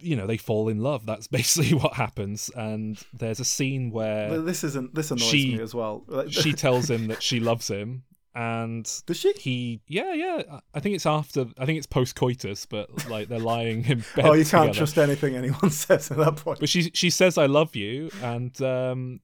you 0.00 0.16
know, 0.16 0.26
they 0.26 0.36
fall 0.36 0.68
in 0.68 0.78
love. 0.80 1.06
That's 1.06 1.26
basically 1.28 1.76
what 1.76 1.94
happens. 1.94 2.50
And 2.56 2.98
there's 3.12 3.40
a 3.40 3.44
scene 3.44 3.90
where 3.90 4.28
But 4.30 4.46
this 4.46 4.64
isn't. 4.64 4.94
This 4.94 5.10
annoys 5.10 5.24
she- 5.28 5.56
me 5.56 5.62
as 5.62 5.74
well. 5.74 6.04
She 6.28 6.52
tells 6.64 6.88
him 6.90 7.08
that 7.08 7.22
she 7.22 7.40
loves 7.40 7.68
him, 7.68 8.04
and 8.34 8.84
does 9.06 9.18
she? 9.18 9.32
he, 9.32 9.80
yeah, 9.88 10.12
yeah. 10.12 10.42
I 10.74 10.80
think 10.80 10.94
it's 10.94 11.06
after. 11.06 11.46
I 11.58 11.66
think 11.66 11.78
it's 11.78 11.86
post 11.86 12.14
coitus, 12.16 12.66
but 12.66 13.08
like 13.08 13.28
they're 13.28 13.38
lying 13.38 13.84
in 13.86 14.04
bed. 14.14 14.24
Oh, 14.26 14.34
you 14.34 14.44
can't 14.44 14.66
together. 14.66 14.72
trust 14.74 14.98
anything 14.98 15.34
anyone 15.36 15.70
says 15.70 16.10
at 16.10 16.16
that 16.18 16.36
point. 16.36 16.60
But 16.60 16.68
she 16.68 16.90
she 16.94 17.10
says 17.10 17.38
I 17.38 17.46
love 17.46 17.74
you, 17.74 18.10
and 18.22 18.60
um, 18.62 19.20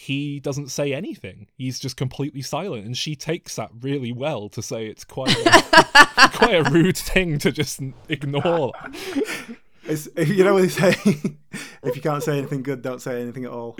he 0.00 0.38
doesn't 0.38 0.68
say 0.70 0.94
anything. 0.94 1.48
He's 1.56 1.80
just 1.80 1.96
completely 1.96 2.40
silent, 2.40 2.86
and 2.86 2.96
she 2.96 3.16
takes 3.16 3.56
that 3.56 3.70
really 3.80 4.12
well 4.12 4.48
to 4.50 4.62
say 4.62 4.86
it's 4.86 5.02
quite 5.02 5.34
a, 5.36 6.30
quite 6.34 6.54
a 6.54 6.70
rude 6.70 6.96
thing 6.96 7.38
to 7.40 7.50
just 7.50 7.80
ignore. 8.08 8.72
It's, 9.90 10.06
you 10.18 10.44
know 10.44 10.52
what 10.52 10.60
they 10.60 10.68
say? 10.68 10.90
if 11.82 11.96
you 11.96 12.02
can't 12.02 12.22
say 12.22 12.36
anything 12.36 12.62
good, 12.62 12.82
don't 12.82 13.00
say 13.00 13.22
anything 13.22 13.46
at 13.46 13.50
all. 13.50 13.74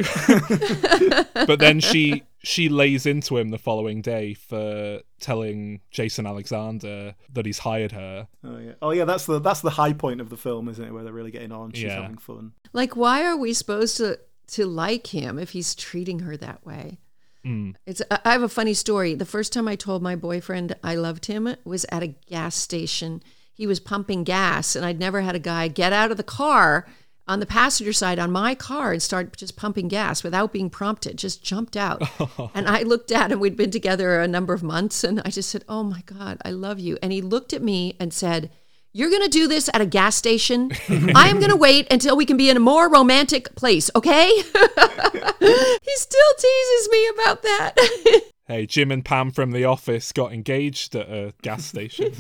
but 1.35 1.59
then 1.59 1.81
she 1.81 2.23
she 2.43 2.71
lays 2.71 3.05
into 3.05 3.37
him 3.37 3.51
the 3.51 3.59
following 3.59 4.01
day 4.01 4.33
for 4.33 5.01
telling 5.21 5.83
Jason 5.91 6.27
Alexander 6.27 7.15
that 7.31 7.45
he's 7.45 7.59
hired 7.59 7.93
her. 7.93 8.27
Oh 8.43 8.57
yeah, 8.57 8.73
oh 8.81 8.91
yeah. 8.93 9.05
That's 9.05 9.27
the 9.27 9.39
that's 9.39 9.61
the 9.61 9.69
high 9.69 9.93
point 9.93 10.23
of 10.23 10.31
the 10.31 10.39
film, 10.39 10.71
isn't 10.71 10.83
it? 10.83 10.93
Where 10.93 11.05
they're 11.05 11.13
really 11.13 11.31
getting 11.31 11.53
on. 11.53 11.73
She's 11.73 11.83
Yeah. 11.85 12.01
having 12.01 12.17
fun. 12.17 12.53
Like, 12.73 12.97
why 12.97 13.27
are 13.27 13.37
we 13.37 13.53
supposed 13.53 13.99
to 13.99 14.19
to 14.49 14.67
like 14.67 15.09
him 15.09 15.39
if 15.39 15.51
he's 15.51 15.75
treating 15.75 16.21
her 16.21 16.37
that 16.37 16.65
way? 16.65 16.99
Mm. 17.45 17.75
It's. 17.87 18.03
I 18.11 18.19
I 18.25 18.33
have 18.33 18.43
a 18.43 18.49
funny 18.49 18.75
story. 18.75 19.15
The 19.15 19.25
first 19.25 19.53
time 19.53 19.69
I 19.69 19.77
told 19.77 20.03
my 20.03 20.17
boyfriend 20.17 20.77
I 20.83 20.95
loved 20.97 21.27
him 21.27 21.55
was 21.65 21.87
at 21.91 22.03
a 22.03 22.09
gas 22.09 22.57
station. 22.57 23.23
He 23.53 23.67
was 23.67 23.81
pumping 23.81 24.25
gas, 24.25 24.77
and 24.77 24.85
I'd 24.85 25.01
never 25.01 25.21
had 25.23 25.35
a 25.35 25.41
guy 25.41 25.69
get 25.69 25.93
out 25.93 26.11
of 26.11 26.17
the 26.17 26.23
car 26.23 26.87
on 27.27 27.41
the 27.41 27.47
passenger 27.47 27.93
side 27.93 28.19
on 28.19 28.31
my 28.31 28.55
car 28.55 28.93
and 28.93 29.03
start 29.03 29.37
just 29.37 29.57
pumping 29.57 29.89
gas 29.89 30.23
without 30.23 30.53
being 30.53 30.71
prompted. 30.71 31.17
Just 31.17 31.43
jumped 31.43 31.77
out, 31.77 32.03
and 32.55 32.69
I 32.69 32.83
looked 32.83 33.13
at 33.13 33.33
him. 33.33 33.41
We'd 33.41 33.57
been 33.57 33.71
together 33.71 34.21
a 34.21 34.29
number 34.29 34.53
of 34.55 34.63
months, 34.63 35.05
and 35.05 35.21
I 35.25 35.31
just 35.31 35.49
said, 35.49 35.65
"Oh 35.69 35.83
my 35.83 36.03
God, 36.07 36.39
I 36.45 36.51
love 36.51 36.79
you." 36.79 36.99
And 37.03 37.13
he 37.13 37.23
looked 37.23 37.53
at 37.53 37.63
me 37.63 37.97
and 38.01 38.13
said. 38.13 38.51
You're 38.93 39.11
going 39.11 39.23
to 39.23 39.29
do 39.29 39.47
this 39.49 39.69
at 39.75 39.81
a 39.81 39.87
gas 39.87 40.17
station. 40.17 40.71
I 41.15 41.29
am 41.29 41.39
going 41.39 41.51
to 41.51 41.57
wait 41.57 41.93
until 41.93 42.17
we 42.17 42.25
can 42.25 42.37
be 42.37 42.49
in 42.49 42.57
a 42.57 42.61
more 42.61 42.89
romantic 42.91 43.55
place, 43.55 43.91
okay? 43.95 44.29
he 44.37 44.43
still 45.97 46.33
teases 46.39 46.89
me 46.91 47.09
about 47.15 47.43
that. 47.43 47.75
Hey, 48.49 48.65
Jim 48.65 48.91
and 48.91 49.05
Pam 49.05 49.31
from 49.31 49.51
the 49.51 49.67
office 49.67 50.11
got 50.11 50.33
engaged 50.33 50.97
at 50.97 51.07
a 51.11 51.35
gas 51.43 51.67
station. 51.67 52.15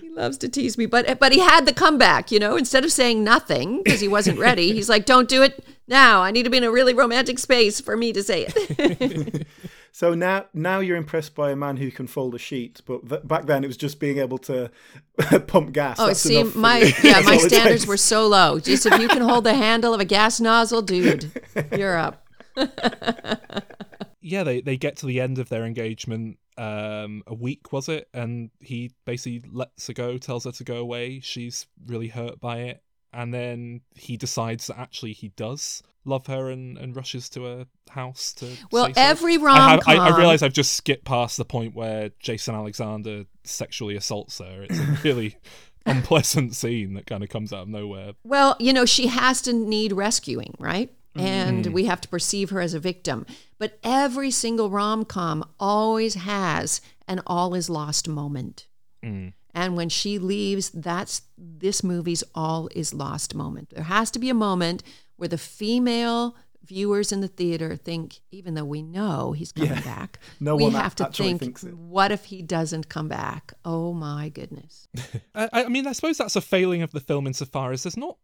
he 0.00 0.08
loves 0.08 0.38
to 0.38 0.48
tease 0.48 0.78
me, 0.78 0.86
but 0.86 1.20
but 1.20 1.30
he 1.30 1.40
had 1.40 1.66
the 1.66 1.74
comeback, 1.74 2.32
you 2.32 2.38
know, 2.38 2.56
instead 2.56 2.86
of 2.86 2.90
saying 2.90 3.22
nothing 3.22 3.82
because 3.82 4.00
he 4.00 4.08
wasn't 4.08 4.38
ready, 4.38 4.72
he's 4.72 4.88
like, 4.88 5.04
"Don't 5.04 5.28
do 5.28 5.42
it 5.42 5.62
now. 5.88 6.22
I 6.22 6.30
need 6.30 6.44
to 6.44 6.48
be 6.50 6.56
in 6.56 6.64
a 6.64 6.70
really 6.70 6.94
romantic 6.94 7.38
space 7.38 7.82
for 7.82 7.98
me 7.98 8.14
to 8.14 8.22
say 8.22 8.46
it." 8.48 9.46
So 9.92 10.14
now 10.14 10.46
now 10.54 10.80
you're 10.80 10.96
impressed 10.96 11.34
by 11.34 11.50
a 11.50 11.56
man 11.56 11.76
who 11.76 11.90
can 11.90 12.06
fold 12.06 12.34
a 12.34 12.38
sheet, 12.38 12.80
but 12.86 13.08
th- 13.08 13.22
back 13.24 13.46
then 13.46 13.64
it 13.64 13.66
was 13.66 13.76
just 13.76 13.98
being 13.98 14.18
able 14.18 14.38
to 14.38 14.70
pump 15.46 15.72
gas. 15.72 15.98
oh, 15.98 16.08
That's 16.08 16.20
see, 16.20 16.42
my 16.42 16.92
yeah, 17.02 17.20
my 17.20 17.36
standards 17.48 17.86
were 17.86 17.96
so 17.96 18.26
low. 18.26 18.60
Just 18.60 18.86
if 18.86 18.98
you 19.00 19.08
can 19.08 19.22
hold 19.22 19.44
the 19.44 19.54
handle 19.54 19.92
of 19.92 20.00
a 20.00 20.04
gas 20.04 20.40
nozzle, 20.40 20.82
dude, 20.82 21.30
you're 21.76 21.96
up. 21.96 22.26
yeah, 24.20 24.44
they, 24.44 24.60
they 24.60 24.76
get 24.76 24.96
to 24.98 25.06
the 25.06 25.20
end 25.20 25.38
of 25.38 25.48
their 25.48 25.64
engagement 25.64 26.38
um, 26.58 27.22
a 27.26 27.34
week, 27.34 27.72
was 27.72 27.88
it? 27.88 28.08
And 28.12 28.50
he 28.60 28.92
basically 29.04 29.42
lets 29.50 29.86
her 29.86 29.92
go, 29.92 30.18
tells 30.18 30.44
her 30.44 30.52
to 30.52 30.64
go 30.64 30.76
away. 30.76 31.20
She's 31.20 31.66
really 31.86 32.08
hurt 32.08 32.40
by 32.40 32.58
it. 32.60 32.82
And 33.12 33.34
then 33.34 33.80
he 33.94 34.16
decides 34.16 34.68
that 34.68 34.78
actually 34.78 35.14
he 35.14 35.28
does 35.28 35.82
love 36.04 36.26
her 36.26 36.50
and, 36.50 36.78
and 36.78 36.96
rushes 36.96 37.28
to 37.30 37.44
her 37.44 37.66
house 37.90 38.32
to. 38.34 38.56
Well, 38.70 38.86
say 38.86 38.92
so. 38.94 39.00
every 39.00 39.36
I, 39.36 39.78
I, 39.86 39.96
I 39.96 40.16
realize 40.16 40.42
I've 40.42 40.52
just 40.52 40.72
skipped 40.72 41.04
past 41.04 41.36
the 41.36 41.44
point 41.44 41.74
where 41.74 42.10
Jason 42.20 42.54
Alexander 42.54 43.24
sexually 43.44 43.96
assaults 43.96 44.38
her. 44.38 44.62
It's 44.62 44.78
a 44.78 44.98
really 45.02 45.36
unpleasant 45.86 46.54
scene 46.54 46.94
that 46.94 47.06
kind 47.06 47.22
of 47.22 47.28
comes 47.28 47.52
out 47.52 47.62
of 47.62 47.68
nowhere. 47.68 48.12
Well, 48.24 48.56
you 48.58 48.72
know, 48.72 48.86
she 48.86 49.08
has 49.08 49.42
to 49.42 49.52
need 49.52 49.92
rescuing, 49.92 50.54
right? 50.58 50.92
And 51.16 51.66
we 51.66 51.86
have 51.86 52.00
to 52.02 52.08
perceive 52.08 52.50
her 52.50 52.60
as 52.60 52.72
a 52.72 52.78
victim. 52.78 53.26
But 53.58 53.78
every 53.82 54.30
single 54.30 54.70
rom 54.70 55.04
com 55.04 55.44
always 55.58 56.14
has 56.14 56.80
an 57.08 57.20
all 57.26 57.54
is 57.54 57.68
lost 57.68 58.08
moment. 58.08 58.66
Mm. 59.04 59.32
And 59.54 59.76
when 59.76 59.88
she 59.88 60.18
leaves, 60.18 60.70
that's 60.70 61.22
this 61.36 61.82
movie's 61.82 62.22
all 62.34 62.68
is 62.74 62.94
lost 62.94 63.34
moment. 63.34 63.70
There 63.70 63.84
has 63.84 64.10
to 64.12 64.18
be 64.18 64.30
a 64.30 64.34
moment 64.34 64.82
where 65.20 65.28
the 65.28 65.38
female 65.38 66.34
viewers 66.64 67.12
in 67.12 67.20
the 67.20 67.28
theater 67.28 67.76
think, 67.76 68.20
even 68.30 68.54
though 68.54 68.64
we 68.64 68.82
know 68.82 69.32
he's 69.32 69.52
coming 69.52 69.70
Yeah. 69.72 69.80
back, 69.82 70.18
No 70.40 70.56
we 70.56 70.64
one 70.64 70.72
have 70.72 70.94
to 70.96 71.04
think, 71.06 71.60
what 71.60 72.10
if 72.10 72.24
he 72.26 72.42
doesn't 72.42 72.88
come 72.88 73.08
back? 73.08 73.52
Oh 73.64 73.92
my 73.92 74.28
goodness. 74.30 74.88
I, 75.34 75.48
I 75.52 75.68
mean, 75.68 75.86
I 75.86 75.92
suppose 75.92 76.18
that's 76.18 76.36
a 76.36 76.40
failing 76.40 76.82
of 76.82 76.92
the 76.92 77.00
film 77.00 77.26
insofar 77.26 77.72
as 77.72 77.82
there's 77.82 77.96
not 77.96 78.16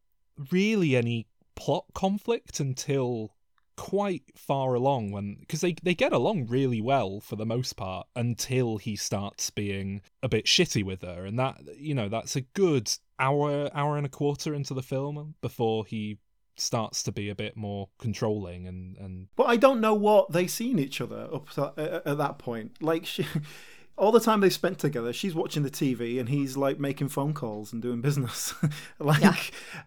really 0.50 0.96
any 0.96 1.26
plot 1.54 1.84
conflict 1.94 2.60
until 2.60 3.32
quite 3.76 4.22
far 4.34 4.72
along 4.74 5.10
when 5.10 5.36
because 5.40 5.60
they, 5.60 5.74
they 5.82 5.94
get 5.94 6.12
along 6.12 6.46
really 6.46 6.80
well 6.80 7.20
for 7.20 7.36
the 7.36 7.44
most 7.44 7.74
part 7.76 8.06
until 8.16 8.78
he 8.78 8.96
starts 8.96 9.50
being 9.50 10.00
a 10.22 10.28
bit 10.30 10.46
shitty 10.46 10.82
with 10.82 11.02
her 11.02 11.26
and 11.26 11.38
that 11.38 11.60
you 11.76 11.94
know 11.94 12.08
that's 12.08 12.36
a 12.36 12.40
good 12.40 12.90
hour 13.18 13.68
hour 13.74 13.98
and 13.98 14.06
a 14.06 14.10
quarter 14.10 14.54
into 14.54 14.72
the 14.72 14.82
film 14.82 15.34
before 15.42 15.84
he 15.84 16.16
starts 16.56 17.02
to 17.04 17.12
be 17.12 17.28
a 17.28 17.34
bit 17.34 17.56
more 17.56 17.88
controlling 17.98 18.66
and 18.66 18.96
and 18.98 19.28
But 19.36 19.44
I 19.44 19.56
don't 19.56 19.80
know 19.80 19.94
what 19.94 20.32
they 20.32 20.46
see 20.46 20.70
in 20.70 20.78
each 20.78 21.00
other 21.00 21.28
up 21.32 21.50
to, 21.50 21.72
at, 21.76 22.06
at 22.06 22.18
that 22.18 22.38
point. 22.38 22.82
Like 22.82 23.04
she, 23.06 23.26
all 23.98 24.12
the 24.12 24.20
time 24.20 24.40
they 24.40 24.50
spent 24.50 24.78
together, 24.78 25.10
she's 25.12 25.34
watching 25.34 25.62
the 25.62 25.70
TV 25.70 26.20
and 26.20 26.28
he's 26.28 26.54
like 26.56 26.78
making 26.78 27.08
phone 27.08 27.32
calls 27.32 27.72
and 27.72 27.80
doing 27.80 28.02
business. 28.02 28.52
like, 28.98 29.22
Yeah. 29.22 29.34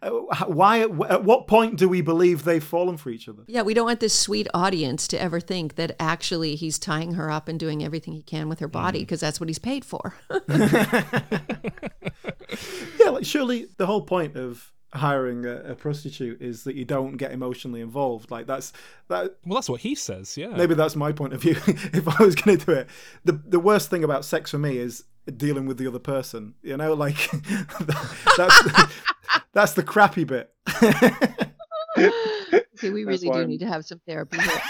uh, 0.01 0.09
why? 0.47 0.79
At 0.81 1.23
what 1.23 1.47
point 1.47 1.77
do 1.77 1.87
we 1.87 2.01
believe 2.01 2.43
they've 2.43 2.63
fallen 2.63 2.97
for 2.97 3.11
each 3.11 3.29
other? 3.29 3.43
Yeah, 3.47 3.61
we 3.61 3.73
don't 3.75 3.85
want 3.85 3.99
this 3.99 4.13
sweet 4.13 4.47
audience 4.53 5.07
to 5.09 5.21
ever 5.21 5.39
think 5.39 5.75
that 5.75 5.95
actually 5.99 6.55
he's 6.55 6.79
tying 6.79 7.13
her 7.13 7.29
up 7.29 7.47
and 7.47 7.59
doing 7.59 7.83
everything 7.83 8.13
he 8.13 8.23
can 8.23 8.49
with 8.49 8.59
her 8.59 8.67
body 8.67 8.99
because 9.01 9.19
that's 9.19 9.39
what 9.39 9.47
he's 9.47 9.59
paid 9.59 9.85
for. 9.85 10.15
Yeah, 12.99 13.09
like 13.11 13.25
surely 13.25 13.67
the 13.77 13.85
whole 13.85 14.01
point 14.01 14.35
of 14.35 14.71
hiring 14.93 15.45
a, 15.45 15.57
a 15.71 15.75
prostitute 15.75 16.41
is 16.41 16.63
that 16.63 16.75
you 16.75 16.83
don't 16.85 17.17
get 17.17 17.31
emotionally 17.31 17.81
involved. 17.81 18.31
Like 18.31 18.47
that's 18.47 18.73
that. 19.07 19.35
well 19.45 19.55
that's 19.55 19.69
what 19.69 19.81
he 19.81 19.93
says 19.95 20.35
yeah 20.37 20.47
Maybe 20.47 20.73
that's 20.73 20.95
my 20.95 21.11
point 21.11 21.33
of 21.33 21.41
view. 21.41 21.55
if 21.67 22.07
I 22.19 22.23
was 22.23 22.35
going 22.35 22.57
to 22.57 22.65
do 22.65 22.71
it, 22.71 22.87
the 23.25 23.33
the 23.33 23.59
worst 23.59 23.89
thing 23.89 24.03
about 24.03 24.25
sex 24.25 24.51
for 24.51 24.57
me 24.57 24.77
is 24.77 25.03
dealing 25.37 25.65
with 25.67 25.77
the 25.77 25.87
other 25.87 25.99
person. 25.99 26.55
You 26.63 26.77
know, 26.77 26.93
like 26.93 27.29
that's 28.37 28.63
that's 29.53 29.73
the 29.73 29.83
crappy 29.83 30.23
bit. 30.23 30.53
Okay, 31.97 32.91
we 32.91 33.03
That's 33.03 33.21
really 33.23 33.33
do 33.33 33.39
I'm- 33.39 33.49
need 33.49 33.59
to 33.59 33.67
have 33.67 33.83
some 33.85 33.99
therapy 34.07 34.37
here. 34.39 34.61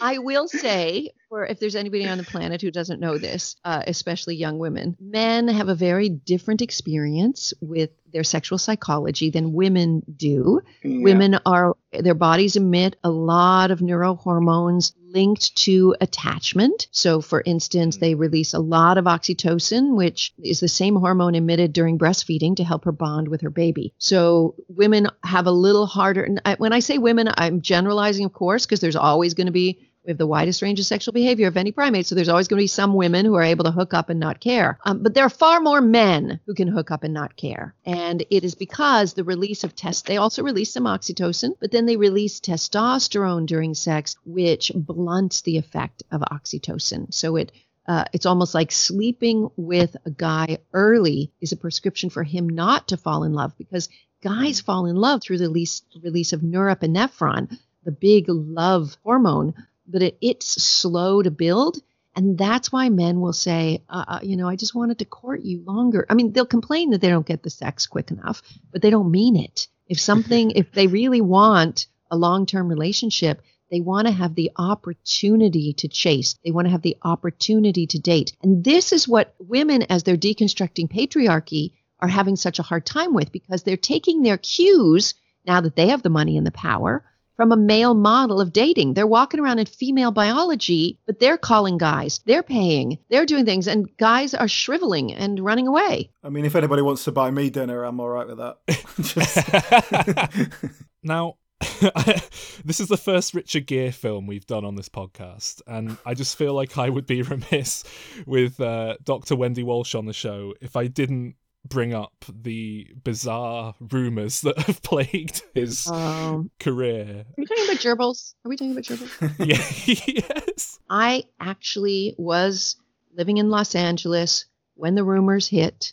I 0.00 0.18
will 0.18 0.48
say, 0.48 1.10
for 1.28 1.44
if 1.44 1.58
there's 1.60 1.76
anybody 1.76 2.08
on 2.08 2.18
the 2.18 2.24
planet 2.24 2.62
who 2.62 2.70
doesn't 2.70 3.00
know 3.00 3.18
this, 3.18 3.56
uh, 3.64 3.82
especially 3.86 4.36
young 4.36 4.58
women, 4.58 4.96
men 5.00 5.48
have 5.48 5.68
a 5.68 5.74
very 5.74 6.08
different 6.08 6.62
experience 6.62 7.52
with 7.60 7.90
their 8.16 8.24
sexual 8.24 8.56
psychology 8.56 9.28
than 9.28 9.52
women 9.52 10.02
do. 10.16 10.62
Women 10.82 11.38
are, 11.44 11.76
their 11.92 12.14
bodies 12.14 12.56
emit 12.56 12.96
a 13.04 13.10
lot 13.10 13.70
of 13.70 13.80
neurohormones 13.80 14.94
linked 15.12 15.54
to 15.56 15.94
attachment. 16.00 16.88
So, 16.92 17.20
for 17.20 17.42
instance, 17.44 17.98
they 17.98 18.14
release 18.14 18.54
a 18.54 18.58
lot 18.58 18.96
of 18.96 19.04
oxytocin, 19.04 19.94
which 19.96 20.32
is 20.42 20.60
the 20.60 20.68
same 20.68 20.96
hormone 20.96 21.34
emitted 21.34 21.74
during 21.74 21.98
breastfeeding 21.98 22.56
to 22.56 22.64
help 22.64 22.86
her 22.86 22.92
bond 22.92 23.28
with 23.28 23.42
her 23.42 23.50
baby. 23.50 23.92
So, 23.98 24.54
women 24.68 25.08
have 25.22 25.46
a 25.46 25.50
little 25.50 25.84
harder. 25.84 26.22
And 26.22 26.40
I, 26.46 26.54
when 26.54 26.72
I 26.72 26.78
say 26.78 26.96
women, 26.96 27.28
I'm 27.36 27.60
generalizing, 27.60 28.24
of 28.24 28.32
course, 28.32 28.64
because 28.64 28.80
there's 28.80 28.96
always 28.96 29.34
going 29.34 29.48
to 29.48 29.52
be 29.52 29.86
we 30.06 30.10
have 30.10 30.18
the 30.18 30.26
widest 30.26 30.62
range 30.62 30.78
of 30.78 30.86
sexual 30.86 31.12
behavior 31.12 31.48
of 31.48 31.56
any 31.56 31.72
primate, 31.72 32.06
so 32.06 32.14
there's 32.14 32.28
always 32.28 32.46
going 32.46 32.58
to 32.58 32.62
be 32.62 32.68
some 32.68 32.94
women 32.94 33.26
who 33.26 33.34
are 33.34 33.42
able 33.42 33.64
to 33.64 33.72
hook 33.72 33.92
up 33.92 34.08
and 34.08 34.20
not 34.20 34.38
care. 34.40 34.78
Um, 34.84 35.02
but 35.02 35.14
there 35.14 35.24
are 35.24 35.30
far 35.30 35.60
more 35.60 35.80
men 35.80 36.38
who 36.46 36.54
can 36.54 36.68
hook 36.68 36.92
up 36.92 37.02
and 37.02 37.12
not 37.12 37.36
care. 37.36 37.74
And 37.84 38.24
it 38.30 38.44
is 38.44 38.54
because 38.54 39.14
the 39.14 39.24
release 39.24 39.64
of 39.64 39.74
test, 39.74 40.06
they 40.06 40.16
also 40.16 40.44
release 40.44 40.72
some 40.72 40.84
oxytocin, 40.84 41.56
but 41.60 41.72
then 41.72 41.86
they 41.86 41.96
release 41.96 42.38
testosterone 42.38 43.46
during 43.46 43.74
sex, 43.74 44.16
which 44.24 44.70
blunts 44.74 45.40
the 45.42 45.58
effect 45.58 46.04
of 46.12 46.20
oxytocin. 46.20 47.12
So 47.12 47.36
it 47.36 47.50
uh, 47.88 48.04
it's 48.12 48.26
almost 48.26 48.52
like 48.52 48.72
sleeping 48.72 49.48
with 49.56 49.96
a 50.04 50.10
guy 50.10 50.58
early 50.72 51.30
is 51.40 51.52
a 51.52 51.56
prescription 51.56 52.10
for 52.10 52.24
him 52.24 52.48
not 52.48 52.88
to 52.88 52.96
fall 52.96 53.22
in 53.22 53.32
love 53.32 53.56
because 53.58 53.88
guys 54.22 54.60
fall 54.60 54.86
in 54.86 54.96
love 54.96 55.22
through 55.22 55.38
the 55.38 55.46
release, 55.46 55.82
release 56.02 56.32
of 56.32 56.40
norepinephrine, 56.40 57.56
the 57.84 57.92
big 57.92 58.24
love 58.28 58.96
hormone, 59.04 59.54
but 59.88 60.02
it, 60.02 60.18
it's 60.20 60.62
slow 60.62 61.22
to 61.22 61.30
build. 61.30 61.78
And 62.14 62.38
that's 62.38 62.72
why 62.72 62.88
men 62.88 63.20
will 63.20 63.34
say, 63.34 63.82
uh, 63.90 64.04
uh, 64.08 64.18
you 64.22 64.36
know, 64.36 64.48
I 64.48 64.56
just 64.56 64.74
wanted 64.74 64.98
to 65.00 65.04
court 65.04 65.42
you 65.42 65.62
longer. 65.66 66.06
I 66.08 66.14
mean, 66.14 66.32
they'll 66.32 66.46
complain 66.46 66.90
that 66.90 67.02
they 67.02 67.10
don't 67.10 67.26
get 67.26 67.42
the 67.42 67.50
sex 67.50 67.86
quick 67.86 68.10
enough, 68.10 68.42
but 68.72 68.80
they 68.80 68.88
don't 68.88 69.10
mean 69.10 69.36
it. 69.36 69.68
If 69.86 70.00
something, 70.00 70.50
if 70.52 70.72
they 70.72 70.86
really 70.86 71.20
want 71.20 71.86
a 72.10 72.16
long 72.16 72.46
term 72.46 72.68
relationship, 72.68 73.42
they 73.70 73.80
want 73.80 74.06
to 74.06 74.12
have 74.12 74.34
the 74.34 74.52
opportunity 74.56 75.74
to 75.74 75.88
chase. 75.88 76.36
They 76.44 76.52
want 76.52 76.66
to 76.66 76.70
have 76.70 76.82
the 76.82 76.96
opportunity 77.02 77.86
to 77.88 77.98
date. 77.98 78.32
And 78.42 78.64
this 78.64 78.92
is 78.92 79.08
what 79.08 79.34
women, 79.38 79.82
as 79.82 80.02
they're 80.02 80.16
deconstructing 80.16 80.88
patriarchy, 80.90 81.72
are 82.00 82.08
having 82.08 82.36
such 82.36 82.58
a 82.58 82.62
hard 82.62 82.86
time 82.86 83.14
with 83.14 83.32
because 83.32 83.62
they're 83.62 83.76
taking 83.76 84.22
their 84.22 84.38
cues 84.38 85.14
now 85.46 85.60
that 85.60 85.76
they 85.76 85.88
have 85.88 86.02
the 86.02 86.10
money 86.10 86.36
and 86.36 86.46
the 86.46 86.52
power 86.52 87.04
from 87.36 87.52
a 87.52 87.56
male 87.56 87.94
model 87.94 88.40
of 88.40 88.52
dating. 88.52 88.94
They're 88.94 89.06
walking 89.06 89.40
around 89.40 89.58
in 89.58 89.66
female 89.66 90.10
biology, 90.10 90.98
but 91.06 91.20
they're 91.20 91.38
calling 91.38 91.78
guys, 91.78 92.20
they're 92.24 92.42
paying, 92.42 92.98
they're 93.10 93.26
doing 93.26 93.44
things, 93.44 93.66
and 93.68 93.94
guys 93.98 94.34
are 94.34 94.48
shriveling 94.48 95.12
and 95.14 95.40
running 95.40 95.68
away. 95.68 96.10
I 96.24 96.28
mean, 96.28 96.44
if 96.44 96.56
anybody 96.56 96.82
wants 96.82 97.04
to 97.04 97.12
buy 97.12 97.30
me 97.30 97.50
dinner, 97.50 97.84
I'm 97.84 98.00
all 98.00 98.08
right 98.08 98.26
with 98.26 98.38
that. 98.38 98.56
Just... 100.38 100.82
now, 101.02 101.36
this 102.64 102.80
is 102.80 102.88
the 102.88 102.98
first 102.98 103.32
Richard 103.32 103.66
Gere 103.66 103.90
film 103.90 104.26
we've 104.26 104.46
done 104.46 104.64
on 104.64 104.74
this 104.74 104.88
podcast, 104.88 105.62
and 105.66 105.96
I 106.04 106.12
just 106.12 106.36
feel 106.36 106.52
like 106.52 106.76
I 106.76 106.90
would 106.90 107.06
be 107.06 107.22
remiss 107.22 107.82
with 108.26 108.60
uh, 108.60 108.96
Dr. 109.02 109.36
Wendy 109.36 109.62
Walsh 109.62 109.94
on 109.94 110.04
the 110.04 110.12
show 110.12 110.54
if 110.60 110.76
I 110.76 110.86
didn't 110.86 111.36
bring 111.68 111.94
up 111.94 112.24
the 112.42 112.88
bizarre 113.02 113.74
rumors 113.80 114.40
that 114.42 114.58
have 114.58 114.82
plagued 114.84 115.42
his 115.54 115.86
um, 115.86 116.50
career. 116.58 117.24
Are 117.26 117.34
we 117.36 117.46
talking 117.46 117.64
about 117.64 117.76
gerbils? 117.76 118.34
Are 118.44 118.48
we 118.48 118.56
talking 118.56 118.72
about 118.72 118.84
gerbils? 118.84 119.34
yeah, 120.18 120.24
yes. 120.54 120.78
I 120.88 121.24
actually 121.40 122.14
was 122.18 122.76
living 123.14 123.38
in 123.38 123.50
Los 123.50 123.74
Angeles 123.74 124.46
when 124.74 124.94
the 124.94 125.04
rumors 125.04 125.48
hit, 125.48 125.92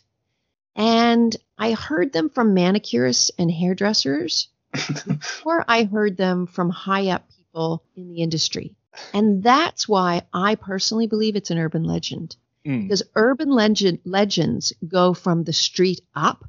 and 0.76 1.34
I 1.56 1.72
heard 1.72 2.12
them 2.12 2.30
from 2.30 2.54
manicurists 2.54 3.30
and 3.38 3.50
hairdressers 3.50 4.48
or 5.44 5.64
I 5.68 5.84
heard 5.84 6.16
them 6.16 6.46
from 6.46 6.70
high 6.70 7.08
up 7.08 7.28
people 7.36 7.82
in 7.96 8.08
the 8.08 8.22
industry. 8.22 8.74
And 9.12 9.42
that's 9.42 9.88
why 9.88 10.22
I 10.32 10.54
personally 10.54 11.06
believe 11.06 11.36
it's 11.36 11.50
an 11.50 11.58
urban 11.58 11.84
legend. 11.84 12.36
Mm. 12.66 12.84
Because 12.84 13.02
urban 13.14 13.50
legend, 13.50 14.00
legends 14.04 14.72
go 14.86 15.14
from 15.14 15.44
the 15.44 15.52
street 15.52 16.00
up, 16.14 16.44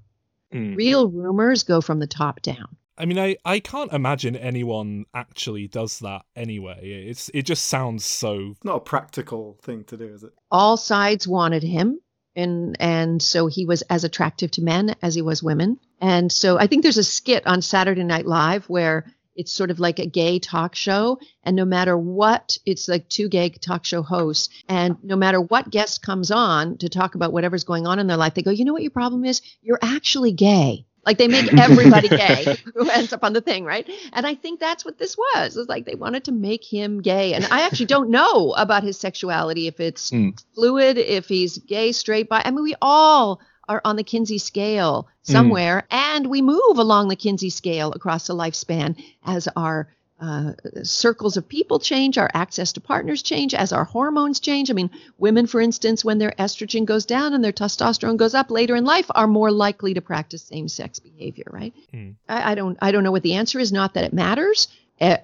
mm. 0.54 0.76
real 0.76 1.10
rumors 1.10 1.64
go 1.64 1.82
from 1.82 2.00
the 2.00 2.08
top 2.08 2.42
down. 2.42 2.78
I 2.98 3.06
mean, 3.06 3.20
I, 3.20 3.36
I 3.44 3.60
can't 3.60 3.92
imagine 3.92 4.38
anyone 4.38 5.06
actually 5.14 5.68
does 5.68 6.00
that 6.00 6.24
anyway. 6.36 7.06
It's 7.10 7.30
it 7.34 7.42
just 7.42 7.66
sounds 7.66 8.06
so 8.06 8.56
not 8.64 8.78
a 8.78 8.80
practical 8.80 9.58
thing 9.62 9.84
to 9.86 9.98
do, 9.98 10.14
is 10.14 10.24
it? 10.24 10.32
All 10.50 10.78
sides 10.78 11.28
wanted 11.28 11.64
him 11.64 12.00
and 12.36 12.76
and 12.80 13.22
so 13.22 13.48
he 13.48 13.66
was 13.66 13.82
as 13.84 14.04
attractive 14.04 14.52
to 14.52 14.62
men 14.62 14.96
as 15.02 15.16
he 15.16 15.22
was 15.22 15.42
women. 15.42 15.80
And 16.02 16.32
so 16.32 16.58
I 16.60 16.68
think 16.68 16.84
there's 16.84 16.98
a 16.98 17.04
skit 17.04 17.48
on 17.48 17.62
Saturday 17.62 18.04
Night 18.04 18.26
Live 18.26 18.66
where 18.66 19.06
it's 19.36 19.52
sort 19.52 19.72
of 19.72 19.80
like 19.80 20.00
a 20.00 20.06
gay 20.06 20.40
talk 20.40 20.76
show 20.76 21.20
and 21.44 21.56
no 21.56 21.66
matter 21.66 21.98
what 21.98 22.58
it's 22.66 22.88
like 22.88 23.08
two 23.10 23.30
gay 23.30 23.50
talk 23.50 23.86
show 23.86 24.02
hosts 24.02 24.50
and 24.68 24.98
no 25.04 25.16
matter 25.16 25.42
what 25.42 25.70
guest 25.70 26.02
comes 26.02 26.32
on 26.32 26.78
to 26.78 26.90
talk 26.90 27.16
about 27.16 27.34
whatever's 27.34 27.64
going 27.64 27.88
on 27.88 28.00
in 28.00 28.08
their 28.08 28.18
life 28.18 28.34
they 28.34 28.42
go 28.42 28.52
you 28.52 28.66
know 28.66 28.74
what 28.74 28.82
your 28.82 28.92
problem 28.92 29.26
is 29.26 29.42
you're 29.62 29.80
actually 29.82 30.32
gay 30.32 30.86
like 31.06 31.18
they 31.18 31.28
make 31.28 31.54
everybody 31.54 32.08
gay 32.10 32.58
who 32.74 32.90
ends 32.90 33.14
up 33.14 33.24
on 33.24 33.34
the 33.34 33.42
thing, 33.42 33.64
right? 33.64 33.88
And 34.12 34.26
I 34.26 34.36
think 34.36 34.60
that's 34.60 34.84
what 34.84 34.98
this 34.98 35.16
was. 35.16 35.56
It's 35.56 35.70
like 35.70 35.86
they 35.86 35.96
wanted 35.96 36.26
to 36.26 36.32
make 36.32 36.64
him 36.64 37.02
gay. 37.02 37.34
And 37.34 37.46
I 37.46 37.62
actually 37.62 37.86
don't 37.86 38.10
know 38.10 38.54
about 38.58 38.84
his 38.84 39.00
sexuality, 39.00 39.68
if 39.68 39.80
it's 39.80 40.12
mm. 40.12 40.38
fluid, 40.56 40.98
if 40.98 41.28
he's 41.28 41.60
gay, 41.60 41.92
straight, 41.92 42.28
bi. 42.28 42.42
I 42.44 42.52
mean, 42.52 42.64
we 42.64 42.76
all 42.82 43.40
are 43.68 43.82
on 43.86 43.96
the 43.96 44.04
Kinsey 44.04 44.38
scale 44.38 45.08
hmm. 45.26 45.32
somewhere, 45.32 45.86
mm. 45.90 45.96
and 45.96 46.28
we 46.28 46.42
move 46.42 46.78
along 46.78 47.08
the 47.08 47.16
Kinsey 47.16 47.50
scale 47.50 47.92
across 47.92 48.28
the 48.28 48.36
lifespan 48.36 49.02
as 49.26 49.48
our 49.56 49.88
uh, 50.20 50.54
circles 50.84 51.36
of 51.36 51.48
people 51.48 51.78
change, 51.78 52.18
our 52.18 52.30
access 52.34 52.72
to 52.74 52.82
partners 52.82 53.22
change, 53.22 53.54
as 53.54 53.74
our 53.74 53.84
hormones 53.84 54.40
change. 54.40 54.70
I 54.70 54.74
mean, 54.74 54.90
women, 55.18 55.46
for 55.46 55.60
instance, 55.60 56.06
when 56.06 56.20
their 56.20 56.32
estrogen 56.40 56.86
goes 56.86 57.06
down 57.06 57.34
and 57.34 57.44
their 57.44 57.52
testosterone 57.52 58.18
goes 58.18 58.34
up 58.34 58.50
later 58.50 58.76
in 58.76 58.86
life, 58.86 59.08
are 59.14 59.28
more 59.28 59.52
likely 59.52 59.94
to 59.94 60.02
practice 60.02 60.44
same-sex 60.44 61.00
behavior. 61.00 61.46
Right? 61.52 61.74
Mm. 61.94 62.16
I, 62.30 62.52
I 62.52 62.56
don't. 62.56 62.78
I 62.82 62.92
don't 62.92 63.04
know 63.04 63.12
what 63.12 63.24
the 63.24 63.34
answer 63.34 63.60
is. 63.60 63.72
Not 63.72 63.94
that 63.96 64.06
it 64.06 64.14
matters. 64.14 64.70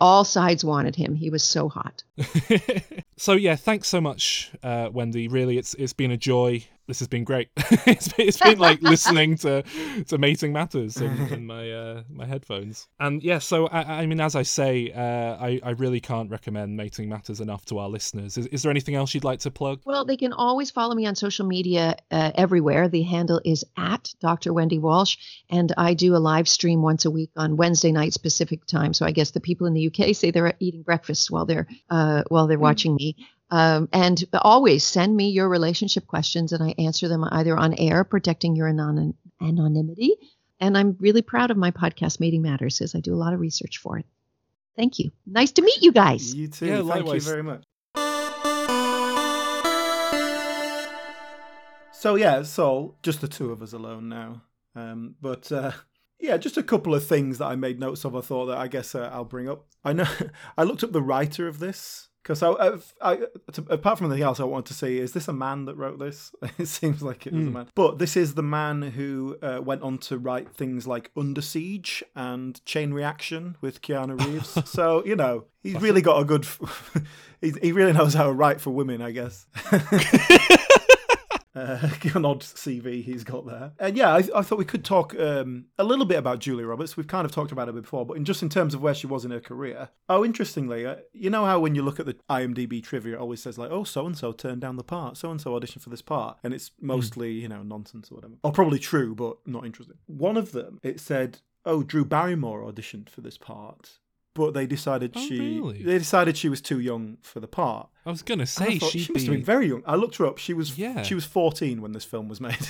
All 0.01 0.25
sides 0.25 0.65
wanted 0.65 0.97
him. 0.97 1.15
He 1.15 1.29
was 1.29 1.43
so 1.43 1.69
hot. 1.69 2.03
so 3.17 3.33
yeah, 3.33 3.55
thanks 3.55 3.87
so 3.87 4.01
much, 4.01 4.51
uh, 4.61 4.89
Wendy. 4.91 5.29
Really, 5.29 5.57
it's 5.57 5.73
it's 5.75 5.93
been 5.93 6.11
a 6.11 6.17
joy 6.17 6.65
this 6.91 6.99
has 6.99 7.07
been 7.07 7.23
great. 7.23 7.47
it's, 7.87 8.09
been, 8.09 8.27
it's 8.27 8.37
been 8.37 8.59
like 8.59 8.81
listening 8.93 9.37
to 9.37 9.63
to 10.09 10.17
Mating 10.17 10.51
Matters 10.51 10.97
in, 10.97 11.17
in 11.31 11.45
my 11.45 11.71
uh, 11.71 12.03
my 12.09 12.25
headphones. 12.25 12.89
And 12.99 13.23
yeah, 13.23 13.39
so 13.39 13.67
I, 13.67 14.01
I 14.01 14.05
mean, 14.07 14.19
as 14.19 14.35
I 14.35 14.43
say, 14.43 14.91
uh, 14.91 15.37
I 15.41 15.61
I 15.63 15.69
really 15.69 16.01
can't 16.01 16.29
recommend 16.29 16.75
Mating 16.75 17.07
Matters 17.07 17.39
enough 17.39 17.63
to 17.67 17.79
our 17.79 17.87
listeners. 17.87 18.37
Is, 18.37 18.47
is 18.47 18.63
there 18.63 18.69
anything 18.71 18.95
else 18.95 19.13
you'd 19.13 19.23
like 19.23 19.39
to 19.39 19.51
plug? 19.51 19.79
Well, 19.85 20.03
they 20.03 20.17
can 20.17 20.33
always 20.33 20.69
follow 20.69 20.93
me 20.93 21.05
on 21.05 21.15
social 21.15 21.47
media 21.47 21.95
uh, 22.11 22.31
everywhere. 22.35 22.89
The 22.89 23.03
handle 23.03 23.39
is 23.45 23.63
at 23.77 24.13
Dr. 24.19 24.51
Wendy 24.51 24.77
Walsh, 24.77 25.15
and 25.49 25.71
I 25.77 25.93
do 25.93 26.13
a 26.13 26.19
live 26.19 26.49
stream 26.49 26.81
once 26.81 27.05
a 27.05 27.11
week 27.11 27.31
on 27.37 27.55
Wednesday 27.55 27.93
night 27.93 28.17
Pacific 28.21 28.65
time. 28.65 28.93
So 28.93 29.05
I 29.05 29.11
guess 29.11 29.31
the 29.31 29.39
people 29.39 29.65
in 29.65 29.73
the 29.73 29.87
UK 29.87 30.13
say 30.13 30.31
they're 30.31 30.53
eating 30.59 30.81
breakfast 30.81 31.31
while 31.31 31.45
they're 31.45 31.67
uh, 31.89 32.23
while 32.27 32.47
they're 32.47 32.57
mm. 32.57 32.67
watching 32.69 32.95
me. 32.95 33.15
Um, 33.51 33.89
and 33.91 34.23
always 34.41 34.85
send 34.85 35.15
me 35.15 35.29
your 35.29 35.49
relationship 35.49 36.07
questions 36.07 36.53
and 36.53 36.63
I 36.63 36.73
answer 36.77 37.09
them 37.09 37.25
either 37.29 37.57
on 37.57 37.73
air, 37.77 38.05
protecting 38.05 38.55
your 38.55 38.69
anon- 38.69 39.13
anonymity. 39.41 40.15
And 40.61 40.77
I'm 40.77 40.95
really 40.99 41.21
proud 41.21 41.51
of 41.51 41.57
my 41.57 41.71
podcast, 41.71 42.21
Mating 42.21 42.41
Matters, 42.41 42.79
because 42.79 42.95
I 42.95 43.01
do 43.01 43.13
a 43.13 43.17
lot 43.17 43.33
of 43.33 43.41
research 43.41 43.79
for 43.79 43.97
it. 43.97 44.05
Thank 44.77 44.99
you. 44.99 45.11
Nice 45.27 45.51
to 45.53 45.61
meet 45.61 45.81
you 45.81 45.91
guys. 45.91 46.33
You 46.33 46.47
too. 46.47 46.65
Yeah, 46.65 46.75
Thank 46.77 46.87
likewise. 46.87 47.25
you 47.25 47.31
very 47.31 47.43
much. 47.43 47.63
So 51.91 52.15
yeah, 52.15 52.43
so 52.43 52.95
just 53.03 53.21
the 53.21 53.27
two 53.27 53.51
of 53.51 53.61
us 53.61 53.73
alone 53.73 54.07
now. 54.07 54.43
Um, 54.75 55.15
but 55.21 55.51
uh, 55.51 55.71
yeah, 56.19 56.37
just 56.37 56.57
a 56.57 56.63
couple 56.63 56.95
of 56.95 57.05
things 57.05 57.37
that 57.39 57.45
I 57.45 57.55
made 57.55 57.79
notes 57.79 58.05
of. 58.05 58.15
I 58.15 58.21
thought 58.21 58.45
that 58.45 58.57
I 58.57 58.67
guess 58.67 58.95
uh, 58.95 59.09
I'll 59.11 59.25
bring 59.25 59.49
up. 59.49 59.65
I 59.83 59.93
know 59.93 60.07
I 60.57 60.63
looked 60.63 60.83
up 60.83 60.93
the 60.93 61.01
writer 61.01 61.47
of 61.47 61.59
this 61.59 62.07
because 62.21 62.43
I, 62.43 62.51
I, 62.51 62.77
I 63.01 63.15
to, 63.53 63.65
apart 63.69 63.97
from 63.97 64.07
anything 64.07 64.23
else, 64.23 64.39
I 64.39 64.43
wanted 64.43 64.67
to 64.67 64.73
say, 64.73 64.97
is 64.97 65.13
this 65.13 65.27
a 65.27 65.33
man 65.33 65.65
that 65.65 65.75
wrote 65.75 65.99
this? 65.99 66.31
it 66.57 66.67
seems 66.67 67.01
like 67.01 67.25
it 67.25 67.33
was 67.33 67.41
mm. 67.41 67.45
a 67.45 67.49
hmm. 67.49 67.53
man. 67.53 67.67
But 67.75 67.97
this 67.97 68.15
is 68.15 68.35
the 68.35 68.43
man 68.43 68.81
who 68.81 69.37
uh, 69.41 69.61
went 69.63 69.81
on 69.81 69.97
to 69.99 70.17
write 70.17 70.53
things 70.53 70.85
like 70.87 71.11
Under 71.17 71.41
Siege 71.41 72.03
and 72.15 72.63
Chain 72.65 72.93
Reaction 72.93 73.57
with 73.61 73.81
Keanu 73.81 74.19
Reeves. 74.25 74.57
so 74.69 75.03
you 75.05 75.15
know, 75.15 75.45
he's 75.63 75.81
really 75.81 76.01
got 76.01 76.21
a 76.21 76.25
good. 76.25 76.45
he, 77.41 77.53
he 77.61 77.71
really 77.71 77.93
knows 77.93 78.13
how 78.13 78.25
to 78.25 78.33
write 78.33 78.61
for 78.61 78.71
women, 78.71 79.01
I 79.01 79.11
guess. 79.11 79.47
Uh, 81.53 81.89
an 82.15 82.25
odd 82.25 82.41
CV 82.41 83.03
he's 83.03 83.23
got 83.23 83.45
there. 83.45 83.73
And 83.79 83.97
yeah, 83.97 84.13
I, 84.13 84.23
I 84.35 84.41
thought 84.41 84.57
we 84.57 84.65
could 84.65 84.85
talk 84.85 85.17
um, 85.19 85.65
a 85.77 85.83
little 85.83 86.05
bit 86.05 86.17
about 86.17 86.39
Julia 86.39 86.65
Roberts. 86.65 86.95
We've 86.95 87.07
kind 87.07 87.25
of 87.25 87.31
talked 87.31 87.51
about 87.51 87.67
her 87.67 87.73
before, 87.73 88.05
but 88.05 88.17
in 88.17 88.25
just 88.25 88.41
in 88.41 88.49
terms 88.49 88.73
of 88.73 88.81
where 88.81 88.93
she 88.93 89.07
was 89.07 89.25
in 89.25 89.31
her 89.31 89.39
career. 89.39 89.89
Oh, 90.07 90.23
interestingly, 90.23 90.85
uh, 90.85 90.97
you 91.13 91.29
know 91.29 91.45
how 91.45 91.59
when 91.59 91.75
you 91.75 91.81
look 91.81 91.99
at 91.99 92.05
the 92.05 92.15
IMDb 92.29 92.81
trivia, 92.81 93.15
it 93.15 93.19
always 93.19 93.41
says 93.41 93.57
like, 93.57 93.71
"Oh, 93.71 93.83
so 93.83 94.05
and 94.05 94.17
so 94.17 94.31
turned 94.31 94.61
down 94.61 94.77
the 94.77 94.83
part, 94.83 95.17
so 95.17 95.29
and 95.29 95.41
so 95.41 95.51
auditioned 95.51 95.81
for 95.81 95.89
this 95.89 96.01
part," 96.01 96.37
and 96.43 96.53
it's 96.53 96.71
hmm. 96.79 96.87
mostly 96.87 97.35
mm. 97.35 97.41
you 97.41 97.47
know 97.49 97.63
nonsense 97.63 98.11
or 98.11 98.15
whatever, 98.15 98.35
or 98.43 98.51
probably 98.51 98.79
true 98.79 99.13
but 99.13 99.37
not 99.45 99.65
interesting. 99.65 99.97
One 100.07 100.37
of 100.37 100.51
them, 100.53 100.79
it 100.83 100.99
said, 100.99 101.39
"Oh, 101.65 101.83
Drew 101.83 102.05
Barrymore 102.05 102.63
auditioned 102.63 103.09
for 103.09 103.21
this 103.21 103.37
part." 103.37 103.99
But 104.33 104.53
they 104.53 104.65
decided 104.65 105.11
oh, 105.15 105.27
she 105.27 105.39
really? 105.39 105.83
they 105.83 105.97
decided 105.97 106.37
she 106.37 106.49
was 106.49 106.61
too 106.61 106.79
young 106.79 107.17
for 107.21 107.39
the 107.39 107.47
part. 107.47 107.89
I 108.05 108.09
was 108.09 108.21
gonna 108.21 108.45
say 108.45 108.79
she 108.79 109.07
must 109.11 109.25
have 109.25 109.35
been 109.35 109.43
very 109.43 109.67
young. 109.67 109.83
I 109.85 109.95
looked 109.95 110.17
her 110.17 110.25
up. 110.25 110.37
She 110.37 110.53
was 110.53 110.77
yeah. 110.77 111.03
she 111.03 111.15
was 111.15 111.25
fourteen 111.25 111.81
when 111.81 111.91
this 111.91 112.05
film 112.05 112.27
was 112.27 112.39
made. 112.39 112.67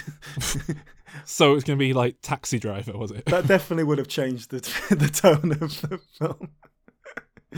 so 1.25 1.53
it's 1.53 1.63
gonna 1.63 1.77
be 1.77 1.93
like 1.93 2.17
Taxi 2.21 2.59
Driver, 2.59 2.97
was 2.97 3.11
it? 3.11 3.25
that 3.25 3.47
definitely 3.47 3.83
would 3.83 3.97
have 3.97 4.07
changed 4.07 4.49
the 4.51 4.59
the 4.95 5.07
tone 5.07 5.51
of 5.51 5.81
the 5.81 5.99
film. 6.19 6.49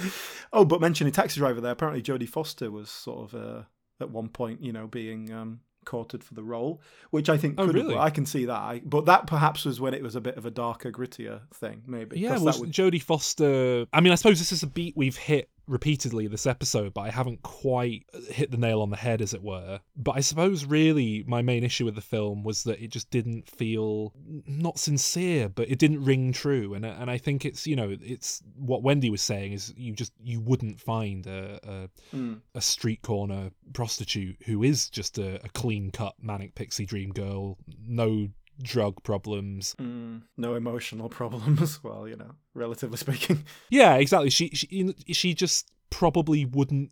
oh, 0.54 0.66
but 0.66 0.82
mentioning 0.82 1.14
Taxi 1.14 1.40
Driver, 1.40 1.62
there 1.62 1.72
apparently 1.72 2.02
Jodie 2.02 2.30
Foster 2.30 2.72
was 2.72 2.90
sort 2.90 3.34
of 3.34 3.42
uh, 3.42 3.64
at 4.02 4.10
one 4.10 4.30
point, 4.30 4.62
you 4.62 4.74
know, 4.74 4.88
being 4.88 5.32
um, 5.32 5.62
courted 5.86 6.24
for 6.24 6.34
the 6.34 6.44
role, 6.44 6.82
which 7.12 7.30
I 7.30 7.38
think 7.38 7.56
oh, 7.58 7.66
could 7.66 7.76
really? 7.76 7.94
have, 7.96 8.04
I 8.04 8.10
can 8.10 8.26
see 8.26 8.46
that. 8.46 8.58
I, 8.58 8.82
But 8.84 9.06
that 9.06 9.28
perhaps 9.28 9.66
was 9.66 9.80
when 9.80 9.94
it 9.94 10.04
was 10.04 10.16
a 10.16 10.22
bit 10.22 10.38
of 10.38 10.46
a 10.46 10.52
darker, 10.52 10.92
grittier 10.92 11.42
thing, 11.54 11.84
maybe. 11.88 12.20
Yeah, 12.20 12.38
was 12.38 12.60
would... 12.60 12.72
Jodie 12.72 13.02
Foster. 13.02 13.86
I 13.94 14.02
mean, 14.02 14.12
I 14.12 14.16
suppose 14.16 14.40
this 14.40 14.52
is 14.52 14.64
a 14.64 14.68
beat 14.68 14.96
we've 14.96 15.18
hit 15.18 15.50
repeatedly 15.68 16.28
this 16.28 16.46
episode, 16.46 16.94
but 16.94 17.02
I 17.02 17.10
haven't 17.10 17.42
quite 17.42 18.06
hit 18.30 18.52
the 18.52 18.58
nail 18.58 18.82
on 18.82 18.90
the 18.90 18.98
head, 18.98 19.22
as 19.22 19.34
it 19.34 19.44
were. 19.44 19.80
But 19.96 20.16
I 20.18 20.20
suppose 20.20 20.66
really 20.66 21.24
my 21.28 21.42
main 21.42 21.64
issue 21.64 21.86
with 21.86 21.96
the 21.96 22.02
film 22.02 22.44
was 22.44 22.64
that 22.64 22.82
it 22.82 22.92
just 22.92 23.10
didn't 23.10 23.50
feel 23.50 24.14
not 24.48 24.80
sincere, 24.80 25.50
but 25.50 25.70
it 25.70 25.80
didn't 25.80 26.04
ring 26.04 26.34
true. 26.34 26.74
And 26.74 26.86
and 26.86 27.10
I 27.10 27.18
think 27.18 27.46
it's 27.46 27.66
you 27.66 27.76
know 27.76 27.96
it's 28.02 28.42
what 28.56 28.84
Wendy 28.84 29.10
was 29.10 29.22
saying 29.22 29.54
is 29.54 29.74
you 29.78 29.94
just 29.94 30.14
you 30.22 30.40
wouldn't 30.42 30.80
find 30.80 31.26
a 31.28 31.60
a, 31.64 32.16
mm. 32.16 32.40
a 32.56 32.62
street 32.62 33.02
corner 33.02 33.52
prostitute 33.74 34.38
who 34.46 34.64
is 34.64 34.90
just 34.90 35.18
a, 35.18 35.44
a 35.44 35.50
clean 35.50 35.92
cut 35.92 36.16
manic 36.22 36.56
pixie 36.56 36.86
dream 36.86 37.12
girl, 37.12 37.58
no 37.86 38.30
drug 38.62 39.02
problems. 39.04 39.76
Mm, 39.80 40.24
no 40.38 40.56
emotional 40.56 41.10
problems. 41.10 41.84
well, 41.84 42.08
you 42.08 42.16
know, 42.16 42.32
relatively 42.54 42.98
speaking. 42.98 43.44
Yeah, 43.70 43.96
exactly. 43.96 44.30
She 44.30 44.50
she 44.50 44.94
she 45.08 45.34
just 45.34 45.72
probably 45.90 46.46
wouldn't 46.46 46.92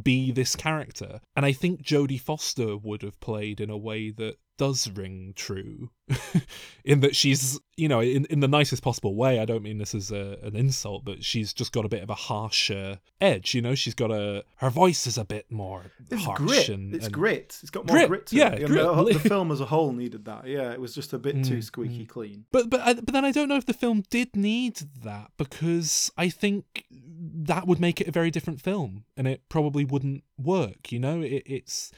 be 0.00 0.30
this 0.30 0.56
character, 0.56 1.20
and 1.34 1.44
I 1.44 1.52
think 1.52 1.82
Jodie 1.82 2.20
Foster 2.20 2.76
would 2.76 3.02
have 3.02 3.20
played 3.20 3.60
in 3.60 3.70
a 3.70 3.76
way 3.76 4.10
that 4.10 4.36
does 4.58 4.90
ring 4.90 5.32
true 5.36 5.90
in 6.84 7.00
that 7.00 7.14
she's 7.16 7.58
you 7.76 7.88
know 7.88 8.00
in, 8.00 8.24
in 8.26 8.40
the 8.40 8.48
nicest 8.48 8.82
possible 8.82 9.14
way 9.14 9.38
i 9.40 9.44
don't 9.44 9.62
mean 9.62 9.78
this 9.78 9.94
as 9.94 10.10
a, 10.10 10.38
an 10.42 10.54
insult 10.56 11.04
but 11.04 11.22
she's 11.24 11.52
just 11.52 11.72
got 11.72 11.84
a 11.84 11.88
bit 11.88 12.02
of 12.02 12.08
a 12.10 12.14
harsher 12.14 12.98
edge 13.20 13.54
you 13.54 13.60
know 13.60 13.74
she's 13.74 13.94
got 13.94 14.10
a 14.10 14.44
her 14.56 14.70
voice 14.70 15.06
is 15.06 15.18
a 15.18 15.24
bit 15.24 15.50
more 15.50 15.86
It's 16.10 16.24
harsh 16.24 16.38
grit. 16.38 16.68
and, 16.68 16.94
it's 16.94 17.06
and- 17.06 17.14
grit. 17.14 17.58
It's 17.60 17.70
got 17.70 17.86
more 17.86 17.96
Grit, 17.96 18.08
grit. 18.08 18.26
to 18.26 18.36
yeah, 18.36 18.52
it. 18.52 18.66
Grit. 18.66 18.82
The, 18.84 19.04
the 19.14 19.18
film 19.28 19.50
as 19.50 19.60
a 19.60 19.66
whole 19.66 19.92
needed 19.92 20.24
that. 20.26 20.46
Yeah, 20.46 20.72
it 20.72 20.80
was 20.80 20.94
just 20.94 21.12
a 21.12 21.18
bit 21.18 21.44
too 21.44 21.58
Mm, 21.58 21.64
squeaky 21.64 22.06
clean. 22.06 22.44
But 22.52 22.70
but 22.70 22.80
I, 22.80 22.94
but 22.94 23.12
then 23.12 23.24
I 23.24 23.32
don't 23.32 23.48
know 23.48 23.56
if 23.56 23.66
the 23.66 23.74
film 23.74 24.02
did 24.10 24.36
need 24.36 24.76
that 25.02 25.30
because 25.36 26.10
I 26.16 26.28
think 26.28 26.84
that 26.90 27.66
would 27.66 27.80
make 27.80 28.00
it 28.00 28.08
a 28.08 28.12
very 28.12 28.30
different 28.30 28.60
film, 28.60 29.04
and 29.16 29.26
it 29.26 29.42
probably 29.48 29.84
wouldn't 29.84 30.24
work. 30.38 30.92
You 30.92 31.00
know, 31.00 31.20
it, 31.22 31.42
it's 31.46 31.90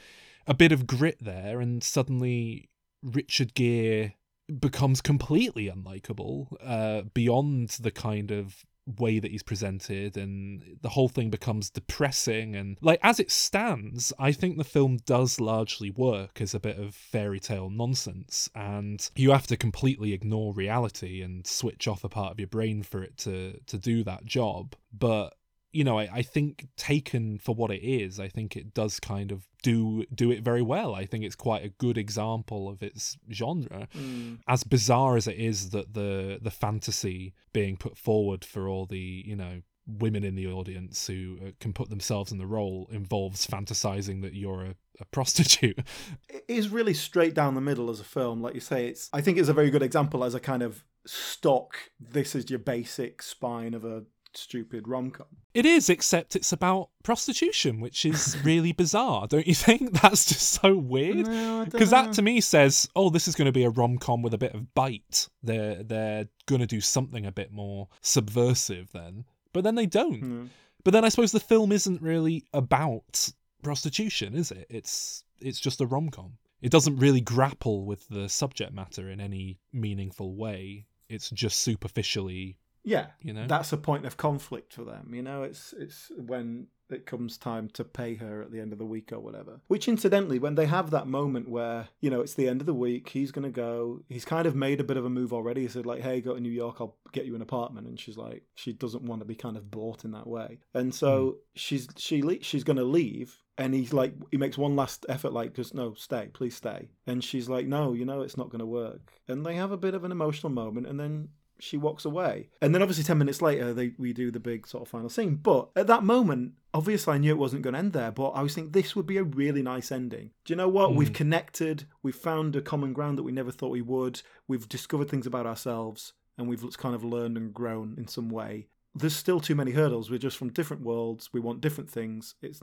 a 0.49 0.53
bit 0.53 0.71
of 0.73 0.87
grit 0.87 1.17
there, 1.21 1.61
and 1.61 1.83
suddenly 1.83 2.69
Richard 3.03 3.53
Gere 3.53 4.15
becomes 4.59 4.99
completely 4.99 5.69
unlikable 5.69 6.47
uh, 6.61 7.03
beyond 7.13 7.69
the 7.81 7.91
kind 7.91 8.31
of 8.31 8.65
way 8.97 9.19
that 9.19 9.29
he's 9.29 9.43
presented 9.43 10.17
and 10.17 10.79
the 10.81 10.89
whole 10.89 11.07
thing 11.07 11.29
becomes 11.29 11.69
depressing 11.69 12.55
and 12.55 12.75
like 12.81 12.99
as 13.03 13.19
it 13.19 13.29
stands 13.29 14.11
i 14.17 14.31
think 14.31 14.57
the 14.57 14.63
film 14.63 14.97
does 15.05 15.39
largely 15.39 15.91
work 15.91 16.41
as 16.41 16.55
a 16.55 16.59
bit 16.59 16.79
of 16.79 16.95
fairy 16.95 17.39
tale 17.39 17.69
nonsense 17.69 18.49
and 18.55 19.11
you 19.15 19.29
have 19.29 19.45
to 19.45 19.55
completely 19.55 20.11
ignore 20.11 20.53
reality 20.55 21.21
and 21.21 21.45
switch 21.45 21.87
off 21.87 22.03
a 22.03 22.09
part 22.09 22.31
of 22.31 22.39
your 22.39 22.47
brain 22.47 22.81
for 22.81 23.03
it 23.03 23.15
to 23.15 23.59
to 23.67 23.77
do 23.77 24.03
that 24.03 24.25
job. 24.25 24.75
But 24.91 25.35
you 25.71 25.83
know 25.83 25.99
I, 25.99 26.09
I 26.11 26.21
think 26.21 26.67
taken 26.77 27.37
for 27.37 27.53
what 27.55 27.71
it 27.71 27.83
is 27.83 28.19
i 28.19 28.27
think 28.27 28.55
it 28.55 28.73
does 28.73 28.99
kind 28.99 29.31
of 29.31 29.47
do 29.61 30.05
do 30.13 30.31
it 30.31 30.41
very 30.41 30.61
well 30.61 30.95
i 30.95 31.05
think 31.05 31.23
it's 31.23 31.35
quite 31.35 31.63
a 31.63 31.69
good 31.69 31.97
example 31.97 32.67
of 32.69 32.81
its 32.83 33.17
genre 33.31 33.87
Mm. 33.95 34.39
as 34.47 34.63
bizarre 34.63 35.15
as 35.17 35.27
it 35.27 35.37
is 35.37 35.69
that 35.71 35.93
the 35.93 36.39
the 36.41 36.51
fantasy 36.51 37.33
being 37.53 37.77
put 37.77 37.97
forward 37.97 38.43
for 38.45 38.67
all 38.67 38.85
the 38.85 39.23
you 39.25 39.35
know 39.35 39.61
women 39.87 40.23
in 40.23 40.35
the 40.35 40.45
audience 40.45 41.07
who 41.07 41.37
uh, 41.43 41.49
can 41.59 41.73
put 41.73 41.89
themselves 41.89 42.31
in 42.31 42.37
the 42.37 42.45
role 42.45 42.87
involves 42.91 43.47
fantasizing 43.47 44.21
that 44.21 44.33
you're 44.35 44.63
a, 44.63 44.75
a 44.99 45.05
prostitute 45.05 45.79
It 46.29 46.45
is 46.47 46.69
really 46.69 46.93
straight 46.93 47.33
down 47.33 47.55
the 47.55 47.61
middle 47.61 47.89
as 47.89 47.99
a 47.99 48.03
film. 48.03 48.41
Like 48.41 48.53
you 48.55 48.59
say, 48.59 48.87
it's. 48.87 49.09
I 49.13 49.21
think 49.21 49.37
it's 49.37 49.49
a 49.49 49.53
very 49.53 49.69
good 49.69 49.81
example 49.83 50.23
as 50.23 50.33
a 50.35 50.39
kind 50.39 50.61
of 50.63 50.83
stock. 51.05 51.75
This 51.99 52.33
is 52.35 52.49
your 52.49 52.59
basic 52.59 53.21
spine 53.21 53.73
of 53.73 53.83
a 53.85 54.03
stupid 54.33 54.87
rom 54.87 55.09
com. 55.11 55.25
it 55.53 55.65
is 55.65 55.89
except 55.89 56.35
it's 56.35 56.51
about 56.51 56.89
prostitution 57.03 57.79
which 57.79 58.05
is 58.05 58.37
really 58.43 58.71
bizarre 58.71 59.27
don't 59.27 59.47
you 59.47 59.55
think 59.55 59.91
that's 60.01 60.25
just 60.25 60.49
so 60.61 60.75
weird 60.75 61.25
because 61.71 61.89
dunno. 61.89 62.07
that 62.07 62.13
to 62.13 62.21
me 62.21 62.39
says 62.39 62.87
oh 62.95 63.09
this 63.09 63.27
is 63.27 63.35
going 63.35 63.45
to 63.47 63.51
be 63.51 63.63
a 63.63 63.69
rom-com 63.69 64.21
with 64.21 64.33
a 64.33 64.37
bit 64.37 64.53
of 64.53 64.73
bite 64.75 65.27
they're 65.43 65.81
they're 65.83 66.27
going 66.45 66.61
to 66.61 66.67
do 66.67 66.79
something 66.81 67.25
a 67.25 67.31
bit 67.31 67.51
more 67.51 67.87
subversive 68.01 68.91
then 68.91 69.25
but 69.53 69.63
then 69.63 69.75
they 69.75 69.85
don't 69.85 70.21
Mm. 70.21 70.49
But 70.83 70.91
then 70.91 71.03
I 71.03 71.09
suppose 71.09 71.31
the 71.31 71.39
film 71.39 71.71
isn't 71.71 72.01
really 72.01 72.45
about 72.53 73.29
prostitution, 73.63 74.35
is 74.35 74.51
it? 74.51 74.65
It's 74.69 75.23
it's 75.41 75.59
just 75.59 75.81
a 75.81 75.85
rom 75.85 76.09
com. 76.09 76.37
It 76.61 76.71
doesn't 76.71 76.97
really 76.97 77.21
grapple 77.21 77.85
with 77.85 78.07
the 78.09 78.29
subject 78.29 78.73
matter 78.73 79.09
in 79.09 79.19
any 79.19 79.59
meaningful 79.73 80.35
way. 80.35 80.87
It's 81.07 81.29
just 81.31 81.59
superficially, 81.61 82.57
Yeah, 82.83 83.07
you 83.21 83.33
know. 83.33 83.47
that's 83.47 83.73
a 83.73 83.77
point 83.77 84.05
of 84.05 84.17
conflict 84.17 84.73
for 84.73 84.83
them. 84.83 85.13
You 85.13 85.21
know, 85.21 85.43
it's 85.43 85.73
it's 85.77 86.11
when 86.17 86.67
it 86.89 87.05
comes 87.05 87.37
time 87.37 87.69
to 87.69 87.83
pay 87.83 88.15
her 88.15 88.41
at 88.41 88.51
the 88.51 88.59
end 88.59 88.73
of 88.73 88.79
the 88.79 88.85
week 88.85 89.11
or 89.11 89.19
whatever. 89.19 89.61
Which, 89.67 89.87
incidentally, 89.87 90.39
when 90.39 90.55
they 90.55 90.65
have 90.65 90.89
that 90.91 91.07
moment 91.07 91.49
where 91.49 91.89
you 91.99 92.09
know 92.09 92.21
it's 92.21 92.33
the 92.33 92.47
end 92.47 92.61
of 92.61 92.65
the 92.65 92.73
week, 92.73 93.09
he's 93.09 93.31
gonna 93.31 93.49
go. 93.49 94.01
He's 94.09 94.25
kind 94.25 94.47
of 94.47 94.55
made 94.55 94.79
a 94.79 94.83
bit 94.83 94.97
of 94.97 95.05
a 95.05 95.09
move 95.09 95.33
already. 95.33 95.61
He 95.61 95.67
said 95.67 95.85
like, 95.85 96.01
"Hey, 96.01 96.21
go 96.21 96.35
to 96.35 96.41
New 96.41 96.49
York. 96.49 96.77
I'll 96.79 96.97
get 97.11 97.25
you 97.25 97.35
an 97.35 97.41
apartment." 97.41 97.87
And 97.87 97.99
she's 97.99 98.17
like, 98.17 98.43
she 98.55 98.73
doesn't 98.73 99.03
want 99.03 99.21
to 99.21 99.25
be 99.25 99.35
kind 99.35 99.57
of 99.57 99.69
bought 99.69 100.05
in 100.05 100.11
that 100.11 100.27
way. 100.27 100.59
And 100.73 100.93
so 100.93 101.25
hmm. 101.25 101.37
she's 101.55 101.87
she 101.97 102.21
le- 102.21 102.43
she's 102.43 102.63
gonna 102.63 102.83
leave. 102.83 103.37
And 103.57 103.73
he's 103.73 103.91
like, 103.91 104.13
he 104.31 104.37
makes 104.37 104.57
one 104.57 104.77
last 104.77 105.05
effort, 105.09 105.33
like, 105.33 105.53
just 105.53 105.75
no, 105.75 105.93
stay, 105.93 106.29
please 106.31 106.55
stay. 106.55 106.87
And 107.05 107.21
she's 107.21 107.49
like, 107.49 107.67
no, 107.67 107.91
you 107.91 108.05
know, 108.05 108.21
it's 108.21 108.37
not 108.37 108.49
going 108.49 108.61
to 108.61 108.65
work. 108.65 109.11
And 109.27 109.45
they 109.45 109.55
have 109.55 109.73
a 109.73 109.77
bit 109.77 109.93
of 109.93 110.05
an 110.05 110.13
emotional 110.13 110.49
moment, 110.49 110.87
and 110.87 110.97
then 110.97 111.27
she 111.59 111.77
walks 111.77 112.05
away. 112.05 112.49
And 112.61 112.73
then 112.73 112.81
obviously 112.81 113.03
10 113.03 113.17
minutes 113.17 113.41
later, 113.41 113.73
they 113.73 113.93
we 113.97 114.13
do 114.13 114.31
the 114.31 114.39
big 114.39 114.67
sort 114.67 114.83
of 114.83 114.89
final 114.89 115.09
scene. 115.09 115.35
But 115.35 115.69
at 115.75 115.87
that 115.87 116.03
moment, 116.03 116.53
obviously 116.73 117.13
I 117.13 117.17
knew 117.17 117.31
it 117.31 117.37
wasn't 117.37 117.61
going 117.61 117.73
to 117.73 117.79
end 117.79 117.93
there, 117.93 118.11
but 118.11 118.29
I 118.29 118.41
was 118.41 118.55
thinking 118.55 118.71
this 118.71 118.95
would 118.95 119.05
be 119.05 119.17
a 119.17 119.23
really 119.23 119.61
nice 119.61 119.91
ending. 119.91 120.31
Do 120.45 120.53
you 120.53 120.57
know 120.57 120.69
what? 120.69 120.95
We've 120.95 121.07
hmm. 121.09 121.13
connected, 121.13 121.85
we've 122.03 122.15
found 122.15 122.55
a 122.55 122.61
common 122.61 122.93
ground 122.93 123.17
that 123.17 123.23
we 123.23 123.31
never 123.31 123.51
thought 123.51 123.69
we 123.69 123.81
would, 123.81 124.21
we've 124.47 124.69
discovered 124.69 125.09
things 125.09 125.27
about 125.27 125.45
ourselves, 125.45 126.13
and 126.37 126.47
we've 126.47 126.77
kind 126.77 126.95
of 126.95 127.03
learned 127.03 127.37
and 127.37 127.53
grown 127.53 127.95
in 127.97 128.07
some 128.07 128.29
way. 128.29 128.67
There's 128.95 129.15
still 129.15 129.39
too 129.39 129.55
many 129.55 129.71
hurdles. 129.71 130.09
We're 130.09 130.17
just 130.17 130.37
from 130.37 130.51
different 130.51 130.83
worlds, 130.83 131.29
we 131.31 131.39
want 131.39 131.61
different 131.61 131.89
things. 131.89 132.35
It's 132.41 132.59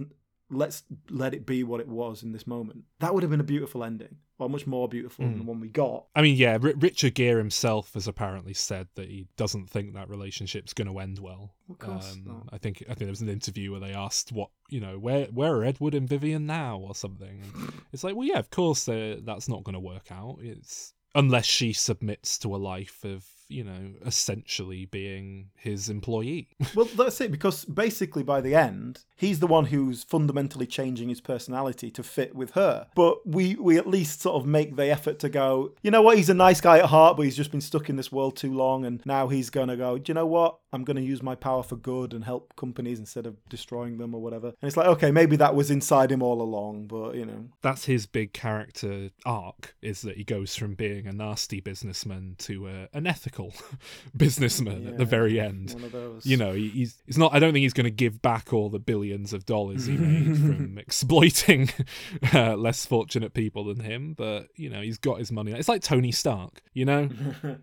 let's 0.51 0.85
let 1.11 1.35
it 1.35 1.47
be 1.47 1.65
what 1.65 1.81
it 1.81 1.89
was 1.89 2.23
in 2.23 2.33
this 2.33 2.47
moment. 2.47 2.85
That 3.01 3.15
would 3.15 3.23
have 3.23 3.31
been 3.31 3.41
a 3.41 3.45
beautiful 3.45 3.83
ending, 3.83 4.17
or 4.39 4.49
much 4.49 4.67
more 4.67 4.89
beautiful 4.89 5.25
than 5.25 5.39
the 5.39 5.45
one 5.45 5.61
we 5.61 5.69
got. 5.69 6.07
I 6.15 6.23
mean, 6.23 6.37
yeah, 6.37 6.59
R- 6.63 6.75
Richard 6.77 7.15
Gere 7.15 7.39
himself 7.39 7.95
has 7.95 8.07
apparently 8.07 8.55
said 8.55 8.89
that 8.95 9.09
he 9.09 9.27
doesn't 9.37 9.71
think 9.71 9.95
that 9.95 10.09
relationship's 10.09 10.73
going 10.73 10.89
to 10.89 10.99
end 10.99 11.19
well. 11.19 11.55
Of 11.69 11.79
course 11.79 12.17
not. 12.25 12.33
Um, 12.35 12.49
I 12.53 12.59
think 12.59 12.83
I 12.83 12.95
think 12.95 12.99
there 13.01 13.09
was 13.09 13.23
an 13.23 13.29
interview 13.29 13.73
where 13.73 13.81
they 13.81 13.93
asked 13.93 14.33
what 14.33 14.51
you 14.69 14.81
know 14.81 14.99
where 14.99 15.27
where 15.27 15.55
are 15.57 15.65
Edward 15.65 15.95
and 15.95 16.09
Vivian 16.09 16.47
now 16.47 16.79
or 16.79 16.95
something. 16.95 17.43
And 17.43 17.73
it's 17.93 18.05
like, 18.05 18.15
well, 18.15 18.27
yeah, 18.27 18.39
of 18.39 18.51
course 18.51 18.89
uh, 18.89 19.17
that's 19.23 19.49
not 19.49 19.65
going 19.65 19.75
to 19.75 19.81
work 19.81 20.11
out. 20.11 20.39
It's 20.41 20.93
unless 21.15 21.47
she 21.47 21.73
submits 21.73 22.39
to 22.39 22.55
a 22.55 22.59
life 22.59 23.05
of 23.05 23.25
you 23.49 23.65
know 23.65 23.93
essentially 24.05 24.87
being 24.87 25.51
his 25.57 25.89
employee. 25.89 26.49
Well, 26.75 26.87
that's 26.97 27.21
it, 27.23 27.31
because 27.31 27.65
basically 27.65 28.23
by 28.23 28.43
the 28.43 28.55
end, 28.55 29.05
he's 29.17 29.41
the 29.41 29.47
one 29.47 29.67
who's 29.67 30.05
fundamentally 30.05 30.67
changing 30.67 31.09
his 31.09 31.23
personality 31.23 31.91
to 31.91 32.03
fit 32.03 32.35
with 32.35 32.51
her. 32.51 32.89
But 32.95 33.27
we, 33.27 33.55
we 33.55 33.79
at 33.79 33.87
least 33.87 34.21
sort 34.21 34.37
of 34.37 34.47
make 34.47 34.77
the 34.77 34.91
effort 34.91 35.19
to 35.21 35.31
go, 35.31 35.73
you 35.83 35.91
know 35.91 36.03
what, 36.03 36.19
he's 36.19 36.29
a 36.29 36.35
nice 36.35 36.61
guy 36.61 36.79
at 36.79 36.87
heart, 36.87 37.17
but 37.17 37.23
he's 37.23 37.37
just 37.37 37.51
been 37.51 37.63
stuck 37.63 37.89
in 37.89 37.97
this 37.97 38.13
world 38.13 38.37
too 38.37 38.53
long, 38.53 38.85
and 38.85 39.01
now 39.07 39.29
he's 39.29 39.49
going 39.49 39.69
to 39.69 39.77
go, 39.77 39.97
do 39.97 40.11
you 40.11 40.15
know 40.15 40.27
what, 40.27 40.59
I'm 40.73 40.85
going 40.85 40.97
to 40.97 41.03
use 41.03 41.23
my 41.23 41.35
power 41.35 41.63
for 41.63 41.77
good 41.77 42.13
and 42.13 42.25
help 42.25 42.55
companies 42.57 42.99
instead 42.99 43.27
of 43.27 43.37
destroying 43.49 43.97
them 43.97 44.15
or 44.15 44.21
whatever. 44.21 44.49
And 44.49 44.69
it's 44.69 44.77
like, 44.77 44.89
okay, 44.89 45.11
maybe 45.11 45.37
that 45.37 45.55
was 45.55 45.71
inside 45.71 46.13
him 46.13 46.23
all 46.23 46.43
along, 46.43 46.89
but, 46.89 47.15
you 47.15 47.25
know. 47.25 47.49
that's 47.63 47.87
his 47.87 48.05
big 48.07 48.35
character 48.35 49.11
arc 49.25 49.75
is 49.81 50.03
that 50.03 50.17
he 50.17 50.25
goes 50.25 50.55
from 50.57 50.75
being 50.75 51.07
a 51.07 51.13
nasty 51.13 51.61
businessman 51.61 52.35
to 52.39 52.69
a, 52.69 52.89
an 52.93 53.07
ethical 53.07 53.36
businessman 54.17 54.87
at 54.87 54.99
the 54.99 55.05
very 55.05 55.39
end. 55.41 55.73
One 55.73 55.85
of 55.85 55.93
those. 55.93 56.27
You 56.27 56.37
know, 56.37 56.53
he- 56.53 56.69
he's 56.71 57.03
he's 57.07 57.19
not. 57.19 57.35
I 57.35 57.39
don't 57.39 57.53
think 57.53 57.63
he's 57.63 57.73
going 57.73 57.85
to 57.85 57.91
give 57.91 58.23
back 58.23 58.53
all 58.53 58.69
the 58.71 58.79
billions 58.79 59.33
of 59.33 59.47
dollars 59.47 59.87
he 59.87 59.97
made 59.97 60.37
from 60.37 60.79
exploiting 60.79 61.71
uh, 62.35 62.57
less 62.57 62.87
fortunate 62.87 63.35
people 63.35 63.65
than 63.65 63.81
him. 63.81 64.15
But 64.15 64.49
you 64.57 64.71
know, 64.71 64.81
he's 64.81 64.99
got 64.99 65.19
his 65.19 65.31
money. 65.33 65.53
It's 65.53 65.69
like 65.69 65.83
Tony 65.83 66.13
Stark. 66.13 66.63
You 66.73 66.85
know, 66.85 67.09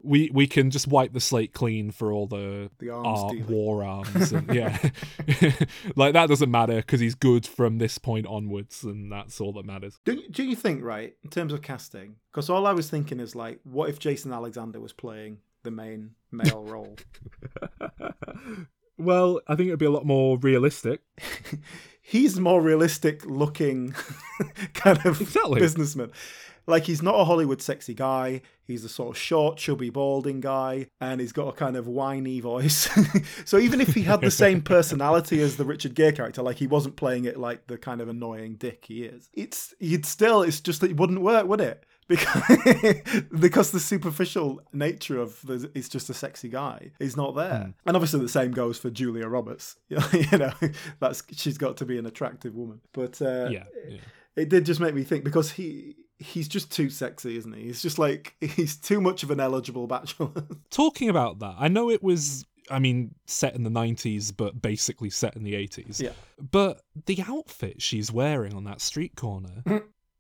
we 0.02 0.30
we 0.34 0.48
can 0.48 0.72
just 0.72 0.88
wipe 0.88 1.14
the 1.14 1.20
slate 1.20 1.54
clean 1.54 1.92
for 1.92 2.12
all 2.12 2.28
the, 2.28 2.70
The 2.80 2.90
arms 2.90 3.20
art, 3.42 3.50
war 3.50 3.84
arms, 3.84 4.32
and 4.32 4.54
yeah, 4.54 4.78
like 5.96 6.14
that 6.14 6.30
doesn't 6.30 6.52
matter 6.52 6.78
because 6.78 7.00
he's 7.00 7.16
good 7.16 7.46
from 7.46 7.78
this 7.78 7.98
point 7.98 8.28
onwards, 8.28 8.84
and 8.84 9.12
that's 9.12 9.40
all 9.42 9.54
that 9.54 9.66
matters. 9.66 10.00
Do, 10.06 10.22
do 10.30 10.44
you 10.44 10.56
think, 10.56 10.84
right, 10.84 11.16
in 11.24 11.30
terms 11.30 11.54
of 11.54 11.62
casting? 11.62 12.16
Because 12.32 12.50
all 12.50 12.66
I 12.66 12.74
was 12.74 12.90
thinking 12.90 13.20
is 13.20 13.36
like, 13.36 13.60
what 13.64 13.90
if 13.90 14.00
Jason 14.00 14.32
Alexander 14.34 14.80
was 14.80 14.94
playing 14.94 15.38
the 15.64 15.72
main 15.72 16.12
male 16.32 16.64
role? 16.68 16.96
Well, 18.98 19.42
I 19.48 19.56
think 19.56 19.68
it'd 19.68 19.80
be 19.80 19.86
a 19.86 19.92
lot 19.92 20.06
more 20.06 20.38
realistic. 20.38 21.02
He's 22.02 22.40
more 22.40 22.62
realistic 22.62 23.26
looking 23.26 23.92
kind 24.74 25.04
of 25.06 25.20
Exactly. 25.22 25.60
businessman. 25.60 26.12
Like 26.66 26.84
he's 26.86 27.02
not 27.02 27.16
a 27.20 27.26
Hollywood 27.26 27.62
sexy 27.62 27.94
guy. 27.94 28.42
He's 28.66 28.86
a 28.86 28.90
sort 28.90 29.10
of 29.10 29.18
short, 29.22 29.58
chubby, 29.58 29.90
balding 29.90 30.40
guy, 30.40 30.88
and 31.02 31.20
he's 31.20 31.34
got 31.34 31.48
a 31.50 31.52
kind 31.52 31.76
of 31.76 31.88
whiny 31.88 32.40
voice. 32.40 32.90
so 33.46 33.58
even 33.58 33.82
if 33.82 33.94
he 33.94 34.04
had 34.04 34.22
the 34.22 34.32
same 34.32 34.62
personality 34.62 35.42
as 35.42 35.58
the 35.58 35.66
Richard 35.66 35.94
Gere 35.94 36.14
character, 36.14 36.42
like 36.42 36.56
he 36.58 36.68
wasn't 36.68 36.96
playing 36.96 37.26
it 37.26 37.38
like 37.38 37.68
the 37.68 37.78
kind 37.78 38.00
of 38.00 38.08
annoying 38.08 38.56
dick 38.56 38.86
he 38.88 39.04
is, 39.04 39.30
it's 39.34 39.74
you'd 39.80 40.06
still 40.06 40.42
it's 40.42 40.62
just 40.62 40.80
that 40.82 40.92
it 40.92 40.98
wouldn't 40.98 41.20
work, 41.22 41.48
would 41.48 41.60
it? 41.62 41.84
Because 42.08 42.44
because 43.40 43.72
the 43.72 43.80
superficial 43.80 44.62
nature 44.74 45.20
of 45.20 45.42
the 45.46 45.72
it's 45.74 45.90
just 45.90 46.10
a 46.10 46.14
sexy 46.14 46.50
guy 46.50 46.92
is 47.00 47.16
not 47.16 47.36
there, 47.36 47.74
and 47.86 47.96
obviously 47.96 48.20
the 48.20 48.30
same 48.30 48.52
goes 48.52 48.78
for 48.78 48.90
Julia 48.90 49.28
Roberts. 49.28 49.76
you 49.90 50.38
know, 50.38 50.54
that's 51.00 51.24
she's 51.32 51.58
got 51.58 51.78
to 51.78 51.86
be 51.86 51.98
an 51.98 52.06
attractive 52.06 52.56
woman, 52.56 52.82
but 52.94 53.22
uh, 53.22 53.48
Yeah, 53.50 53.64
yeah. 53.90 53.98
it 54.36 54.50
did 54.50 54.66
just 54.66 54.80
make 54.80 54.94
me 54.94 55.04
think 55.04 55.24
because 55.24 55.52
he 55.52 55.96
he's 56.20 56.48
just 56.48 56.72
too 56.72 56.90
sexy, 56.90 57.38
isn't 57.38 57.54
he? 57.54 57.64
He's 57.64 57.82
just 57.82 58.00
like 58.00 58.36
he's 58.42 58.76
too 58.76 59.02
much 59.02 59.24
of 59.24 59.32
an 59.32 59.40
eligible 59.40 59.88
bachelor. 59.88 60.32
Talking 60.70 61.10
about 61.10 61.40
that, 61.40 61.56
I 61.58 61.68
know 61.68 61.90
it 61.90 62.04
was. 62.04 62.46
I 62.70 62.80
mean, 62.80 63.14
set 63.28 63.56
in 63.56 63.64
the 63.64 63.70
90s, 63.70 64.32
but 64.36 64.62
basically 64.62 65.10
set 65.10 65.36
in 65.36 65.44
the 65.44 65.54
80s. 65.54 66.00
Yeah. 66.00 66.12
But 66.40 66.80
the 67.08 67.22
outfit 67.28 67.82
she's 67.82 68.10
wearing 68.10 68.54
on 68.54 68.64
that 68.64 68.80
street 68.80 69.18
corner, 69.18 69.64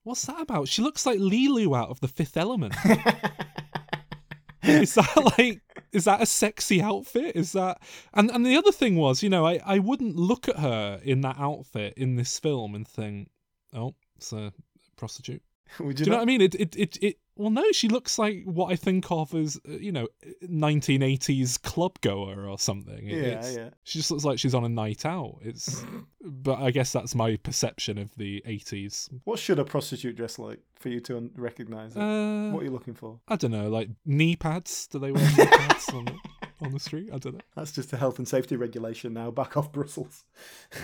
What's 0.03 0.25
that 0.25 0.41
about? 0.41 0.67
She 0.67 0.81
looks 0.81 1.05
like 1.05 1.19
Leeloo 1.19 1.77
out 1.77 1.89
of 1.89 1.99
the 2.01 2.07
Fifth 2.07 2.35
Element. 2.37 2.75
is 4.63 4.95
that 4.95 5.35
like 5.37 5.61
is 5.91 6.05
that 6.05 6.21
a 6.21 6.25
sexy 6.25 6.81
outfit? 6.81 7.35
Is 7.35 7.53
that 7.53 7.81
and 8.13 8.29
and 8.31 8.45
the 8.45 8.57
other 8.57 8.71
thing 8.71 8.95
was, 8.95 9.23
you 9.23 9.29
know, 9.29 9.45
I 9.45 9.59
I 9.65 9.79
wouldn't 9.79 10.15
look 10.15 10.47
at 10.49 10.59
her 10.59 10.99
in 11.03 11.21
that 11.21 11.37
outfit 11.39 11.93
in 11.95 12.15
this 12.15 12.37
film 12.37 12.75
and 12.75 12.87
think, 12.87 13.29
oh, 13.73 13.95
it's 14.17 14.33
a 14.33 14.51
prostitute. 14.97 15.41
Would 15.79 15.97
Do 15.97 16.03
you 16.03 16.09
know 16.09 16.17
what 16.17 16.23
I 16.23 16.25
mean? 16.25 16.41
It 16.41 16.55
it 16.55 16.75
it, 16.75 16.97
it 17.01 17.17
well, 17.35 17.49
no, 17.49 17.63
she 17.71 17.87
looks 17.87 18.19
like 18.19 18.43
what 18.45 18.71
I 18.71 18.75
think 18.75 19.11
of 19.11 19.33
as 19.33 19.59
uh, 19.67 19.71
you 19.73 19.91
know, 19.91 20.07
1980s 20.43 21.61
club 21.61 21.99
goer 22.01 22.47
or 22.47 22.57
something. 22.59 23.07
It- 23.07 23.15
Yeah, 23.17 23.23
it's- 23.23 23.55
yeah. 23.55 23.69
She 23.83 23.99
just 23.99 24.11
looks 24.11 24.23
like 24.23 24.39
she's 24.39 24.53
on 24.55 24.63
a 24.63 24.69
night 24.69 25.05
out. 25.05 25.39
It's, 25.41 25.83
but 26.21 26.59
I 26.59 26.71
guess 26.71 26.91
that's 26.91 27.15
my 27.15 27.35
perception 27.37 27.97
of 27.97 28.13
the 28.15 28.41
80s. 28.47 29.09
What 29.23 29.39
should 29.39 29.59
a 29.59 29.65
prostitute 29.65 30.15
dress 30.15 30.37
like 30.39 30.59
for 30.75 30.89
you 30.89 30.99
to 31.01 31.17
un- 31.17 31.31
recognise 31.35 31.95
it? 31.95 31.99
Uh, 32.01 32.51
what 32.51 32.61
are 32.61 32.65
you 32.65 32.71
looking 32.71 32.93
for? 32.93 33.19
I 33.27 33.35
don't 33.35 33.51
know, 33.51 33.69
like 33.69 33.89
knee 34.05 34.35
pads. 34.35 34.87
Do 34.87 34.99
they 34.99 35.11
wear 35.11 35.23
knee 35.37 35.45
pads 35.45 35.89
on 35.89 36.05
the, 36.05 36.15
on 36.61 36.71
the 36.71 36.79
street? 36.79 37.09
I 37.13 37.17
don't 37.17 37.33
know. 37.33 37.41
That's 37.55 37.71
just 37.71 37.93
a 37.93 37.97
health 37.97 38.19
and 38.19 38.27
safety 38.27 38.55
regulation 38.55 39.13
now. 39.13 39.31
Back 39.31 39.57
off 39.57 39.71
Brussels. 39.71 40.23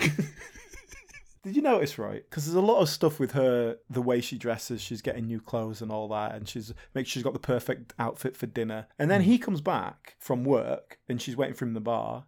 Did 1.42 1.56
you 1.56 1.62
notice, 1.62 1.98
right? 1.98 2.22
Because 2.28 2.44
there's 2.44 2.54
a 2.54 2.60
lot 2.60 2.80
of 2.80 2.88
stuff 2.90 3.18
with 3.18 3.32
her, 3.32 3.78
the 3.88 4.02
way 4.02 4.20
she 4.20 4.36
dresses, 4.36 4.82
she's 4.82 5.00
getting 5.00 5.26
new 5.26 5.40
clothes 5.40 5.80
and 5.80 5.90
all 5.90 6.06
that, 6.08 6.34
and 6.34 6.46
she's 6.46 6.74
makes 6.94 7.08
sure 7.08 7.20
she's 7.20 7.22
got 7.22 7.32
the 7.32 7.38
perfect 7.38 7.94
outfit 7.98 8.36
for 8.36 8.46
dinner. 8.46 8.88
And 8.98 9.10
then 9.10 9.22
hmm. 9.22 9.30
he 9.30 9.38
comes 9.38 9.62
back 9.62 10.16
from 10.18 10.44
work, 10.44 10.98
and 11.08 11.20
she's 11.20 11.36
waiting 11.36 11.54
for 11.54 11.64
him 11.64 11.70
in 11.70 11.74
the 11.74 11.80
bar, 11.80 12.26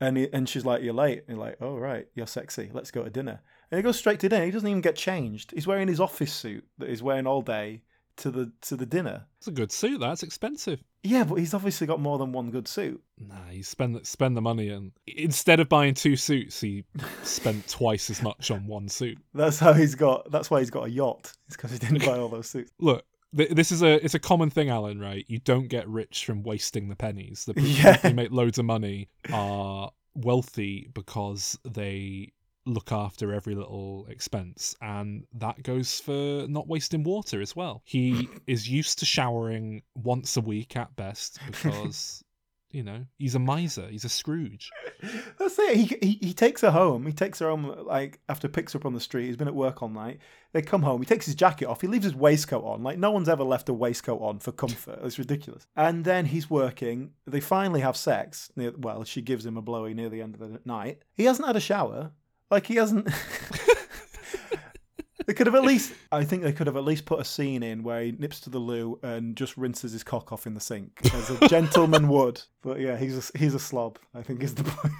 and 0.00 0.18
he, 0.18 0.32
and 0.34 0.48
she's 0.48 0.66
like, 0.66 0.82
"You're 0.82 0.92
late." 0.92 1.24
And 1.26 1.36
you're 1.36 1.46
like, 1.46 1.56
"Oh 1.62 1.76
right, 1.76 2.08
you're 2.14 2.26
sexy. 2.26 2.70
Let's 2.72 2.90
go 2.90 3.04
to 3.04 3.10
dinner." 3.10 3.40
And 3.70 3.78
he 3.78 3.82
goes 3.82 3.98
straight 3.98 4.20
to 4.20 4.28
dinner. 4.28 4.44
He 4.44 4.50
doesn't 4.50 4.68
even 4.68 4.82
get 4.82 4.96
changed. 4.96 5.52
He's 5.52 5.66
wearing 5.66 5.88
his 5.88 6.00
office 6.00 6.32
suit 6.32 6.66
that 6.78 6.90
he's 6.90 7.02
wearing 7.02 7.26
all 7.26 7.42
day 7.42 7.82
to 8.18 8.30
the 8.30 8.52
to 8.62 8.76
the 8.76 8.86
dinner. 8.86 9.24
It's 9.38 9.46
a 9.48 9.52
good 9.52 9.70
suit. 9.72 10.00
That's 10.00 10.22
expensive. 10.22 10.82
Yeah, 11.02 11.22
but 11.24 11.36
he's 11.36 11.54
obviously 11.54 11.86
got 11.86 12.00
more 12.00 12.18
than 12.18 12.32
one 12.32 12.50
good 12.50 12.66
suit. 12.66 13.00
Nah, 13.18 13.50
you 13.52 13.62
spend 13.62 14.04
spend 14.06 14.36
the 14.36 14.40
money, 14.42 14.70
and 14.70 14.92
instead 15.06 15.60
of 15.60 15.68
buying 15.68 15.94
two 15.94 16.16
suits, 16.16 16.60
he 16.60 16.84
spent 17.22 17.68
twice 17.68 18.10
as 18.10 18.22
much 18.22 18.50
on 18.50 18.66
one 18.66 18.88
suit. 18.88 19.18
That's 19.34 19.58
how 19.58 19.72
he's 19.72 19.94
got. 19.94 20.30
That's 20.32 20.50
why 20.50 20.60
he's 20.60 20.70
got 20.70 20.86
a 20.86 20.90
yacht. 20.90 21.32
It's 21.46 21.56
because 21.56 21.72
he 21.72 21.78
didn't 21.78 22.04
buy 22.04 22.18
all 22.18 22.28
those 22.28 22.48
suits. 22.48 22.70
Look, 22.80 23.04
th- 23.36 23.50
this 23.50 23.70
is 23.70 23.82
a 23.82 24.04
it's 24.04 24.14
a 24.14 24.18
common 24.18 24.50
thing, 24.50 24.68
Alan. 24.68 24.98
Right? 24.98 25.24
You 25.28 25.38
don't 25.38 25.68
get 25.68 25.88
rich 25.88 26.24
from 26.24 26.42
wasting 26.42 26.88
the 26.88 26.96
pennies. 26.96 27.44
The 27.44 27.54
people 27.54 27.70
Yeah. 27.84 27.98
who 27.98 28.14
make 28.14 28.32
loads 28.32 28.58
of 28.58 28.64
money 28.64 29.08
are 29.32 29.92
wealthy 30.14 30.88
because 30.94 31.58
they 31.64 32.32
look 32.66 32.92
after 32.92 33.32
every 33.32 33.54
little 33.54 34.06
expense 34.08 34.74
and 34.82 35.24
that 35.32 35.62
goes 35.62 36.00
for 36.00 36.46
not 36.48 36.68
wasting 36.68 37.02
water 37.02 37.40
as 37.40 37.54
well 37.54 37.82
he 37.84 38.28
is 38.46 38.68
used 38.68 38.98
to 38.98 39.06
showering 39.06 39.82
once 39.94 40.36
a 40.36 40.40
week 40.40 40.76
at 40.76 40.94
best 40.96 41.38
because 41.46 42.22
you 42.72 42.82
know 42.82 43.04
he's 43.18 43.34
a 43.34 43.38
miser 43.38 43.86
he's 43.88 44.04
a 44.04 44.08
scrooge 44.08 44.70
That's 45.38 45.58
it. 45.58 45.76
He, 45.76 45.98
he 46.00 46.18
he 46.28 46.32
takes 46.32 46.60
her 46.62 46.70
home. 46.70 47.06
He 47.06 47.12
takes 47.12 47.38
her 47.38 47.48
home 47.48 47.84
like 47.86 48.20
after 48.28 48.48
picks 48.48 48.72
her 48.72 48.78
up 48.78 48.86
on 48.86 48.94
the 48.94 49.00
street. 49.00 49.26
He's 49.26 49.36
been 49.36 49.48
at 49.48 49.54
work 49.54 49.82
all 49.82 49.88
night. 49.88 50.18
They 50.52 50.62
come 50.62 50.82
home. 50.82 51.00
He 51.00 51.06
takes 51.06 51.26
his 51.26 51.34
jacket 51.34 51.66
off. 51.66 51.80
He 51.80 51.86
leaves 51.86 52.04
his 52.04 52.14
waistcoat 52.14 52.64
on. 52.64 52.82
Like 52.82 52.98
no 52.98 53.10
one's 53.10 53.28
ever 53.28 53.44
left 53.44 53.68
a 53.68 53.74
waistcoat 53.74 54.20
on 54.20 54.38
for 54.38 54.52
comfort. 54.52 54.98
It's 55.02 55.18
ridiculous. 55.18 55.66
And 55.76 56.04
then 56.04 56.26
he's 56.26 56.50
working. 56.50 57.10
They 57.26 57.40
finally 57.40 57.80
have 57.80 57.96
sex. 57.96 58.50
Near, 58.56 58.72
well, 58.76 59.04
she 59.04 59.22
gives 59.22 59.44
him 59.44 59.56
a 59.56 59.62
blowy 59.62 59.94
near 59.94 60.08
the 60.08 60.22
end 60.22 60.34
of 60.34 60.40
the 60.40 60.60
night. 60.64 61.02
He 61.14 61.24
hasn't 61.24 61.46
had 61.46 61.56
a 61.56 61.60
shower. 61.60 62.12
Like 62.50 62.66
he 62.66 62.76
hasn't. 62.76 63.08
They 65.26 65.34
could 65.34 65.48
have 65.48 65.56
at 65.56 65.64
least, 65.64 65.92
I 66.12 66.24
think 66.24 66.44
they 66.44 66.52
could 66.52 66.68
have 66.68 66.76
at 66.76 66.84
least 66.84 67.04
put 67.04 67.18
a 67.18 67.24
scene 67.24 67.64
in 67.64 67.82
where 67.82 68.00
he 68.00 68.12
nips 68.12 68.38
to 68.40 68.50
the 68.50 68.60
loo 68.60 69.00
and 69.02 69.36
just 69.36 69.56
rinses 69.56 69.90
his 69.90 70.04
cock 70.04 70.32
off 70.32 70.46
in 70.46 70.54
the 70.54 70.60
sink, 70.60 71.00
as 71.12 71.30
a 71.30 71.48
gentleman 71.48 72.06
would. 72.08 72.40
But 72.62 72.78
yeah, 72.78 72.96
he's 72.96 73.30
a, 73.34 73.38
he's 73.38 73.54
a 73.54 73.58
slob. 73.58 73.98
I 74.14 74.22
think 74.22 74.42
is 74.44 74.54
the 74.54 74.62
point. 74.64 74.94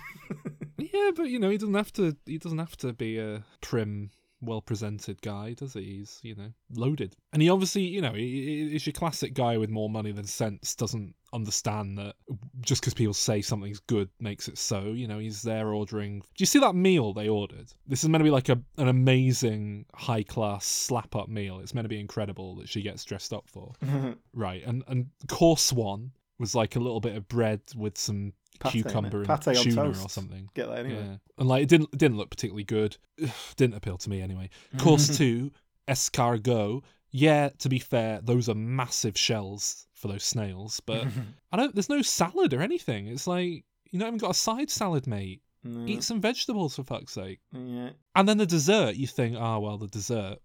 yeah 0.78 1.12
but 1.14 1.28
you 1.28 1.38
know 1.38 1.48
he 1.48 1.58
doesn't 1.58 1.74
have 1.74 1.92
to 1.92 2.16
he 2.26 2.38
doesn't 2.38 2.58
have 2.58 2.76
to 2.78 2.92
be 2.92 3.20
uh, 3.20 3.24
a 3.24 3.44
prim 3.60 4.10
well 4.40 4.60
presented 4.60 5.20
guy 5.22 5.54
does 5.54 5.72
he? 5.74 5.82
He's 5.82 6.20
you 6.22 6.34
know 6.34 6.52
loaded. 6.74 7.16
And 7.32 7.40
he 7.42 7.48
obviously 7.48 7.82
you 7.82 8.00
know 8.00 8.12
he, 8.12 8.44
he- 8.44 8.68
he's 8.70 8.86
your 8.86 8.92
classic 8.92 9.34
guy 9.34 9.56
with 9.56 9.70
more 9.70 9.88
money 9.90 10.12
than 10.12 10.24
sense 10.26 10.74
doesn't 10.74 11.14
understand 11.32 11.98
that 11.98 12.14
just 12.60 12.80
because 12.80 12.94
people 12.94 13.12
say 13.12 13.42
something's 13.42 13.80
good 13.80 14.08
makes 14.20 14.48
it 14.48 14.56
so 14.56 14.84
you 14.92 15.06
know 15.08 15.18
he's 15.18 15.42
there 15.42 15.68
ordering. 15.72 16.20
Do 16.20 16.26
you 16.38 16.46
see 16.46 16.60
that 16.60 16.74
meal 16.74 17.12
they 17.12 17.28
ordered? 17.28 17.72
This 17.86 18.02
is 18.02 18.08
meant 18.08 18.20
to 18.20 18.24
be 18.24 18.30
like 18.30 18.48
a, 18.48 18.60
an 18.78 18.88
amazing 18.88 19.86
high 19.94 20.22
class 20.22 20.64
slap 20.66 21.16
up 21.16 21.28
meal. 21.28 21.58
It's 21.60 21.74
meant 21.74 21.84
to 21.84 21.88
be 21.90 22.00
incredible 22.00 22.56
that 22.56 22.68
she 22.68 22.82
gets 22.82 23.04
dressed 23.04 23.32
up 23.32 23.44
for. 23.48 23.72
Right 24.34 24.62
and 24.66 24.82
and 24.88 25.06
course 25.28 25.72
one 25.72 26.12
was 26.38 26.54
like 26.54 26.76
a 26.76 26.80
little 26.80 27.00
bit 27.00 27.16
of 27.16 27.26
bread 27.28 27.60
with 27.74 27.96
some 27.96 28.32
Pate, 28.58 28.72
cucumber 28.84 29.22
and 29.22 29.28
Pate 29.28 29.56
tuna 29.56 29.88
or 29.90 29.94
something 30.08 30.48
Get 30.54 30.68
that 30.68 30.78
anyway. 30.80 31.04
yeah, 31.04 31.16
and 31.38 31.48
like 31.48 31.62
it 31.62 31.68
didn't 31.68 31.90
it 31.92 31.98
didn't 31.98 32.16
look 32.16 32.30
particularly 32.30 32.64
good. 32.64 32.96
didn't 33.56 33.74
appeal 33.76 33.98
to 33.98 34.10
me 34.10 34.20
anyway. 34.20 34.50
Course 34.78 35.16
two, 35.16 35.50
escargot. 35.88 36.82
Yeah, 37.12 37.48
to 37.60 37.68
be 37.68 37.78
fair, 37.78 38.20
those 38.22 38.48
are 38.48 38.54
massive 38.54 39.16
shells 39.16 39.86
for 39.94 40.08
those 40.08 40.24
snails, 40.24 40.80
but 40.84 41.06
I 41.52 41.56
don't. 41.56 41.74
There's 41.74 41.88
no 41.88 42.02
salad 42.02 42.52
or 42.52 42.60
anything. 42.62 43.06
It's 43.06 43.26
like 43.26 43.64
you 43.90 43.98
not 43.98 44.08
even 44.08 44.18
got 44.18 44.32
a 44.32 44.34
side 44.34 44.70
salad, 44.70 45.06
mate. 45.06 45.40
Mm, 45.66 45.88
Eat 45.88 46.02
some 46.02 46.20
vegetables 46.20 46.76
for 46.76 46.84
fuck's 46.84 47.12
sake. 47.12 47.40
yeah. 47.52 47.90
And 48.14 48.28
then 48.28 48.38
the 48.38 48.46
dessert, 48.46 48.96
you 48.96 49.06
think, 49.06 49.36
oh 49.38 49.60
well, 49.60 49.78
the 49.78 49.88
dessert, 49.88 50.38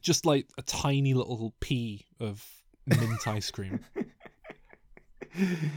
just 0.00 0.24
like 0.26 0.48
a 0.58 0.62
tiny 0.62 1.14
little 1.14 1.54
pea 1.60 2.04
of 2.20 2.44
mint 2.86 3.26
ice 3.26 3.50
cream. 3.50 3.80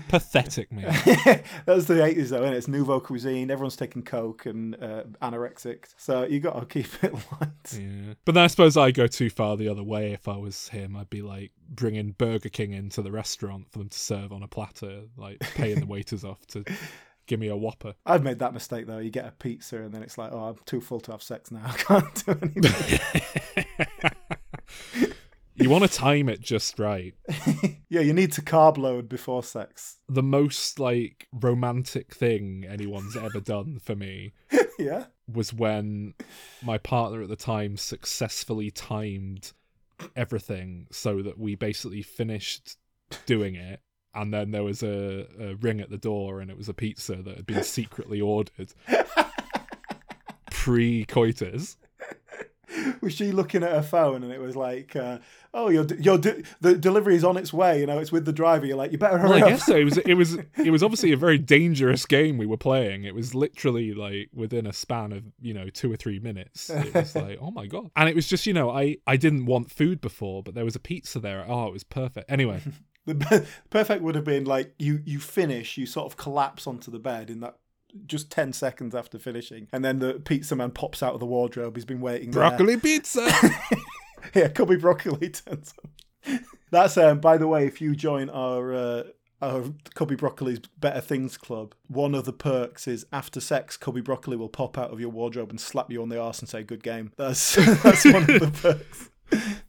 Pathetic, 0.08 0.72
mate. 0.72 0.86
That's 1.66 1.86
the 1.86 2.04
eighties 2.04 2.30
though, 2.30 2.44
and 2.44 2.56
It's 2.56 2.68
nouveau 2.68 3.00
cuisine. 3.00 3.52
Everyone's 3.52 3.76
taking 3.76 4.04
coke 4.04 4.46
and 4.46 4.76
uh, 4.82 5.04
anorexic, 5.22 5.86
so 5.98 6.24
you 6.24 6.40
got 6.40 6.60
to 6.60 6.66
keep 6.66 7.04
it 7.04 7.14
light. 7.42 7.74
Yeah. 7.74 8.14
But 8.26 8.36
then 8.36 8.44
I 8.44 8.48
suppose 8.48 8.78
I 8.78 8.92
go 8.92 9.08
too 9.08 9.30
far 9.30 9.58
the 9.58 9.70
other 9.70 9.84
way. 9.84 10.14
If 10.14 10.28
I 10.28 10.38
was 10.38 10.70
him, 10.70 10.96
I'd 10.96 11.10
be 11.10 11.22
like 11.22 11.52
bringing 11.70 12.12
Burger 12.12 12.50
King 12.50 12.74
into 12.74 13.02
the 13.02 13.12
restaurant 13.12 13.72
for 13.72 13.80
them 13.80 13.90
to 13.90 13.98
serve 13.98 14.32
on 14.32 14.44
a 14.44 14.48
platter, 14.48 15.04
like 15.18 15.40
paying 15.40 15.80
the 15.80 15.86
waiters 15.88 16.24
off 16.24 16.46
to 16.48 16.64
give 17.28 17.40
me 17.40 17.48
a 17.48 17.56
Whopper. 17.56 17.94
I've 18.06 18.24
made 18.24 18.40
that 18.40 18.54
mistake 18.54 18.88
though. 18.88 18.98
You 18.98 19.12
get 19.12 19.26
a 19.26 19.32
pizza 19.32 19.78
and 19.82 19.94
then 19.94 20.02
it's 20.02 20.18
like, 20.18 20.32
oh, 20.32 20.46
I'm 20.46 20.56
too 20.66 20.82
full 20.82 21.00
to 21.02 21.12
have 21.12 21.22
sex 21.22 21.52
now. 21.52 21.62
I 21.64 21.72
can't 21.74 22.26
do 22.26 22.40
anything. 22.42 23.66
You 25.60 25.70
want 25.70 25.84
to 25.84 25.90
time 25.90 26.30
it 26.30 26.40
just 26.40 26.80
right. 26.80 27.14
yeah, 27.90 28.02
you 28.02 28.14
need 28.14 28.32
to 28.34 28.42
carb 28.42 28.78
load 28.78 29.10
before 29.10 29.44
sex. 29.44 29.98
The 30.08 30.24
most 30.24 30.80
like 30.80 31.28
romantic 31.34 32.16
thing 32.16 32.66
anyone's 32.68 33.18
ever 33.18 33.42
done 33.42 33.80
for 33.84 33.96
me 33.96 34.32
yeah. 34.80 35.06
was 35.28 35.54
when 35.54 36.14
my 36.64 36.78
partner 36.78 37.22
at 37.22 37.30
the 37.30 37.36
time 37.36 37.76
successfully 37.76 38.72
timed 38.72 39.52
everything 40.16 40.88
so 40.92 41.22
that 41.22 41.38
we 41.38 41.56
basically 41.56 42.02
finished 42.02 42.78
doing 43.26 43.56
it 43.56 43.82
and 44.16 44.34
then 44.34 44.52
there 44.52 44.64
was 44.64 44.82
a, 44.82 45.28
a 45.40 45.56
ring 45.56 45.82
at 45.82 45.90
the 45.90 45.98
door 45.98 46.40
and 46.40 46.50
it 46.50 46.58
was 46.58 46.70
a 46.70 46.74
pizza 46.74 47.18
that 47.18 47.36
had 47.36 47.46
been 47.46 47.64
secretly 47.64 48.22
ordered 48.22 48.74
pre-coitus 50.52 51.78
Was 53.02 53.14
she 53.14 53.32
looking 53.32 53.64
at 53.64 53.72
her 53.72 53.82
phone 53.82 54.24
and 54.24 54.32
it 54.32 54.40
was 54.40 54.56
like, 54.56 54.96
uh, 54.96 55.20
oh, 55.54 55.70
your 55.70 55.86
your 56.00 56.18
de- 56.18 56.44
the 56.62 56.76
delivery 56.76 57.16
is 57.16 57.24
on 57.24 57.38
its 57.38 57.52
way. 57.54 57.80
You 57.80 57.86
know, 57.86 58.00
it's 58.00 58.12
with 58.12 58.26
the 58.26 58.34
driver. 58.34 58.66
You're 58.66 58.78
like, 58.78 58.92
you 58.92 58.98
better 58.98 59.18
hurry 59.18 59.42
well 59.42 59.46
i 59.46 59.50
guess 59.50 59.66
so. 59.66 59.76
It 59.76 59.84
was 59.86 59.98
it 59.98 60.14
was 60.14 60.38
it 60.58 60.72
was 60.72 60.84
obviously 60.84 61.12
a 61.12 61.18
very 61.18 61.38
dangerous 61.38 62.06
game 62.06 62.38
we 62.38 62.46
were 62.46 62.58
playing. 62.58 63.04
It 63.04 63.16
was 63.16 63.34
literally 63.34 63.94
like 63.94 64.30
within 64.34 64.66
a 64.66 64.74
span 64.74 65.12
of 65.12 65.24
you 65.42 65.54
know 65.54 65.70
two 65.70 65.92
or 65.92 65.96
three 65.96 66.20
minutes. 66.20 66.70
It 66.70 66.94
was 66.94 67.16
like 67.16 67.40
oh 67.42 67.52
my 67.52 67.68
god. 67.68 67.92
And 67.96 68.10
it 68.10 68.16
was 68.16 68.28
just 68.28 68.46
you 68.46 68.54
know 68.54 68.70
i 68.70 68.98
i 69.08 69.18
didn't 69.18 69.46
want 69.46 69.72
food 69.72 70.02
before 70.02 70.44
but 70.44 70.56
there 70.56 70.66
was 70.66 70.76
a 70.76 70.80
pizza 70.80 71.20
there. 71.20 71.46
Oh 71.48 71.68
it 71.68 71.74
was 71.74 71.84
perfect. 71.84 72.30
Anyway. 72.32 72.62
The 73.06 73.48
perfect 73.72 74.04
would 74.04 74.14
have 74.14 74.26
been 74.26 74.46
like 74.46 74.76
you 74.78 75.02
you 75.04 75.20
finish, 75.20 75.78
you 75.78 75.88
sort 75.88 76.06
of 76.06 76.16
collapse 76.16 76.68
onto 76.68 76.92
the 76.92 77.00
bed 77.00 77.32
in 77.32 77.40
that 77.40 77.58
just 78.06 78.32
10 78.32 78.54
seconds 78.54 78.94
after 78.94 79.18
finishing 79.18 79.68
and 79.74 79.84
then 79.84 80.00
the 80.00 80.14
pizza 80.14 80.56
man 80.56 80.72
pops 80.72 81.02
out 81.02 81.14
of 81.14 81.20
the 81.20 81.26
wardrobe 81.26 81.76
he's 81.76 81.86
been 81.86 82.02
waiting 82.02 82.32
there. 82.32 82.48
broccoli 82.50 82.78
pizza 82.78 83.28
yeah 84.36 84.48
cubby 84.48 84.76
broccoli 84.76 85.30
turns 85.30 85.74
up 85.84 86.42
that's 86.72 86.98
um 86.98 87.20
by 87.20 87.38
the 87.38 87.48
way 87.48 87.66
if 87.66 87.82
you 87.82 87.96
join 87.96 88.30
our 88.30 88.74
uh 88.74 89.04
our 89.42 89.64
Cubby 89.96 90.16
Broccoli's 90.16 90.60
Better 90.60 91.02
Things 91.02 91.38
Club. 91.38 91.74
One 91.88 92.14
of 92.14 92.26
the 92.26 92.34
perks 92.34 92.88
is 92.88 93.06
after 93.12 93.40
sex, 93.40 93.78
Cubby 93.78 94.02
Broccoli 94.02 94.38
will 94.38 94.50
pop 94.50 94.78
out 94.78 94.92
of 94.92 95.00
your 95.00 95.10
wardrobe 95.10 95.50
and 95.50 95.60
slap 95.60 95.90
you 95.92 96.02
on 96.02 96.10
the 96.10 96.20
arse 96.20 96.40
and 96.40 96.50
say 96.50 96.64
"Good 96.64 96.84
game." 96.84 97.12
That's 97.18 97.56
that's 97.84 98.06
one 98.06 98.24
of 98.24 98.28
the 98.28 98.52
perks. 98.62 99.10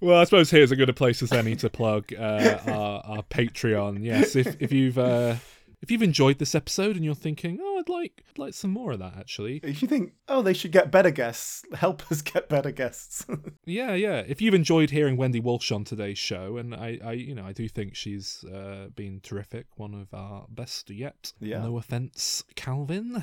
Well, 0.00 0.18
I 0.18 0.24
suppose 0.24 0.50
here's 0.50 0.72
a 0.72 0.76
good 0.76 0.88
a 0.88 0.94
place 0.94 1.22
as 1.22 1.32
any 1.32 1.54
to 1.56 1.68
plug 1.68 2.12
uh, 2.14 2.58
our, 2.66 3.02
our 3.04 3.22
Patreon. 3.24 4.02
Yes, 4.02 4.34
if 4.34 4.56
if 4.60 4.72
you've 4.72 4.98
uh, 4.98 5.36
if 5.82 5.90
you've 5.90 6.02
enjoyed 6.02 6.38
this 6.38 6.54
episode 6.54 6.96
and 6.96 7.04
you're 7.04 7.14
thinking, 7.14 7.58
oh, 7.60 7.78
I'd 7.78 7.88
like 7.88 8.22
I'd 8.28 8.38
like 8.38 8.54
some 8.54 8.70
more 8.70 8.92
of 8.92 8.98
that 8.98 9.16
actually. 9.18 9.60
If 9.62 9.80
you 9.82 9.88
think, 9.88 10.12
oh, 10.28 10.42
they 10.42 10.52
should 10.52 10.72
get 10.72 10.90
better 10.90 11.10
guests, 11.10 11.64
help 11.74 12.10
us 12.12 12.22
get 12.22 12.48
better 12.48 12.70
guests. 12.70 13.26
Yeah, 13.66 13.94
yeah. 13.94 14.24
If 14.26 14.40
you've 14.40 14.54
enjoyed 14.54 14.90
hearing 14.90 15.16
Wendy 15.16 15.38
Walsh 15.38 15.70
on 15.70 15.84
today's 15.84 16.18
show, 16.18 16.56
and 16.56 16.74
I, 16.74 16.98
I 17.04 17.12
you 17.12 17.34
know, 17.36 17.44
I 17.44 17.52
do 17.52 17.68
think 17.68 17.94
she's 17.94 18.42
uh, 18.44 18.88
been 18.96 19.20
terrific, 19.22 19.66
one 19.76 19.94
of 19.94 20.12
our 20.12 20.46
best 20.48 20.90
yet. 20.90 21.32
Yeah. 21.38 21.62
No 21.62 21.78
offense, 21.78 22.42
Calvin, 22.56 23.22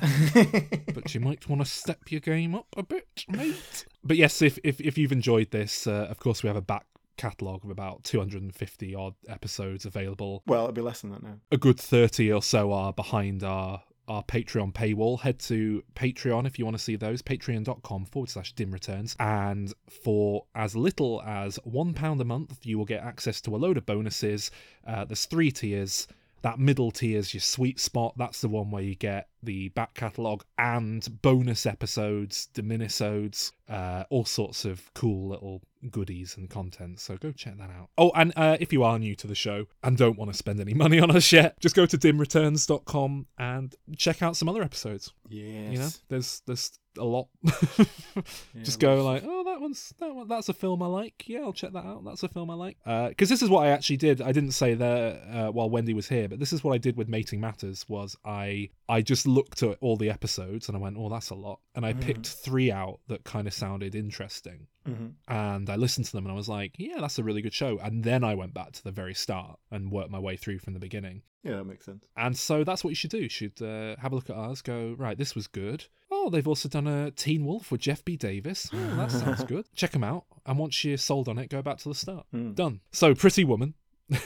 but 0.94 1.14
you 1.14 1.20
might 1.20 1.48
want 1.48 1.60
to 1.60 1.66
step 1.66 2.10
your 2.10 2.20
game 2.20 2.54
up 2.54 2.68
a 2.76 2.82
bit, 2.82 3.24
mate. 3.28 3.84
But 4.02 4.16
yes, 4.16 4.40
if 4.40 4.58
if, 4.64 4.80
if 4.80 4.96
you've 4.96 5.12
enjoyed 5.12 5.50
this, 5.50 5.86
uh, 5.86 6.06
of 6.08 6.18
course 6.18 6.42
we 6.42 6.46
have 6.46 6.56
a 6.56 6.62
back 6.62 6.86
catalogue 7.18 7.64
of 7.64 7.70
about 7.70 8.04
250 8.04 8.94
odd 8.94 9.14
episodes 9.28 9.84
available. 9.84 10.42
well, 10.46 10.62
it'll 10.62 10.72
be 10.72 10.80
less 10.80 11.02
than 11.02 11.10
that 11.10 11.22
now. 11.22 11.34
A 11.52 11.58
good 11.58 11.78
30 11.78 12.32
or 12.32 12.42
so 12.42 12.72
are 12.72 12.92
behind 12.92 13.44
our 13.44 13.82
our 14.08 14.24
Patreon 14.24 14.72
paywall. 14.72 15.20
Head 15.20 15.38
to 15.40 15.84
Patreon 15.94 16.46
if 16.46 16.58
you 16.58 16.64
want 16.64 16.76
to 16.76 16.82
see 16.82 16.96
those. 16.96 17.22
Patreon.com 17.22 18.06
forward 18.06 18.30
slash 18.30 18.52
dim 18.54 18.70
returns. 18.70 19.14
And 19.20 19.72
for 20.02 20.46
as 20.54 20.74
little 20.74 21.22
as 21.22 21.58
£1 21.68 22.20
a 22.20 22.24
month, 22.24 22.64
you 22.64 22.78
will 22.78 22.86
get 22.86 23.02
access 23.02 23.40
to 23.42 23.54
a 23.54 23.58
load 23.58 23.76
of 23.76 23.86
bonuses. 23.86 24.50
Uh, 24.86 25.04
there's 25.04 25.26
three 25.26 25.50
tiers. 25.50 26.08
That 26.42 26.58
middle 26.58 26.90
tier 26.90 27.18
is 27.18 27.34
your 27.34 27.40
sweet 27.40 27.80
spot. 27.80 28.14
That's 28.16 28.40
the 28.40 28.48
one 28.48 28.70
where 28.70 28.82
you 28.82 28.94
get 28.94 29.28
the 29.42 29.68
back 29.70 29.94
catalogue 29.94 30.44
and 30.56 31.20
bonus 31.20 31.66
episodes, 31.66 32.46
diminisodes, 32.46 33.52
uh, 33.68 34.04
all 34.08 34.24
sorts 34.24 34.64
of 34.64 34.92
cool 34.94 35.28
little 35.28 35.62
goodies 35.90 36.36
and 36.36 36.48
content. 36.50 37.00
So 37.00 37.16
go 37.16 37.32
check 37.32 37.56
that 37.58 37.70
out. 37.70 37.90
Oh, 37.96 38.10
and 38.14 38.32
uh, 38.36 38.56
if 38.60 38.72
you 38.72 38.82
are 38.82 38.98
new 38.98 39.14
to 39.16 39.26
the 39.26 39.34
show 39.34 39.66
and 39.82 39.96
don't 39.96 40.18
want 40.18 40.30
to 40.30 40.36
spend 40.36 40.60
any 40.60 40.74
money 40.84 40.98
on 40.98 41.10
us 41.14 41.32
yet, 41.32 41.58
just 41.60 41.74
go 41.74 41.86
to 41.86 41.98
dimreturns.com 41.98 43.26
and 43.38 43.74
check 43.96 44.22
out 44.22 44.36
some 44.36 44.48
other 44.48 44.62
episodes. 44.62 45.12
Yes. 45.28 45.72
You 45.72 45.78
know, 45.78 45.88
there's 46.08 46.42
there's 46.46 46.78
a 46.96 47.04
lot. 47.04 47.28
just 48.62 48.80
go 48.80 49.04
like, 49.04 49.22
oh, 49.26 49.44
that 49.44 49.60
one's 49.60 49.92
that 50.00 50.14
one, 50.14 50.28
that's 50.28 50.48
a 50.48 50.52
film 50.52 50.82
I 50.82 50.86
like. 50.86 51.24
Yeah, 51.26 51.40
I'll 51.40 51.52
check 51.52 51.72
that 51.72 51.84
out. 51.84 52.04
That's 52.04 52.22
a 52.22 52.28
film 52.28 52.50
I 52.50 52.54
like. 52.54 52.78
Because 52.84 53.28
this 53.28 53.42
is 53.42 53.48
what 53.50 53.66
I 53.66 53.70
actually 53.70 53.96
did. 53.98 54.20
I 54.20 54.32
didn't 54.32 54.52
say 54.52 54.74
there 54.74 55.20
uh, 55.30 55.50
while 55.50 55.70
Wendy 55.70 55.94
was 55.94 56.08
here, 56.08 56.28
but 56.28 56.38
this 56.38 56.52
is 56.52 56.64
what 56.64 56.72
I 56.72 56.78
did 56.78 56.96
with 56.96 57.08
Mating 57.08 57.40
Matters. 57.40 57.84
Was 57.88 58.16
I 58.24 58.70
I 58.88 59.02
just 59.02 59.26
looked 59.26 59.62
at 59.62 59.78
all 59.80 59.96
the 59.96 60.10
episodes 60.10 60.68
and 60.68 60.76
I 60.76 60.80
went, 60.80 60.96
oh, 60.98 61.08
that's 61.08 61.30
a 61.30 61.34
lot, 61.34 61.60
and 61.74 61.84
I 61.84 61.92
picked 61.92 62.26
three 62.26 62.70
out 62.70 63.00
that 63.08 63.24
kind 63.24 63.46
of 63.46 63.54
sounded 63.54 63.94
interesting. 63.94 64.66
Mhm. 64.86 65.12
And 65.26 65.68
I 65.68 65.76
listened 65.76 66.06
to 66.06 66.12
them 66.12 66.24
and 66.24 66.32
I 66.32 66.36
was 66.36 66.48
like, 66.48 66.74
yeah, 66.78 67.00
that's 67.00 67.18
a 67.18 67.22
really 67.24 67.42
good 67.42 67.52
show. 67.52 67.78
And 67.78 68.04
then 68.04 68.24
I 68.24 68.34
went 68.34 68.54
back 68.54 68.72
to 68.72 68.84
the 68.84 68.90
very 68.92 69.12
start 69.14 69.58
and 69.70 69.92
worked 69.92 70.10
my 70.10 70.18
way 70.18 70.36
through 70.36 70.60
from 70.60 70.72
the 70.72 70.80
beginning. 70.80 71.22
Yeah, 71.42 71.56
that 71.56 71.64
makes 71.64 71.84
sense. 71.84 72.04
And 72.16 72.36
so 72.36 72.64
that's 72.64 72.82
what 72.82 72.90
you 72.90 72.94
should 72.94 73.10
do. 73.10 73.18
You 73.18 73.28
should 73.28 73.60
uh, 73.60 73.96
have 74.00 74.12
a 74.12 74.14
look 74.14 74.30
at 74.30 74.36
ours, 74.36 74.62
go, 74.62 74.94
right, 74.98 75.16
this 75.18 75.34
was 75.34 75.46
good. 75.46 75.84
Oh, 76.28 76.30
they've 76.30 76.46
also 76.46 76.68
done 76.68 76.86
a 76.86 77.10
Teen 77.10 77.46
Wolf 77.46 77.72
with 77.72 77.80
Jeff 77.80 78.04
B. 78.04 78.14
Davis. 78.14 78.68
Oh, 78.70 78.96
that 78.96 79.10
sounds 79.10 79.44
good. 79.46 79.64
Check 79.74 79.92
them 79.92 80.04
out. 80.04 80.24
And 80.44 80.58
once 80.58 80.84
you're 80.84 80.98
sold 80.98 81.26
on 81.26 81.38
it, 81.38 81.48
go 81.48 81.62
back 81.62 81.78
to 81.78 81.88
the 81.88 81.94
start. 81.94 82.26
Mm. 82.34 82.54
Done. 82.54 82.80
So, 82.92 83.14
Pretty 83.14 83.44
Woman. 83.44 83.72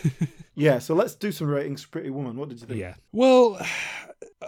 Yeah, 0.54 0.80
so 0.80 0.94
let's 0.94 1.14
do 1.14 1.32
some 1.32 1.48
ratings. 1.48 1.82
for 1.82 1.88
Pretty 1.88 2.10
Woman. 2.10 2.36
What 2.36 2.50
did 2.50 2.60
you 2.60 2.66
think? 2.66 2.78
Yeah. 2.78 2.94
Well, 3.10 3.58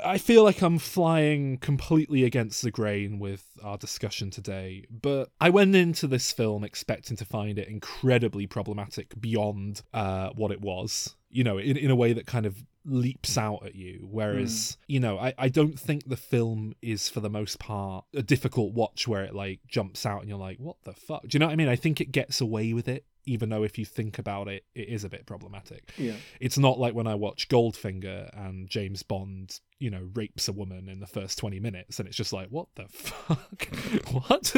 I 0.05 0.18
feel 0.18 0.45
like 0.45 0.61
I'm 0.61 0.78
flying 0.78 1.57
completely 1.59 2.24
against 2.24 2.62
the 2.62 2.70
grain 2.70 3.18
with 3.18 3.43
our 3.62 3.78
discussion 3.78 4.30
today, 4.30 4.85
but 4.91 5.30
I 5.41 5.51
went 5.51 5.74
into 5.74 6.07
this 6.07 6.30
film 6.30 6.62
expecting 6.62 7.16
to 7.16 7.24
find 7.24 7.59
it 7.59 7.68
incredibly 7.68 8.47
problematic 8.47 9.18
beyond 9.18 9.82
uh, 9.95 10.30
what 10.30 10.51
it 10.51 10.61
was. 10.61 11.16
You 11.30 11.43
know, 11.43 11.59
in, 11.59 11.76
in 11.76 11.91
a 11.91 11.97
way 11.97 12.12
that 12.12 12.26
kind 12.26 12.47
of 12.47 12.62
leaps 12.85 13.37
out 13.37 13.64
at 13.66 13.74
you. 13.74 14.07
Whereas, 14.09 14.76
you 14.87 15.01
know, 15.01 15.18
I, 15.18 15.35
I 15.37 15.49
don't 15.49 15.80
think 15.80 16.07
the 16.07 16.16
film 16.16 16.74
is 16.80 17.09
for 17.09 17.20
the 17.20 17.30
most 17.30 17.59
part 17.59 18.05
a 18.14 18.22
difficult 18.22 18.74
watch 18.74 19.09
where 19.09 19.24
it 19.24 19.35
like 19.35 19.61
jumps 19.66 20.07
out 20.07 20.20
and 20.20 20.28
you're 20.28 20.39
like, 20.39 20.59
what 20.59 20.76
the 20.85 20.93
fuck? 20.93 21.22
Do 21.22 21.28
you 21.32 21.41
know 21.41 21.47
what 21.47 21.53
I 21.53 21.57
mean? 21.57 21.68
I 21.68 21.76
think 21.76 22.01
it 22.01 22.12
gets 22.12 22.41
away 22.41 22.72
with 22.72 22.87
it, 22.89 23.05
even 23.27 23.49
though 23.49 23.62
if 23.62 23.79
you 23.79 23.85
think 23.85 24.18
about 24.18 24.49
it, 24.49 24.64
it 24.75 24.89
is 24.89 25.05
a 25.05 25.09
bit 25.09 25.27
problematic 25.27 25.93
Yeah. 25.97 26.14
it's 26.41 26.59
not 26.59 26.79
like 26.79 26.95
when 26.95 27.07
I 27.07 27.14
watch 27.14 27.49
Goldfinger 27.49 28.31
and 28.35 28.68
James 28.68 29.03
Bond, 29.03 29.61
you 29.79 29.91
know, 29.91 30.09
rapes 30.14 30.49
a 30.49 30.53
woman 30.53 30.89
in 30.89 31.01
the 31.01 31.07
first 31.07 31.39
20 31.39 31.61
minutes 31.61 31.99
and 31.99 32.07
it's 32.09 32.16
just 32.16 32.33
like, 32.33 32.49
what 32.49 32.68
the 32.77 32.87
fuck? 32.89 33.68
what? 34.12 34.53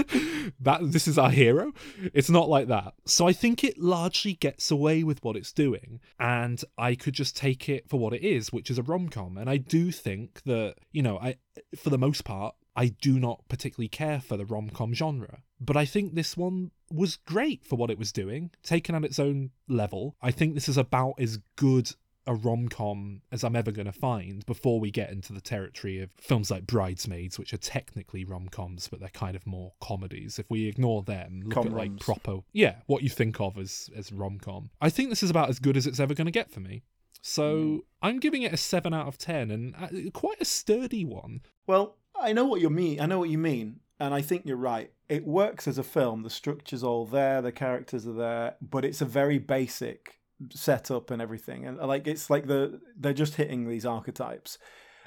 that 0.60 0.80
this 0.92 1.08
is 1.08 1.18
our 1.18 1.30
hero? 1.30 1.72
It's 2.14 2.30
not 2.30 2.48
like 2.48 2.68
that. 2.68 2.94
So 3.06 3.26
I 3.26 3.32
think 3.32 3.64
it 3.64 3.78
largely 3.78 4.34
gets 4.34 4.70
away 4.70 5.02
with 5.04 5.22
what 5.24 5.36
it's 5.36 5.52
doing 5.52 6.00
and 6.18 6.62
I 6.78 6.94
could 6.94 7.14
just 7.14 7.36
take 7.36 7.68
it 7.68 7.88
for 7.88 7.98
what 7.98 8.12
it 8.14 8.22
is, 8.22 8.52
which 8.52 8.70
is 8.70 8.78
a 8.78 8.82
rom-com. 8.82 9.36
And 9.38 9.48
I 9.48 9.56
do 9.56 9.90
think 9.92 10.42
that, 10.44 10.76
you 10.92 11.02
know, 11.02 11.18
I 11.18 11.36
for 11.76 11.90
the 11.90 11.98
most 11.98 12.24
part 12.24 12.54
I 12.76 12.88
do 12.88 13.18
not 13.18 13.42
particularly 13.48 13.88
care 13.88 14.20
for 14.20 14.36
the 14.36 14.44
rom 14.44 14.68
com 14.70 14.92
genre. 14.92 15.38
But 15.60 15.76
I 15.76 15.84
think 15.84 16.14
this 16.14 16.36
one 16.36 16.70
was 16.90 17.16
great 17.16 17.64
for 17.64 17.76
what 17.76 17.90
it 17.90 17.98
was 17.98 18.12
doing, 18.12 18.50
taken 18.62 18.94
at 18.94 19.04
its 19.04 19.18
own 19.18 19.50
level. 19.68 20.16
I 20.22 20.30
think 20.30 20.54
this 20.54 20.68
is 20.68 20.76
about 20.76 21.14
as 21.18 21.38
good 21.56 21.92
a 22.26 22.34
rom 22.34 22.68
com 22.68 23.22
as 23.30 23.44
I'm 23.44 23.54
ever 23.54 23.70
going 23.70 23.86
to 23.86 23.92
find 23.92 24.44
before 24.46 24.80
we 24.80 24.90
get 24.90 25.10
into 25.10 25.32
the 25.32 25.40
territory 25.40 26.00
of 26.00 26.10
films 26.20 26.50
like 26.50 26.66
Bridesmaids, 26.66 27.38
which 27.38 27.54
are 27.54 27.58
technically 27.58 28.24
rom 28.24 28.48
coms, 28.48 28.88
but 28.88 28.98
they're 29.00 29.08
kind 29.10 29.36
of 29.36 29.46
more 29.46 29.72
comedies. 29.80 30.38
If 30.38 30.50
we 30.50 30.66
ignore 30.66 31.02
them, 31.02 31.42
look 31.44 31.56
at 31.66 31.72
like 31.72 31.90
Com-roms. 31.90 32.00
proper, 32.00 32.38
yeah, 32.52 32.76
what 32.86 33.02
you 33.02 33.08
think 33.08 33.40
of 33.40 33.56
as, 33.58 33.90
as 33.96 34.12
rom 34.12 34.38
com. 34.38 34.70
I 34.80 34.90
think 34.90 35.10
this 35.10 35.22
is 35.22 35.30
about 35.30 35.48
as 35.48 35.58
good 35.60 35.76
as 35.76 35.86
it's 35.86 36.00
ever 36.00 36.14
going 36.14 36.26
to 36.26 36.32
get 36.32 36.50
for 36.50 36.60
me. 36.60 36.82
So 37.22 37.84
I'm 38.02 38.20
giving 38.20 38.42
it 38.42 38.52
a 38.52 38.56
7 38.56 38.94
out 38.94 39.08
of 39.08 39.18
10 39.18 39.50
and 39.50 39.74
uh, 39.76 40.10
quite 40.12 40.40
a 40.40 40.44
sturdy 40.44 41.04
one. 41.04 41.40
Well, 41.66 41.96
I 42.20 42.32
know 42.32 42.44
what 42.44 42.60
you 42.60 42.70
mean. 42.70 43.00
I 43.00 43.06
know 43.06 43.18
what 43.18 43.30
you 43.30 43.38
mean, 43.38 43.80
and 43.98 44.14
I 44.14 44.20
think 44.20 44.44
you're 44.44 44.56
right. 44.56 44.92
It 45.08 45.26
works 45.26 45.68
as 45.68 45.78
a 45.78 45.82
film. 45.82 46.22
The 46.22 46.30
structure's 46.30 46.82
all 46.82 47.06
there, 47.06 47.40
the 47.40 47.52
characters 47.52 48.06
are 48.06 48.12
there, 48.12 48.56
but 48.60 48.84
it's 48.84 49.00
a 49.00 49.06
very 49.06 49.38
basic 49.38 50.18
setup 50.50 51.10
and 51.10 51.22
everything. 51.22 51.66
And 51.66 51.78
like 51.78 52.06
it's 52.06 52.28
like 52.28 52.46
the 52.46 52.80
they're 52.98 53.12
just 53.12 53.36
hitting 53.36 53.68
these 53.68 53.86
archetypes, 53.86 54.58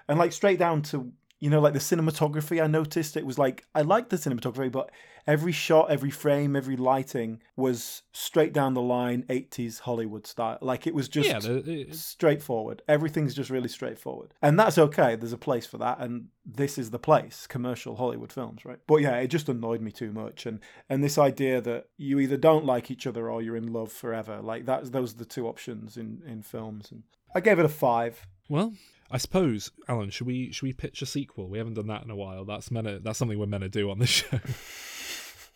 and 0.08 0.18
like 0.18 0.32
straight 0.32 0.60
down 0.60 0.82
to 0.84 1.12
you 1.40 1.50
know 1.50 1.60
like 1.62 1.74
the 1.74 1.80
cinematography. 1.80 2.62
I 2.62 2.68
noticed 2.68 3.16
it 3.18 3.26
was 3.26 3.38
like 3.38 3.66
I 3.74 3.82
liked 3.82 4.10
the 4.10 4.18
cinematography, 4.18 4.72
but 4.72 4.92
every 5.28 5.52
shot, 5.52 5.90
every 5.92 6.10
frame, 6.10 6.56
every 6.56 6.76
lighting 6.76 7.42
was 7.56 8.02
straight 8.14 8.52
down 8.52 8.74
the 8.74 8.82
line, 8.82 9.24
80s 9.30 9.80
Hollywood 9.82 10.26
style. 10.26 10.58
Like 10.62 10.88
it 10.88 10.96
was 10.96 11.08
just 11.08 11.30
yeah, 11.30 11.40
the, 11.40 11.82
it- 11.82 11.96
straightforward. 11.96 12.82
Everything's 12.88 13.34
just 13.36 13.50
really 13.50 13.68
straightforward. 13.68 14.34
And 14.42 14.60
that's 14.60 14.78
okay. 14.78 15.16
There's 15.16 15.34
a 15.34 15.38
place 15.38 15.66
for 15.66 15.78
that 15.78 16.00
and 16.00 16.28
this 16.46 16.78
is 16.78 16.90
the 16.90 17.00
place, 17.00 17.46
commercial 17.48 17.96
Hollywood 17.96 18.32
films, 18.34 18.66
right? 18.66 18.80
But 18.88 18.98
yeah, 18.98 19.18
it 19.18 19.28
just 19.28 19.50
annoyed 19.50 19.82
me 19.82 19.92
too 19.92 20.12
much 20.12 20.46
and 20.46 20.60
and 20.90 21.04
this 21.04 21.18
idea 21.18 21.62
that 21.62 21.86
you 21.98 22.20
either 22.20 22.38
don't 22.38 22.66
like 22.66 22.90
each 22.92 23.06
other 23.08 23.30
or 23.30 23.42
you're 23.42 23.56
in 23.56 23.72
love 23.72 23.92
forever. 23.92 24.42
Like 24.42 24.66
that's 24.66 24.90
those 24.90 25.14
are 25.14 25.18
the 25.20 25.26
two 25.26 25.48
options 25.48 25.96
in 25.96 26.22
in 26.28 26.42
films 26.42 26.92
and 26.92 27.04
I 27.36 27.40
gave 27.42 27.60
it 27.60 27.66
a 27.66 27.70
5. 27.70 28.28
well, 28.50 28.74
I 29.12 29.18
suppose, 29.18 29.72
Alan, 29.88 30.10
should 30.10 30.28
we 30.28 30.52
should 30.52 30.64
we 30.64 30.74
pitch 30.74 31.02
a 31.02 31.06
sequel? 31.06 31.50
We 31.50 31.58
haven't 31.58 31.76
done 31.76 31.88
that 31.88 32.04
in 32.04 32.12
a 32.12 32.16
while. 32.16 32.46
That's 32.46 32.70
that's 32.70 33.18
something 33.18 33.40
we're 33.40 33.46
meant 33.46 33.64
to 33.64 33.70
do 33.70 33.90
on 33.90 34.00
this 34.00 34.10
show. 34.10 34.40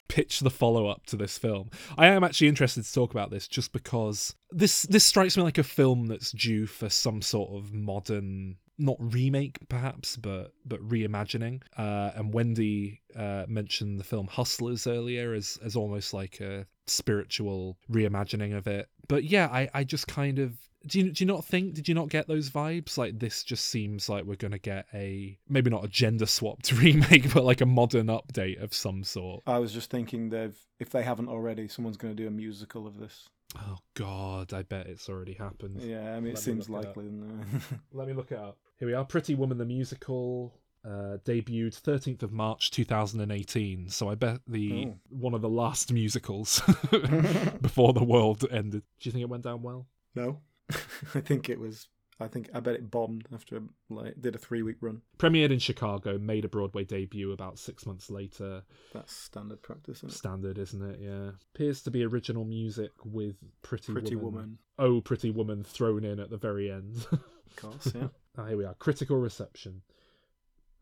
pitch 0.07 0.41
the 0.41 0.49
follow 0.49 0.87
up 0.87 1.05
to 1.07 1.15
this 1.15 1.37
film. 1.37 1.69
I 1.97 2.07
am 2.07 2.23
actually 2.23 2.47
interested 2.47 2.83
to 2.83 2.93
talk 2.93 3.11
about 3.11 3.31
this 3.31 3.47
just 3.47 3.73
because 3.73 4.35
this 4.51 4.83
this 4.83 5.03
strikes 5.03 5.37
me 5.37 5.43
like 5.43 5.57
a 5.57 5.63
film 5.63 6.07
that's 6.07 6.31
due 6.31 6.67
for 6.67 6.89
some 6.89 7.21
sort 7.21 7.51
of 7.51 7.73
modern 7.73 8.57
not 8.77 8.97
remake 8.99 9.59
perhaps 9.69 10.15
but 10.17 10.51
but 10.65 10.79
reimagining 10.87 11.61
uh 11.77 12.11
and 12.15 12.33
wendy 12.33 13.01
uh 13.15 13.45
mentioned 13.47 13.99
the 13.99 14.03
film 14.03 14.25
hustlers 14.27 14.87
earlier 14.87 15.33
as 15.33 15.59
as 15.63 15.75
almost 15.75 16.13
like 16.13 16.39
a 16.41 16.65
spiritual 16.87 17.77
reimagining 17.91 18.55
of 18.57 18.65
it 18.65 18.87
but 19.07 19.23
yeah 19.23 19.47
i 19.51 19.69
i 19.73 19.83
just 19.83 20.07
kind 20.07 20.39
of 20.39 20.53
do 20.85 20.99
you, 20.99 21.11
do 21.11 21.23
you 21.23 21.27
not 21.27 21.45
think 21.45 21.75
did 21.75 21.87
you 21.87 21.93
not 21.95 22.09
get 22.09 22.27
those 22.27 22.49
vibes 22.49 22.97
like 22.97 23.19
this 23.19 23.43
just 23.43 23.67
seems 23.67 24.09
like 24.09 24.25
we're 24.25 24.35
gonna 24.35 24.57
get 24.57 24.85
a 24.93 25.37
maybe 25.47 25.69
not 25.69 25.85
a 25.85 25.87
gender 25.87 26.25
swapped 26.25 26.71
remake 26.81 27.31
but 27.33 27.43
like 27.43 27.61
a 27.61 27.65
modern 27.65 28.07
update 28.07 28.61
of 28.61 28.73
some 28.73 29.03
sort 29.03 29.43
I 29.45 29.59
was 29.59 29.71
just 29.71 29.89
thinking 29.91 30.29
they've 30.29 30.57
if 30.79 30.89
they 30.89 31.03
haven't 31.03 31.29
already, 31.29 31.69
someone's 31.69 31.95
going 31.95 32.13
to 32.13 32.21
do 32.21 32.27
a 32.27 32.31
musical 32.31 32.85
of 32.87 32.97
this. 32.99 33.29
oh 33.57 33.77
god 33.93 34.51
i 34.53 34.63
bet 34.63 34.87
it's 34.87 35.07
already 35.07 35.33
happened 35.35 35.81
Yeah, 35.81 36.15
I 36.15 36.19
mean 36.19 36.33
it 36.33 36.35
Let 36.35 36.47
me 36.47 36.51
seems 36.53 36.69
likely. 36.69 37.05
it? 37.05 37.61
Let 37.93 38.07
me 38.07 38.13
look 38.13 38.31
it 38.33 38.39
up. 38.39 38.57
Here 38.83 38.89
we 38.89 38.95
are. 38.95 39.05
Pretty 39.05 39.33
Woman 39.33 39.57
the 39.57 39.63
musical 39.63 40.59
uh, 40.83 41.15
debuted 41.23 41.81
13th 41.81 42.21
of 42.21 42.33
March 42.33 42.69
2018. 42.71 43.87
So 43.87 44.09
I 44.09 44.15
bet 44.15 44.39
the 44.45 44.87
Oh. 44.87 44.95
one 45.07 45.33
of 45.33 45.41
the 45.41 45.47
last 45.47 45.93
musicals 45.93 46.59
before 47.61 47.93
the 47.93 48.03
world 48.03 48.43
ended. 48.51 48.81
Do 48.99 49.07
you 49.07 49.13
think 49.13 49.21
it 49.21 49.29
went 49.29 49.45
down 49.45 49.61
well? 49.61 49.87
no. 50.15 50.41
I 51.15 51.21
think 51.21 51.47
it 51.47 51.61
was 51.61 51.87
I 52.19 52.27
think 52.27 52.49
I 52.53 52.59
bet 52.59 52.75
it 52.75 52.91
bombed 52.91 53.25
after 53.33 53.61
like 53.89 54.19
did 54.19 54.35
a 54.35 54.37
3 54.37 54.63
week 54.63 54.75
run. 54.81 55.01
Premiered 55.17 55.51
in 55.51 55.59
Chicago, 55.59 56.17
made 56.17 56.43
a 56.43 56.49
Broadway 56.49 56.83
debut 56.83 57.31
about 57.31 57.59
six 57.59 57.85
months 57.85 58.09
later. 58.09 58.63
That's 58.93 59.13
standard 59.13 59.61
practice. 59.61 59.99
Isn't 59.99 60.09
it? 60.11 60.15
Standard, 60.15 60.57
isn't 60.57 60.81
it? 60.81 60.99
Yeah. 61.01 61.31
Appears 61.55 61.81
to 61.83 61.91
be 61.91 62.03
original 62.03 62.43
music 62.43 62.91
with 63.05 63.37
Pretty, 63.61 63.93
Pretty 63.93 64.15
Woman. 64.17 64.33
woman, 64.33 64.57
Oh, 64.77 64.99
Pretty 64.99 65.31
Woman 65.31 65.63
thrown 65.63 66.03
in 66.03 66.19
at 66.19 66.29
the 66.29 66.37
very 66.37 66.69
end. 66.69 67.05
of 67.13 67.55
course. 67.55 67.93
Yeah. 67.95 68.07
Ah, 68.37 68.47
here 68.47 68.57
we 68.57 68.65
are. 68.65 68.73
Critical 68.75 69.17
reception. 69.17 69.81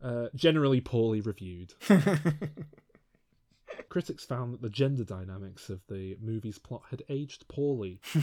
Uh, 0.02 0.28
generally 0.34 0.80
poorly 0.80 1.20
reviewed. 1.20 1.74
Critics 3.88 4.24
found 4.24 4.54
that 4.54 4.62
the 4.62 4.70
gender 4.70 5.04
dynamics 5.04 5.70
of 5.70 5.80
the 5.88 6.16
movie's 6.20 6.58
plot 6.58 6.82
had 6.90 7.02
aged 7.08 7.46
poorly, 7.48 8.00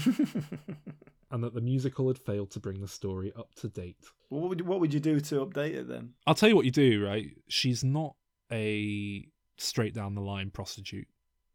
and 1.32 1.44
that 1.44 1.54
the 1.54 1.62
musical 1.62 2.08
had 2.08 2.18
failed 2.18 2.52
to 2.52 2.60
bring 2.60 2.82
the 2.82 2.88
story 2.88 3.32
up 3.38 3.54
to 3.56 3.70
date. 3.70 3.98
what 4.30 4.50
would 4.50 4.62
what 4.62 4.80
would 4.80 4.94
you 4.94 5.00
do 5.00 5.20
to 5.20 5.46
update 5.46 5.76
it 5.76 5.88
then? 5.88 6.14
I'll 6.28 6.36
tell 6.36 6.50
you 6.50 6.56
what 6.56 6.66
you 6.66 6.72
do, 6.72 7.06
right? 7.06 7.28
She's 7.48 7.84
not 7.84 8.16
a 8.52 9.28
straight 9.58 9.94
down 9.94 10.16
the 10.16 10.22
line 10.22 10.50
prostitute. 10.50 11.08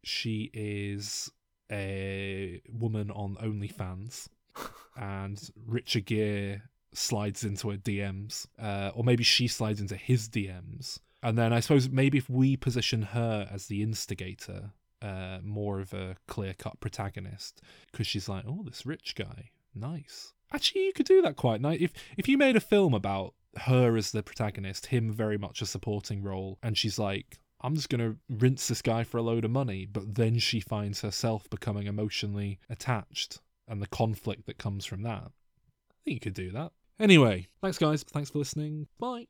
She 0.03 0.49
is 0.53 1.31
a 1.71 2.61
woman 2.71 3.11
on 3.11 3.35
OnlyFans, 3.35 4.29
and 4.97 5.41
Richard 5.65 6.05
Gere 6.05 6.61
slides 6.97 7.43
into 7.43 7.69
her 7.69 7.77
DMs, 7.77 8.47
uh, 8.59 8.91
or 8.93 9.03
maybe 9.03 9.23
she 9.23 9.47
slides 9.47 9.81
into 9.81 9.95
his 9.95 10.29
DMs. 10.29 10.99
And 11.21 11.37
then 11.37 11.53
I 11.53 11.59
suppose 11.59 11.89
maybe 11.89 12.17
if 12.17 12.29
we 12.29 12.55
position 12.55 13.01
her 13.01 13.47
as 13.51 13.67
the 13.67 13.81
instigator, 13.81 14.71
uh, 15.01 15.39
more 15.43 15.79
of 15.79 15.93
a 15.93 16.17
clear 16.27 16.53
cut 16.53 16.79
protagonist, 16.79 17.61
because 17.91 18.07
she's 18.07 18.29
like, 18.29 18.45
oh, 18.47 18.63
this 18.63 18.85
rich 18.85 19.15
guy, 19.15 19.49
nice. 19.73 20.33
Actually, 20.53 20.85
you 20.85 20.93
could 20.93 21.07
do 21.07 21.21
that 21.21 21.35
quite 21.35 21.61
nice. 21.61 21.79
If 21.81 21.93
if 22.17 22.27
you 22.27 22.37
made 22.37 22.55
a 22.55 22.61
film 22.61 22.93
about 22.93 23.33
her 23.61 23.95
as 23.97 24.11
the 24.11 24.21
protagonist, 24.23 24.87
him 24.87 25.11
very 25.11 25.37
much 25.37 25.61
a 25.61 25.65
supporting 25.65 26.21
role, 26.21 26.59
and 26.61 26.77
she's 26.77 26.99
like, 26.99 27.39
I'm 27.61 27.75
just 27.75 27.89
gonna 27.89 28.17
rinse 28.29 28.67
this 28.67 28.81
guy 28.81 29.03
for 29.03 29.17
a 29.17 29.23
load 29.23 29.45
of 29.45 29.51
money, 29.51 29.85
but 29.85 30.15
then 30.15 30.37
she 30.37 30.59
finds 30.59 31.01
herself 31.01 31.49
becoming 31.49 31.87
emotionally 31.87 32.59
attached 32.69 33.39
and 33.67 33.81
the 33.81 33.87
conflict 33.87 34.45
that 34.45 34.57
comes 34.57 34.85
from 34.85 35.01
that. 35.03 35.23
I 35.23 35.95
think 36.03 36.13
you 36.13 36.19
could 36.19 36.33
do 36.33 36.51
that. 36.51 36.71
Anyway, 36.99 37.47
thanks 37.61 37.77
guys. 37.77 38.03
Thanks 38.03 38.29
for 38.29 38.39
listening. 38.39 38.87
Bye. 38.99 39.27